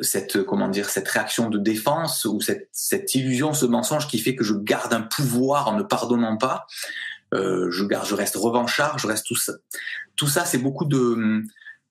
cette 0.00 0.42
comment 0.44 0.68
dire 0.68 0.88
cette 0.88 1.08
réaction 1.08 1.50
de 1.50 1.58
défense 1.58 2.24
ou 2.24 2.40
cette, 2.40 2.68
cette 2.72 3.14
illusion, 3.14 3.52
ce 3.52 3.66
mensonge 3.66 4.08
qui 4.08 4.18
fait 4.18 4.34
que 4.34 4.44
je 4.44 4.54
garde 4.54 4.92
un 4.92 5.02
pouvoir 5.02 5.68
en 5.68 5.76
ne 5.76 5.82
pardonnant 5.82 6.36
pas 6.36 6.66
euh, 7.34 7.70
je, 7.70 7.84
garde, 7.84 8.06
je 8.06 8.14
reste 8.14 8.36
revanchard, 8.36 8.98
je 8.98 9.06
reste 9.06 9.26
tout 9.26 9.36
ça. 9.36 9.54
Tout 10.16 10.28
ça, 10.28 10.44
c'est 10.44 10.58
beaucoup 10.58 10.84
de, 10.84 11.42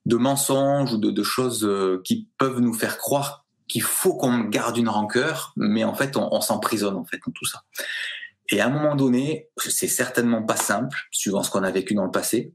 de 0.06 0.16
mensonges 0.16 0.94
ou 0.94 0.98
de, 0.98 1.10
de, 1.10 1.24
choses 1.24 1.66
euh, 1.66 2.02
qui 2.04 2.28
peuvent 2.38 2.60
nous 2.60 2.74
faire 2.74 2.98
croire 2.98 3.46
qu'il 3.68 3.82
faut 3.82 4.16
qu'on 4.16 4.42
garde 4.42 4.78
une 4.78 4.90
rancœur, 4.90 5.54
mais 5.56 5.84
en 5.84 5.96
fait, 5.96 6.18
on, 6.18 6.30
on 6.32 6.42
s'emprisonne 6.42 6.96
en 6.96 7.06
fait 7.06 7.20
dans 7.26 7.32
tout 7.32 7.46
ça. 7.46 7.64
Et 8.50 8.60
à 8.60 8.68
un 8.68 8.70
moment 8.70 8.96
donné, 8.96 9.50
c'est 9.58 9.88
certainement 9.88 10.44
pas 10.44 10.58
simple, 10.58 11.08
suivant 11.10 11.42
ce 11.42 11.50
qu'on 11.50 11.64
a 11.64 11.72
vécu 11.72 11.96
dans 11.96 12.06
le 12.06 12.12
passé, 12.12 12.54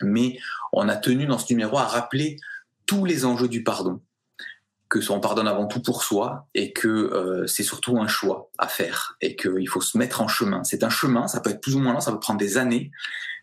mais 0.00 0.38
on 0.72 0.88
a 0.88 0.96
tenu 0.96 1.26
dans 1.26 1.38
ce 1.38 1.52
numéro 1.52 1.78
à 1.78 1.84
rappeler 1.84 2.36
tous 2.86 3.04
les 3.04 3.24
enjeux 3.24 3.48
du 3.48 3.64
pardon 3.64 4.00
que 4.88 4.98
on 5.10 5.20
pardonne 5.20 5.48
avant 5.48 5.66
tout 5.66 5.82
pour 5.82 6.02
soi 6.02 6.46
et 6.54 6.72
que 6.72 6.88
euh, 6.88 7.46
c'est 7.46 7.62
surtout 7.62 7.98
un 7.98 8.06
choix 8.06 8.50
à 8.58 8.68
faire 8.68 9.16
et 9.20 9.36
qu'il 9.36 9.68
faut 9.68 9.80
se 9.80 9.98
mettre 9.98 10.20
en 10.20 10.28
chemin. 10.28 10.62
C'est 10.64 10.84
un 10.84 10.90
chemin, 10.90 11.26
ça 11.26 11.40
peut 11.40 11.50
être 11.50 11.60
plus 11.60 11.74
ou 11.74 11.80
moins 11.80 11.92
long, 11.92 12.00
ça 12.00 12.12
peut 12.12 12.20
prendre 12.20 12.38
des 12.38 12.56
années, 12.56 12.92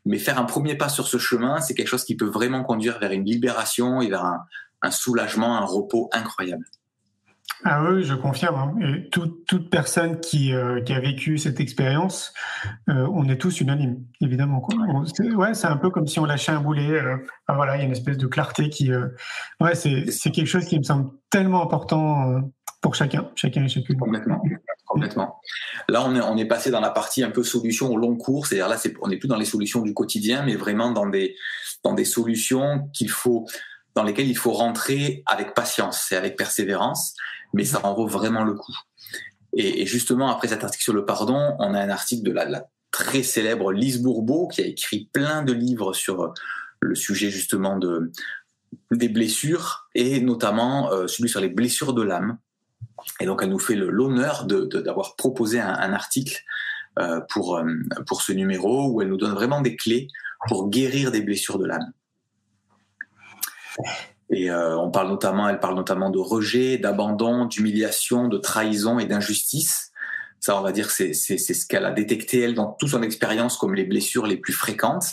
mais 0.06 0.20
faire 0.20 0.40
un 0.40 0.46
premier 0.46 0.76
pas 0.76 0.90
sur 0.90 1.08
ce 1.08 1.18
chemin, 1.18 1.60
c'est 1.60 1.74
quelque 1.74 1.88
chose 1.88 2.06
qui 2.06 2.16
peut 2.16 2.30
vraiment 2.30 2.64
conduire 2.64 3.00
vers 3.00 3.12
une 3.12 3.26
libération 3.26 4.02
et 4.02 4.10
vers 4.10 4.26
un 4.82 4.92
soulagement, 4.92 5.58
un 5.58 5.66
repos 5.66 6.10
incroyable. 6.14 6.66
Ah 7.66 7.84
oui, 7.84 8.04
je 8.04 8.14
confirme. 8.14 8.56
Hein. 8.56 8.76
Et 8.82 9.10
toute 9.10 9.70
personne 9.70 10.20
qui, 10.20 10.54
euh, 10.54 10.82
qui, 10.82 10.94
a 10.94 11.00
vécu 11.00 11.38
cette 11.38 11.60
expérience, 11.60 12.34
euh, 12.90 13.08
on 13.14 13.28
est 13.30 13.38
tous 13.38 13.62
unanimes, 13.62 14.04
évidemment. 14.22 14.60
Quoi. 14.60 14.76
ouais, 15.36 15.54
c'est 15.54 15.68
un 15.68 15.78
peu 15.78 15.90
comme 15.90 16.08
si 16.08 16.20
on 16.20 16.26
lâchait 16.26 16.52
un 16.52 16.60
boulet. 16.60 16.92
Euh, 16.92 17.18
voilà, 17.48 17.76
il 17.76 17.80
y 17.80 17.82
a 17.84 17.86
une 17.86 17.92
espèce 17.92 18.18
de 18.18 18.28
clarté 18.28 18.70
qui. 18.70 18.92
ouais, 19.62 19.76
c'est, 19.76 20.12
c'est 20.12 20.32
quelque 20.32 20.48
chose 20.48 20.66
qui 20.66 20.78
me 20.78 20.84
semble 20.84 21.12
tellement 21.30 21.64
important 21.64 22.42
pour 22.82 22.96
chacun, 22.96 23.30
chacun 23.36 23.64
et 23.64 23.70
chacune. 23.70 23.98
Complètement. 23.98 24.42
Complètement. 24.86 25.40
Là, 25.88 26.04
on 26.06 26.16
est, 26.16 26.22
on 26.22 26.38
est 26.38 26.46
passé 26.46 26.70
dans 26.70 26.82
la 26.82 26.92
partie 26.92 27.24
un 27.24 27.32
peu 27.32 27.44
solution 27.44 27.90
au 27.90 27.98
long 27.98 28.16
cours. 28.16 28.46
C'est-à-dire 28.46 28.68
là, 28.68 28.78
c'est, 28.78 28.94
on 29.02 29.08
n'est 29.08 29.18
plus 29.18 29.30
dans 29.30 29.38
les 29.38 29.46
solutions 29.46 29.82
du 29.82 29.94
quotidien, 29.94 30.44
mais 30.44 30.56
vraiment 30.56 30.92
dans 30.92 31.08
des, 31.08 31.36
dans 31.84 31.94
des 31.94 32.06
solutions 32.06 32.90
qu'il 32.94 33.10
faut 33.10 33.48
dans 33.96 34.04
lesquelles 34.04 34.28
il 34.28 34.38
faut 34.38 34.52
rentrer 34.52 35.24
avec 35.26 35.54
patience 35.54 36.12
et 36.12 36.16
avec 36.16 36.36
persévérance 36.36 37.16
mais 37.54 37.66
ça 37.66 37.86
en 37.86 37.94
vaut 37.94 38.08
vraiment 38.08 38.44
le 38.44 38.54
coup. 38.54 38.76
Et, 39.56 39.86
justement, 39.86 40.30
après 40.30 40.48
cet 40.48 40.64
article 40.64 40.84
sur 40.84 40.94
le 40.94 41.06
pardon, 41.06 41.56
on 41.60 41.74
a 41.74 41.80
un 41.80 41.90
article 41.90 42.24
de 42.24 42.32
la, 42.32 42.66
très 42.92 43.24
célèbre 43.24 43.72
Lise 43.72 44.02
Bourbeau 44.02 44.48
qui 44.48 44.62
a 44.62 44.66
écrit 44.66 45.10
plein 45.12 45.44
de 45.44 45.54
livres 45.54 45.94
sur 45.94 46.34
le 46.80 46.96
sujet 46.96 47.30
justement 47.30 47.78
de, 47.78 48.12
des 48.92 49.10
blessures 49.10 49.88
et 49.96 50.22
notamment 50.22 50.92
euh, 50.92 51.08
celui 51.08 51.30
sur 51.30 51.42
les 51.42 51.50
blessures 51.50 51.94
de 51.94 52.04
l'âme. 52.04 52.38
Et 53.20 53.26
donc, 53.26 53.42
elle 53.44 53.50
nous 53.50 53.60
fait 53.60 53.76
l'honneur 53.76 54.46
d'avoir 54.46 55.16
proposé 55.16 55.60
un, 55.60 55.94
article 55.94 56.44
euh, 57.00 57.22
pour, 57.30 57.58
euh, 57.58 57.66
pour 58.08 58.22
ce 58.22 58.32
numéro 58.32 58.90
où 58.90 59.02
elle 59.02 59.10
nous 59.10 59.18
donne 59.18 59.34
vraiment 59.34 59.62
des 59.62 59.76
clés 59.76 60.08
pour 60.48 60.70
guérir 60.70 61.12
des 61.12 61.22
blessures 61.22 61.58
de 61.58 61.66
l'âme. 61.66 61.92
Et 64.30 64.50
euh, 64.50 64.78
on 64.78 64.90
parle 64.90 65.10
notamment, 65.10 65.50
elle 65.50 65.60
parle 65.60 65.76
notamment 65.76 66.10
de 66.10 66.20
rejet, 66.20 66.78
d'abandon, 66.78 67.46
d'humiliation, 67.46 68.28
de 68.28 68.38
trahison 68.38 69.00
et 69.00 69.06
d'injustice. 69.06 69.92
Ça, 70.40 70.58
on 70.58 70.62
va 70.62 70.72
dire, 70.72 70.92
c'est 70.92 71.14
ce 71.14 71.66
qu'elle 71.66 71.86
a 71.86 71.92
détecté 71.92 72.42
elle 72.42 72.54
dans 72.54 72.72
toute 72.74 72.90
son 72.90 73.02
expérience 73.02 73.58
comme 73.58 73.76
les 73.76 73.86
blessures 73.86 74.26
les 74.26 74.38
plus 74.38 74.54
fréquentes. 74.54 75.06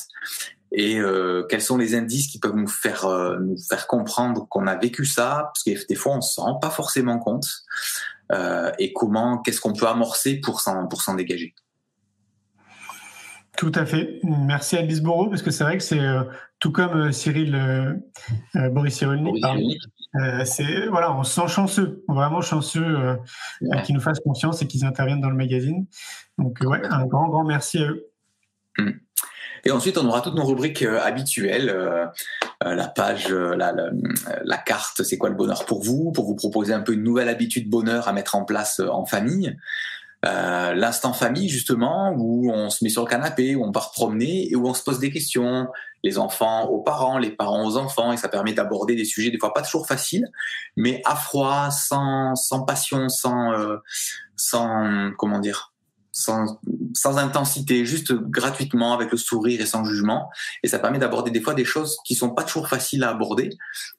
Et 0.72 0.98
euh, 0.98 1.44
quels 1.48 1.62
sont 1.62 1.76
les 1.76 1.94
indices 1.94 2.28
qui 2.28 2.38
peuvent 2.38 2.54
nous 2.54 2.68
faire 2.68 3.04
euh, 3.04 3.38
nous 3.40 3.56
faire 3.58 3.86
comprendre 3.86 4.46
qu'on 4.48 4.66
a 4.66 4.76
vécu 4.76 5.04
ça? 5.04 5.50
Parce 5.52 5.64
que 5.64 5.86
des 5.86 5.94
fois, 5.94 6.16
on 6.16 6.20
s'en 6.20 6.42
rend 6.44 6.54
pas 6.58 6.70
forcément 6.70 7.18
compte. 7.18 7.46
et 8.78 8.92
comment, 8.92 9.38
qu'est-ce 9.38 9.60
qu'on 9.60 9.72
peut 9.72 9.88
amorcer 9.88 10.40
pour 10.40 10.60
s'en 10.60 10.86
pour 10.86 11.02
s'en 11.02 11.14
dégager. 11.14 11.54
Tout 13.56 13.72
à 13.74 13.84
fait. 13.84 14.20
Merci 14.22 14.76
à 14.76 14.82
Lisboro 14.82 15.28
parce 15.28 15.42
que 15.42 15.50
c'est 15.50 15.64
vrai 15.64 15.76
que 15.76 15.82
c'est 15.82 16.00
tout 16.60 16.72
comme 16.72 17.10
Cyril 17.12 18.00
Boris 18.54 18.94
Cyrulnik. 18.94 19.44
c'est 20.44 20.86
voilà, 20.88 21.12
on 21.12 21.24
se 21.24 21.40
sent 21.40 21.48
chanceux, 21.48 22.04
vraiment 22.08 22.40
chanceux 22.40 23.18
qu'ils 23.84 23.94
nous 23.94 24.00
fassent 24.00 24.20
confiance 24.20 24.62
et 24.62 24.66
qu'ils 24.66 24.84
interviennent 24.84 25.20
dans 25.20 25.30
le 25.30 25.36
magazine. 25.36 25.86
Donc 26.38 26.58
ouais, 26.62 26.80
un 26.88 27.06
grand 27.06 27.28
grand 27.28 27.44
merci 27.44 27.78
à 27.78 27.88
eux. 27.90 28.06
Mmh. 28.78 28.90
Et 29.64 29.70
ensuite, 29.70 29.98
on 29.98 30.06
aura 30.06 30.20
toutes 30.20 30.34
nos 30.34 30.44
rubriques 30.44 30.82
euh, 30.82 31.00
habituelles, 31.02 31.70
euh, 31.70 32.06
euh, 32.64 32.74
la 32.74 32.88
page, 32.88 33.28
la, 33.28 33.72
la, 34.44 34.56
carte, 34.58 35.02
c'est 35.02 35.18
quoi 35.18 35.28
le 35.28 35.34
bonheur 35.34 35.64
pour 35.66 35.82
vous, 35.82 36.12
pour 36.12 36.26
vous 36.26 36.34
proposer 36.34 36.72
un 36.72 36.80
peu 36.80 36.92
une 36.92 37.02
nouvelle 37.02 37.28
habitude 37.28 37.68
bonheur 37.68 38.08
à 38.08 38.12
mettre 38.12 38.36
en 38.36 38.44
place 38.44 38.80
en 38.80 39.06
famille. 39.06 39.56
Euh, 40.26 40.74
l'instant 40.74 41.14
famille 41.14 41.48
justement 41.48 42.12
où 42.14 42.52
on 42.52 42.68
se 42.68 42.84
met 42.84 42.90
sur 42.90 43.02
le 43.04 43.08
canapé, 43.08 43.56
où 43.56 43.64
on 43.64 43.72
part 43.72 43.90
promener 43.90 44.50
et 44.50 44.54
où 44.54 44.68
on 44.68 44.74
se 44.74 44.82
pose 44.82 44.98
des 44.98 45.10
questions, 45.10 45.66
les 46.04 46.18
enfants 46.18 46.66
aux 46.66 46.82
parents, 46.82 47.16
les 47.16 47.30
parents 47.30 47.66
aux 47.66 47.78
enfants 47.78 48.12
et 48.12 48.18
ça 48.18 48.28
permet 48.28 48.52
d'aborder 48.52 48.96
des 48.96 49.06
sujets 49.06 49.30
des 49.30 49.38
fois 49.38 49.54
pas 49.54 49.62
toujours 49.62 49.86
faciles, 49.86 50.28
mais 50.76 51.00
à 51.06 51.16
froid, 51.16 51.70
sans 51.70 52.34
sans 52.34 52.64
passion, 52.64 53.08
sans 53.08 53.52
euh, 53.52 53.78
sans 54.36 55.10
comment 55.16 55.38
dire, 55.38 55.72
sans, 56.12 56.60
sans 56.94 57.16
intensité, 57.16 57.86
juste 57.86 58.12
gratuitement, 58.12 58.92
avec 58.92 59.12
le 59.12 59.16
sourire 59.16 59.62
et 59.62 59.66
sans 59.66 59.84
jugement. 59.84 60.28
Et 60.62 60.68
ça 60.68 60.78
permet 60.78 60.98
d'aborder 60.98 61.30
des 61.30 61.40
fois 61.40 61.54
des 61.54 61.64
choses 61.64 61.96
qui 62.04 62.14
sont 62.14 62.30
pas 62.30 62.44
toujours 62.44 62.68
faciles 62.68 63.04
à 63.04 63.10
aborder 63.10 63.50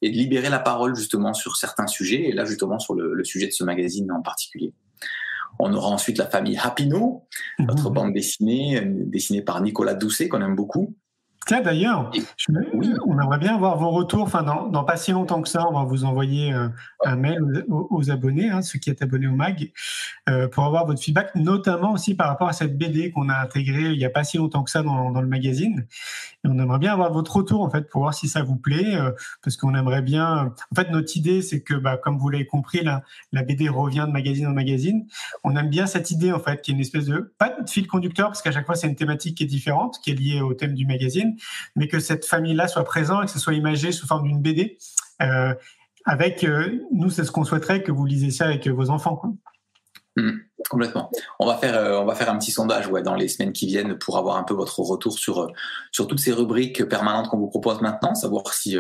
et 0.04 0.12
de 0.12 0.16
libérer 0.16 0.50
la 0.50 0.60
parole 0.60 0.96
justement 0.96 1.34
sur 1.34 1.56
certains 1.56 1.88
sujets, 1.88 2.30
et 2.30 2.32
là 2.32 2.46
justement 2.46 2.78
sur 2.78 2.94
le, 2.94 3.16
le 3.16 3.24
sujet 3.24 3.48
de 3.48 3.54
ce 3.54 3.64
magazine 3.64 4.12
en 4.12 4.22
particulier. 4.22 4.72
On 5.60 5.74
aura 5.74 5.90
ensuite 5.90 6.18
la 6.18 6.28
famille 6.28 6.58
Happino, 6.62 7.28
notre 7.60 7.90
mmh. 7.90 7.94
bande 7.94 8.14
dessinée, 8.14 8.82
dessinée 8.86 9.42
par 9.42 9.62
Nicolas 9.62 9.94
Doucet, 9.94 10.28
qu'on 10.28 10.42
aime 10.42 10.56
beaucoup, 10.56 10.96
Tiens, 11.52 11.60
d'ailleurs, 11.60 12.10
on 13.06 13.20
aimerait 13.20 13.38
bien 13.38 13.56
avoir 13.56 13.78
vos 13.78 13.90
retours. 13.90 14.24
Enfin, 14.24 14.42
dans, 14.42 14.84
pas 14.86 14.96
si 14.96 15.12
longtemps 15.12 15.42
que 15.42 15.50
ça, 15.50 15.68
on 15.68 15.74
va 15.74 15.84
vous 15.84 16.06
envoyer 16.06 16.54
euh, 16.54 16.70
un 17.04 17.18
mail 17.18 17.66
aux, 17.68 18.10
abonnés, 18.10 18.50
hein, 18.50 18.62
ceux 18.62 18.80
qui 18.80 18.90
sont 18.90 19.04
abonnés 19.04 19.28
au 19.28 19.36
MAG, 19.36 19.74
euh, 20.30 20.48
pour 20.48 20.64
avoir 20.64 20.86
votre 20.86 21.02
feedback, 21.02 21.36
notamment 21.36 21.92
aussi 21.92 22.16
par 22.16 22.30
rapport 22.30 22.48
à 22.48 22.54
cette 22.54 22.78
BD 22.78 23.12
qu'on 23.12 23.28
a 23.28 23.36
intégrée 23.36 23.92
il 23.92 23.98
n'y 23.98 24.06
a 24.06 24.10
pas 24.10 24.24
si 24.24 24.38
longtemps 24.38 24.64
que 24.64 24.72
ça 24.72 24.82
dans, 24.82 25.10
le 25.10 25.28
magazine. 25.28 25.86
Et 26.46 26.48
on 26.48 26.58
aimerait 26.58 26.80
bien 26.80 26.94
avoir 26.94 27.12
votre 27.12 27.36
retour, 27.36 27.64
en 27.64 27.70
fait, 27.70 27.90
pour 27.90 28.04
voir 28.04 28.14
si 28.14 28.30
ça 28.30 28.44
vous 28.44 28.56
plaît, 28.56 28.96
euh, 28.96 29.12
parce 29.44 29.58
qu'on 29.58 29.76
aimerait 29.76 30.02
bien. 30.02 30.54
En 30.72 30.76
fait, 30.76 30.90
notre 30.90 31.18
idée, 31.18 31.42
c'est 31.42 31.62
que, 31.62 31.74
bah, 31.74 31.98
comme 31.98 32.18
vous 32.18 32.30
l'avez 32.30 32.46
compris, 32.46 32.82
la, 32.82 33.04
la 33.34 33.44
BD 33.44 33.68
revient 33.68 34.06
de 34.08 34.14
magazine 34.14 34.48
en 34.48 34.54
magazine. 34.54 35.06
On 35.44 35.58
aime 35.58 35.70
bien 35.70 35.86
cette 35.86 36.12
idée, 36.12 36.32
en 36.32 36.40
fait, 36.40 36.62
qui 36.62 36.72
est 36.72 36.76
une 36.76 36.80
espèce 36.80 37.08
de 37.08 37.34
pas 37.38 37.50
de 37.50 37.70
fil 37.70 37.88
conducteur, 37.88 38.28
parce 38.28 38.42
qu'à 38.42 38.54
chaque 38.54 38.66
fois, 38.66 38.76
c'est 38.76 38.88
une 38.88 38.96
thématique 38.96 39.36
qui 39.36 39.44
est 39.44 39.48
différente, 39.48 40.00
qui 40.02 40.12
est 40.12 40.16
liée 40.16 40.40
au 40.40 40.54
thème 40.54 40.76
du 40.76 40.86
magazine 40.86 41.36
mais 41.76 41.88
que 41.88 42.00
cette 42.00 42.26
famille-là 42.26 42.68
soit 42.68 42.84
présente 42.84 43.24
et 43.24 43.26
que 43.26 43.32
ce 43.32 43.40
soit 43.40 43.54
imagé 43.54 43.92
sous 43.92 44.08
forme 44.08 44.28
d'une 44.28 44.42
BD. 44.42 44.78
Euh, 45.22 45.54
avec 46.06 46.44
euh, 46.44 46.80
nous, 46.92 47.10
c'est 47.10 47.24
ce 47.24 47.32
qu'on 47.32 47.44
souhaiterait 47.44 47.84
que 47.84 47.92
vous 47.92 48.06
lisiez 48.06 48.32
ça 48.32 48.46
avec 48.46 48.68
vos 48.68 48.90
enfants. 48.90 49.22
Mmh, 50.18 50.32
complètement. 50.70 51.10
On 51.40 51.46
va 51.46 51.56
faire, 51.58 51.76
euh, 51.76 52.00
on 52.00 52.06
va 52.06 52.16
faire 52.16 52.30
un 52.30 52.38
petit 52.38 52.52
sondage 52.52 52.90
dans 52.90 53.16
les 53.16 53.28
semaines 53.28 53.54
qui 53.54 53.66
viennent 53.68 53.98
pour 53.98 54.18
avoir 54.18 54.36
un 54.36 54.44
peu 54.44 54.54
votre 54.54 54.80
retour 54.82 55.18
sur 55.18 55.48
sur 55.92 56.08
toutes 56.08 56.20
ces 56.20 56.34
rubriques 56.34 56.84
permanentes 56.90 57.30
qu'on 57.30 57.38
vous 57.38 57.48
propose 57.48 57.82
maintenant, 57.82 58.14
savoir 58.14 58.54
si 58.54 58.78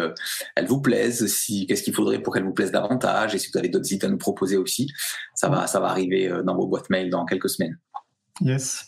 elles 0.55 0.67
vous 0.67 0.81
plaisent, 0.81 1.27
si 1.27 1.67
qu'est-ce 1.67 1.83
qu'il 1.83 1.93
faudrait 1.93 2.19
pour 2.19 2.33
qu'elles 2.33 2.43
vous 2.43 2.53
plaisent 2.53 2.71
davantage, 2.71 3.35
et 3.35 3.39
si 3.39 3.49
vous 3.51 3.57
avez 3.57 3.69
d'autres 3.69 3.93
idées 3.93 4.07
à 4.07 4.09
nous 4.09 4.17
proposer 4.17 4.57
aussi. 4.57 4.91
Ça 5.35 5.47
va, 5.47 5.67
ça 5.67 5.79
va 5.79 5.87
arriver 5.87 6.29
dans 6.43 6.55
vos 6.55 6.67
boîtes 6.67 6.89
mail 6.89 7.09
dans 7.09 7.23
quelques 7.23 7.49
semaines. 7.49 7.77
Yes. 8.41 8.85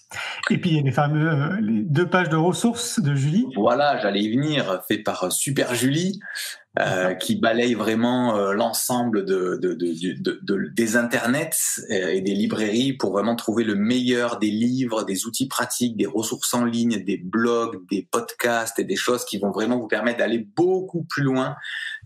Et 0.49 0.57
puis 0.57 0.71
il 0.71 0.75
y 0.77 0.79
a 0.79 0.81
les 0.81 0.91
fameux 0.91 1.29
euh, 1.29 1.61
les 1.61 1.83
deux 1.83 2.09
pages 2.09 2.29
de 2.29 2.35
ressources 2.35 2.99
de 2.99 3.13
Julie. 3.13 3.45
Voilà, 3.55 3.99
j'allais 4.01 4.21
y 4.21 4.35
venir, 4.35 4.81
fait 4.87 4.97
par 4.97 5.25
euh, 5.25 5.29
Super 5.29 5.75
Julie, 5.75 6.19
euh, 6.79 7.13
qui 7.13 7.35
balaye 7.35 7.75
vraiment 7.75 8.35
l'ensemble 8.53 9.25
de, 9.25 9.59
de, 9.61 9.75
de, 9.75 10.69
des 10.75 10.97
internets 10.97 11.51
et 11.89 12.21
des 12.21 12.33
librairies 12.33 12.93
pour 12.93 13.11
vraiment 13.11 13.35
trouver 13.35 13.63
le 13.63 13.75
meilleur 13.75 14.39
des 14.39 14.49
livres, 14.49 15.03
des 15.03 15.27
outils 15.27 15.47
pratiques, 15.47 15.97
des 15.97 16.07
ressources 16.07 16.51
en 16.55 16.65
ligne, 16.65 17.03
des 17.03 17.17
blogs, 17.17 17.79
des 17.91 18.07
podcasts 18.09 18.79
et 18.79 18.85
des 18.85 18.95
choses 18.95 19.23
qui 19.23 19.37
vont 19.37 19.51
vraiment 19.51 19.77
vous 19.77 19.87
permettre 19.87 20.17
d'aller 20.17 20.47
beaucoup 20.55 21.03
plus 21.03 21.21
loin 21.21 21.55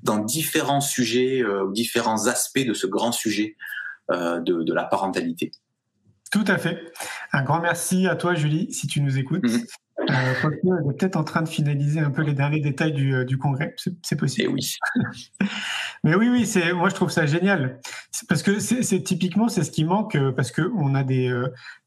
dans 0.03 0.17
différents 0.17 0.81
sujets, 0.81 1.43
différents 1.71 2.27
aspects 2.27 2.65
de 2.65 2.73
ce 2.73 2.87
grand 2.87 3.13
sujet 3.13 3.55
de 4.09 4.73
la 4.73 4.83
parentalité. 4.83 5.53
Tout 6.31 6.45
à 6.47 6.57
fait. 6.57 6.91
Un 7.31 7.43
grand 7.43 7.61
merci 7.61 8.07
à 8.07 8.15
toi, 8.15 8.35
Julie, 8.35 8.71
si 8.73 8.87
tu 8.87 9.01
nous 9.01 9.17
écoutes. 9.17 9.43
Mm 9.43 9.65
est 10.09 10.97
peut-être 10.97 11.15
en 11.15 11.23
train 11.23 11.41
de 11.41 11.49
finaliser 11.49 11.99
un 11.99 12.11
peu 12.11 12.21
les 12.21 12.33
derniers 12.33 12.59
détails 12.59 12.93
du, 12.93 13.15
euh, 13.15 13.25
congrès. 13.39 13.75
C'est 14.01 14.15
possible. 14.15 14.43
Et 14.43 14.47
oui. 14.47 14.75
Mais 16.03 16.15
oui, 16.15 16.29
oui, 16.29 16.45
c'est 16.45 16.73
moi 16.73 16.89
je 16.89 16.95
trouve 16.95 17.09
ça 17.09 17.25
génial 17.25 17.79
parce 18.29 18.43
que 18.43 18.59
c'est 18.59 19.03
typiquement 19.03 19.49
c'est 19.49 19.63
ce 19.63 19.71
qui 19.71 19.83
manque 19.83 20.15
euh, 20.15 20.31
parce 20.31 20.51
que 20.51 20.71
on 20.77 20.95
a 20.95 21.03
des, 21.03 21.33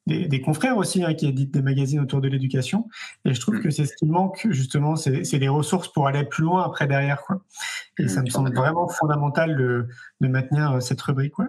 des, 0.07 0.40
confrères 0.40 0.76
aussi 0.76 1.05
hein, 1.05 1.14
qui 1.14 1.26
éditent 1.26 1.55
des 1.55 1.62
magazines 1.62 2.00
autour 2.00 2.20
de 2.20 2.29
l'éducation 2.29 2.88
et 3.24 3.33
je 3.33 3.40
trouve 3.40 3.57
mm. 3.57 3.62
que 3.62 3.70
c'est 3.70 3.87
ce 3.87 3.94
qui 3.96 4.07
manque 4.07 4.46
justement, 4.50 4.96
c'est 4.96 5.38
des 5.38 5.48
ressources 5.48 5.88
pour 5.88 6.07
aller 6.07 6.24
plus 6.24 6.42
loin 6.42 6.64
après 6.64 6.87
derrière 6.87 7.22
quoi. 7.22 7.42
Et 7.98 8.05
mm, 8.05 8.09
ça 8.09 8.22
me 8.22 8.29
semble 8.29 8.55
vraiment 8.55 8.88
fondamental 8.88 9.57
de, 9.57 9.88
de 10.20 10.29
maintenir 10.29 10.83
cette 10.83 11.00
rubrique 11.00 11.33
quoi. 11.33 11.46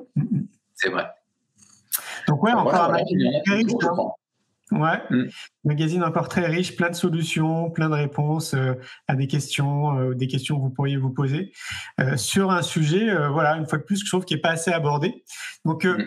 C'est 0.75 0.89
vrai. 0.89 1.05
Donc 2.27 2.43
ouais, 2.43 2.53
encore 2.53 2.83
un 2.83 2.89
magazine 2.89 3.41
très 3.45 3.55
riche. 3.55 3.73
Hein. 3.83 4.11
Ouais, 4.71 5.01
mm. 5.09 5.25
magazine 5.65 6.03
encore 6.03 6.29
très 6.29 6.45
riche, 6.47 6.75
plein 6.77 6.89
de 6.89 6.95
solutions, 6.95 7.69
plein 7.69 7.89
de 7.89 7.95
réponses 7.95 8.53
euh, 8.53 8.75
à 9.07 9.15
des 9.15 9.27
questions, 9.27 9.99
euh, 9.99 10.15
des 10.15 10.27
questions 10.27 10.55
que 10.55 10.61
vous 10.61 10.69
pourriez 10.69 10.95
vous 10.95 11.09
poser 11.09 11.51
euh, 11.99 12.15
sur 12.15 12.51
un 12.51 12.61
sujet, 12.61 13.13
voilà, 13.27 13.57
une 13.57 13.67
fois 13.67 13.79
de 13.79 13.83
plus, 13.83 13.99
que 14.01 14.05
je 14.05 14.11
trouve 14.11 14.25
qui 14.25 14.33
est 14.35 14.41
pas 14.41 14.51
assez 14.51 14.71
abordé. 14.71 15.23
Donc 15.65 15.83
mm. 15.83 15.97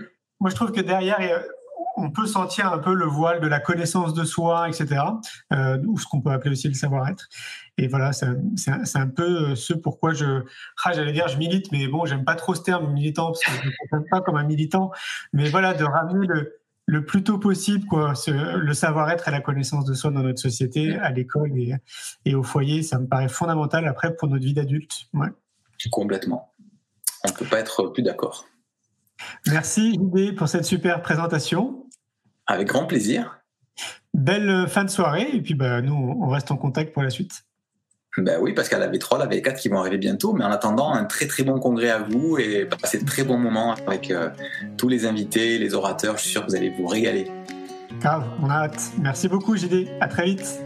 moi, 0.41 0.51
je 0.51 0.55
trouve 0.55 0.73
que 0.73 0.81
derrière, 0.81 1.19
on 1.97 2.11
peut 2.11 2.27
sentir 2.27 2.73
un 2.73 2.79
peu 2.79 2.95
le 2.95 3.07
voile 3.07 3.41
de 3.41 3.47
la 3.47 3.61
connaissance 3.61 4.15
de 4.15 4.25
soi, 4.25 4.69
etc., 4.69 5.03
ou 5.87 5.99
ce 5.99 6.07
qu'on 6.07 6.21
peut 6.21 6.31
appeler 6.31 6.53
aussi 6.53 6.69
le 6.69 6.75
savoir-être. 6.75 7.29
Et 7.79 7.89
voilà, 7.89 8.13
c'est 8.13 8.27
un, 8.97 9.09
peu 9.09 9.55
ce 9.55 9.73
pourquoi 9.73 10.13
je, 10.15 10.43
ah, 10.85 10.93
j'allais 10.93 11.13
dire 11.13 11.29
je 11.29 11.39
milite, 11.39 11.73
mais 11.73 11.89
bon, 11.89 12.05
j'aime 12.05 12.25
pas 12.25 12.37
trop 12.37 12.55
ce 12.55 12.63
terme 12.63 12.93
militant 12.93 13.27
parce 13.27 13.41
que 13.41 13.51
je 13.53 13.97
ne 13.97 14.01
me 14.01 14.09
pas 14.09 14.21
comme 14.21 14.37
un 14.37 14.45
militant, 14.45 14.91
mais 15.33 15.49
voilà, 15.51 15.75
de 15.75 15.85
ramener 15.85 16.27
le, 16.27 16.61
le 16.87 17.05
plus 17.05 17.23
tôt 17.23 17.39
possible 17.39 17.87
quoi, 17.87 18.15
le 18.27 18.75
savoir-être 18.75 19.29
et 19.29 19.31
la 19.31 19.41
connaissance 19.41 19.85
de 19.85 19.95
soi 19.95 20.11
dans 20.11 20.23
notre 20.23 20.41
société, 20.41 20.97
à 20.97 21.11
l'école 21.11 21.53
et, 22.25 22.35
au 22.35 22.43
foyer, 22.43 22.83
ça 22.83 22.99
me 22.99 23.07
paraît 23.07 23.29
fondamental 23.29 23.87
après 23.87 24.15
pour 24.15 24.29
notre 24.29 24.45
vie 24.45 24.55
d'adulte. 24.55 25.07
Ouais. 25.13 25.29
Complètement. 25.91 26.55
On 27.25 27.29
ne 27.29 27.35
peut 27.35 27.47
pas 27.47 27.61
être 27.61 27.89
plus 27.89 28.03
d'accord. 28.03 28.47
Merci 29.47 29.95
JD 29.95 30.35
pour 30.35 30.49
cette 30.49 30.65
super 30.65 31.03
présentation. 31.03 31.84
Avec 32.47 32.69
grand 32.69 32.87
plaisir. 32.87 33.41
Belle 34.13 34.67
fin 34.69 34.85
de 34.85 34.91
soirée 34.91 35.29
et 35.33 35.43
puis 35.43 35.55
bah, 35.55 35.81
nous 35.81 35.95
on 35.95 36.29
reste 36.29 36.51
en 36.51 36.57
contact 36.57 36.93
pour 36.93 37.03
la 37.03 37.11
suite. 37.11 37.45
Ben 38.17 38.39
oui, 38.41 38.53
parce 38.53 38.69
qu'à 38.69 38.79
la 38.79 38.89
V3, 38.89 39.19
la 39.19 39.27
V4 39.27 39.57
qui 39.57 39.69
vont 39.69 39.79
arriver 39.79 39.99
bientôt. 39.99 40.35
Mais 40.35 40.45
en 40.45 40.51
attendant, 40.51 40.93
un 40.93 41.05
très 41.05 41.27
très 41.27 41.43
bon 41.43 41.59
congrès 41.59 41.91
à 41.91 41.99
vous 41.99 42.39
et 42.39 42.65
passez 42.65 42.99
de 42.99 43.05
très 43.05 43.25
bons 43.25 43.39
moments 43.39 43.75
avec 43.89 44.11
euh, 44.11 44.31
tous 44.77 44.89
les 44.89 45.05
invités, 45.05 45.59
les 45.59 45.75
orateurs. 45.75 46.17
Je 46.17 46.23
suis 46.23 46.31
sûr 46.31 46.43
que 46.43 46.51
vous 46.51 46.57
allez 46.57 46.71
vous 46.71 46.87
régaler. 46.87 47.29
Grave, 48.01 48.25
on 48.41 48.51
a 48.51 48.55
hâte. 48.55 48.93
Merci 49.01 49.27
beaucoup, 49.27 49.57
JD. 49.57 49.89
À 50.01 50.07
très 50.07 50.27
vite. 50.27 50.61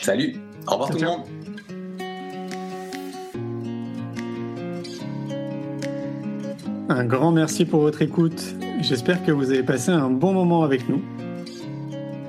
Salut. 0.00 0.36
Au 0.66 0.72
revoir 0.72 0.90
tout 0.90 0.98
le 0.98 1.06
monde. 1.06 1.24
Un 6.88 7.04
grand 7.04 7.32
merci 7.32 7.66
pour 7.66 7.80
votre 7.80 8.00
écoute. 8.00 8.42
J'espère 8.80 9.22
que 9.24 9.32
vous 9.32 9.50
avez 9.50 9.62
passé 9.62 9.90
un 9.90 10.08
bon 10.08 10.32
moment 10.32 10.62
avec 10.62 10.88
nous. 10.88 11.02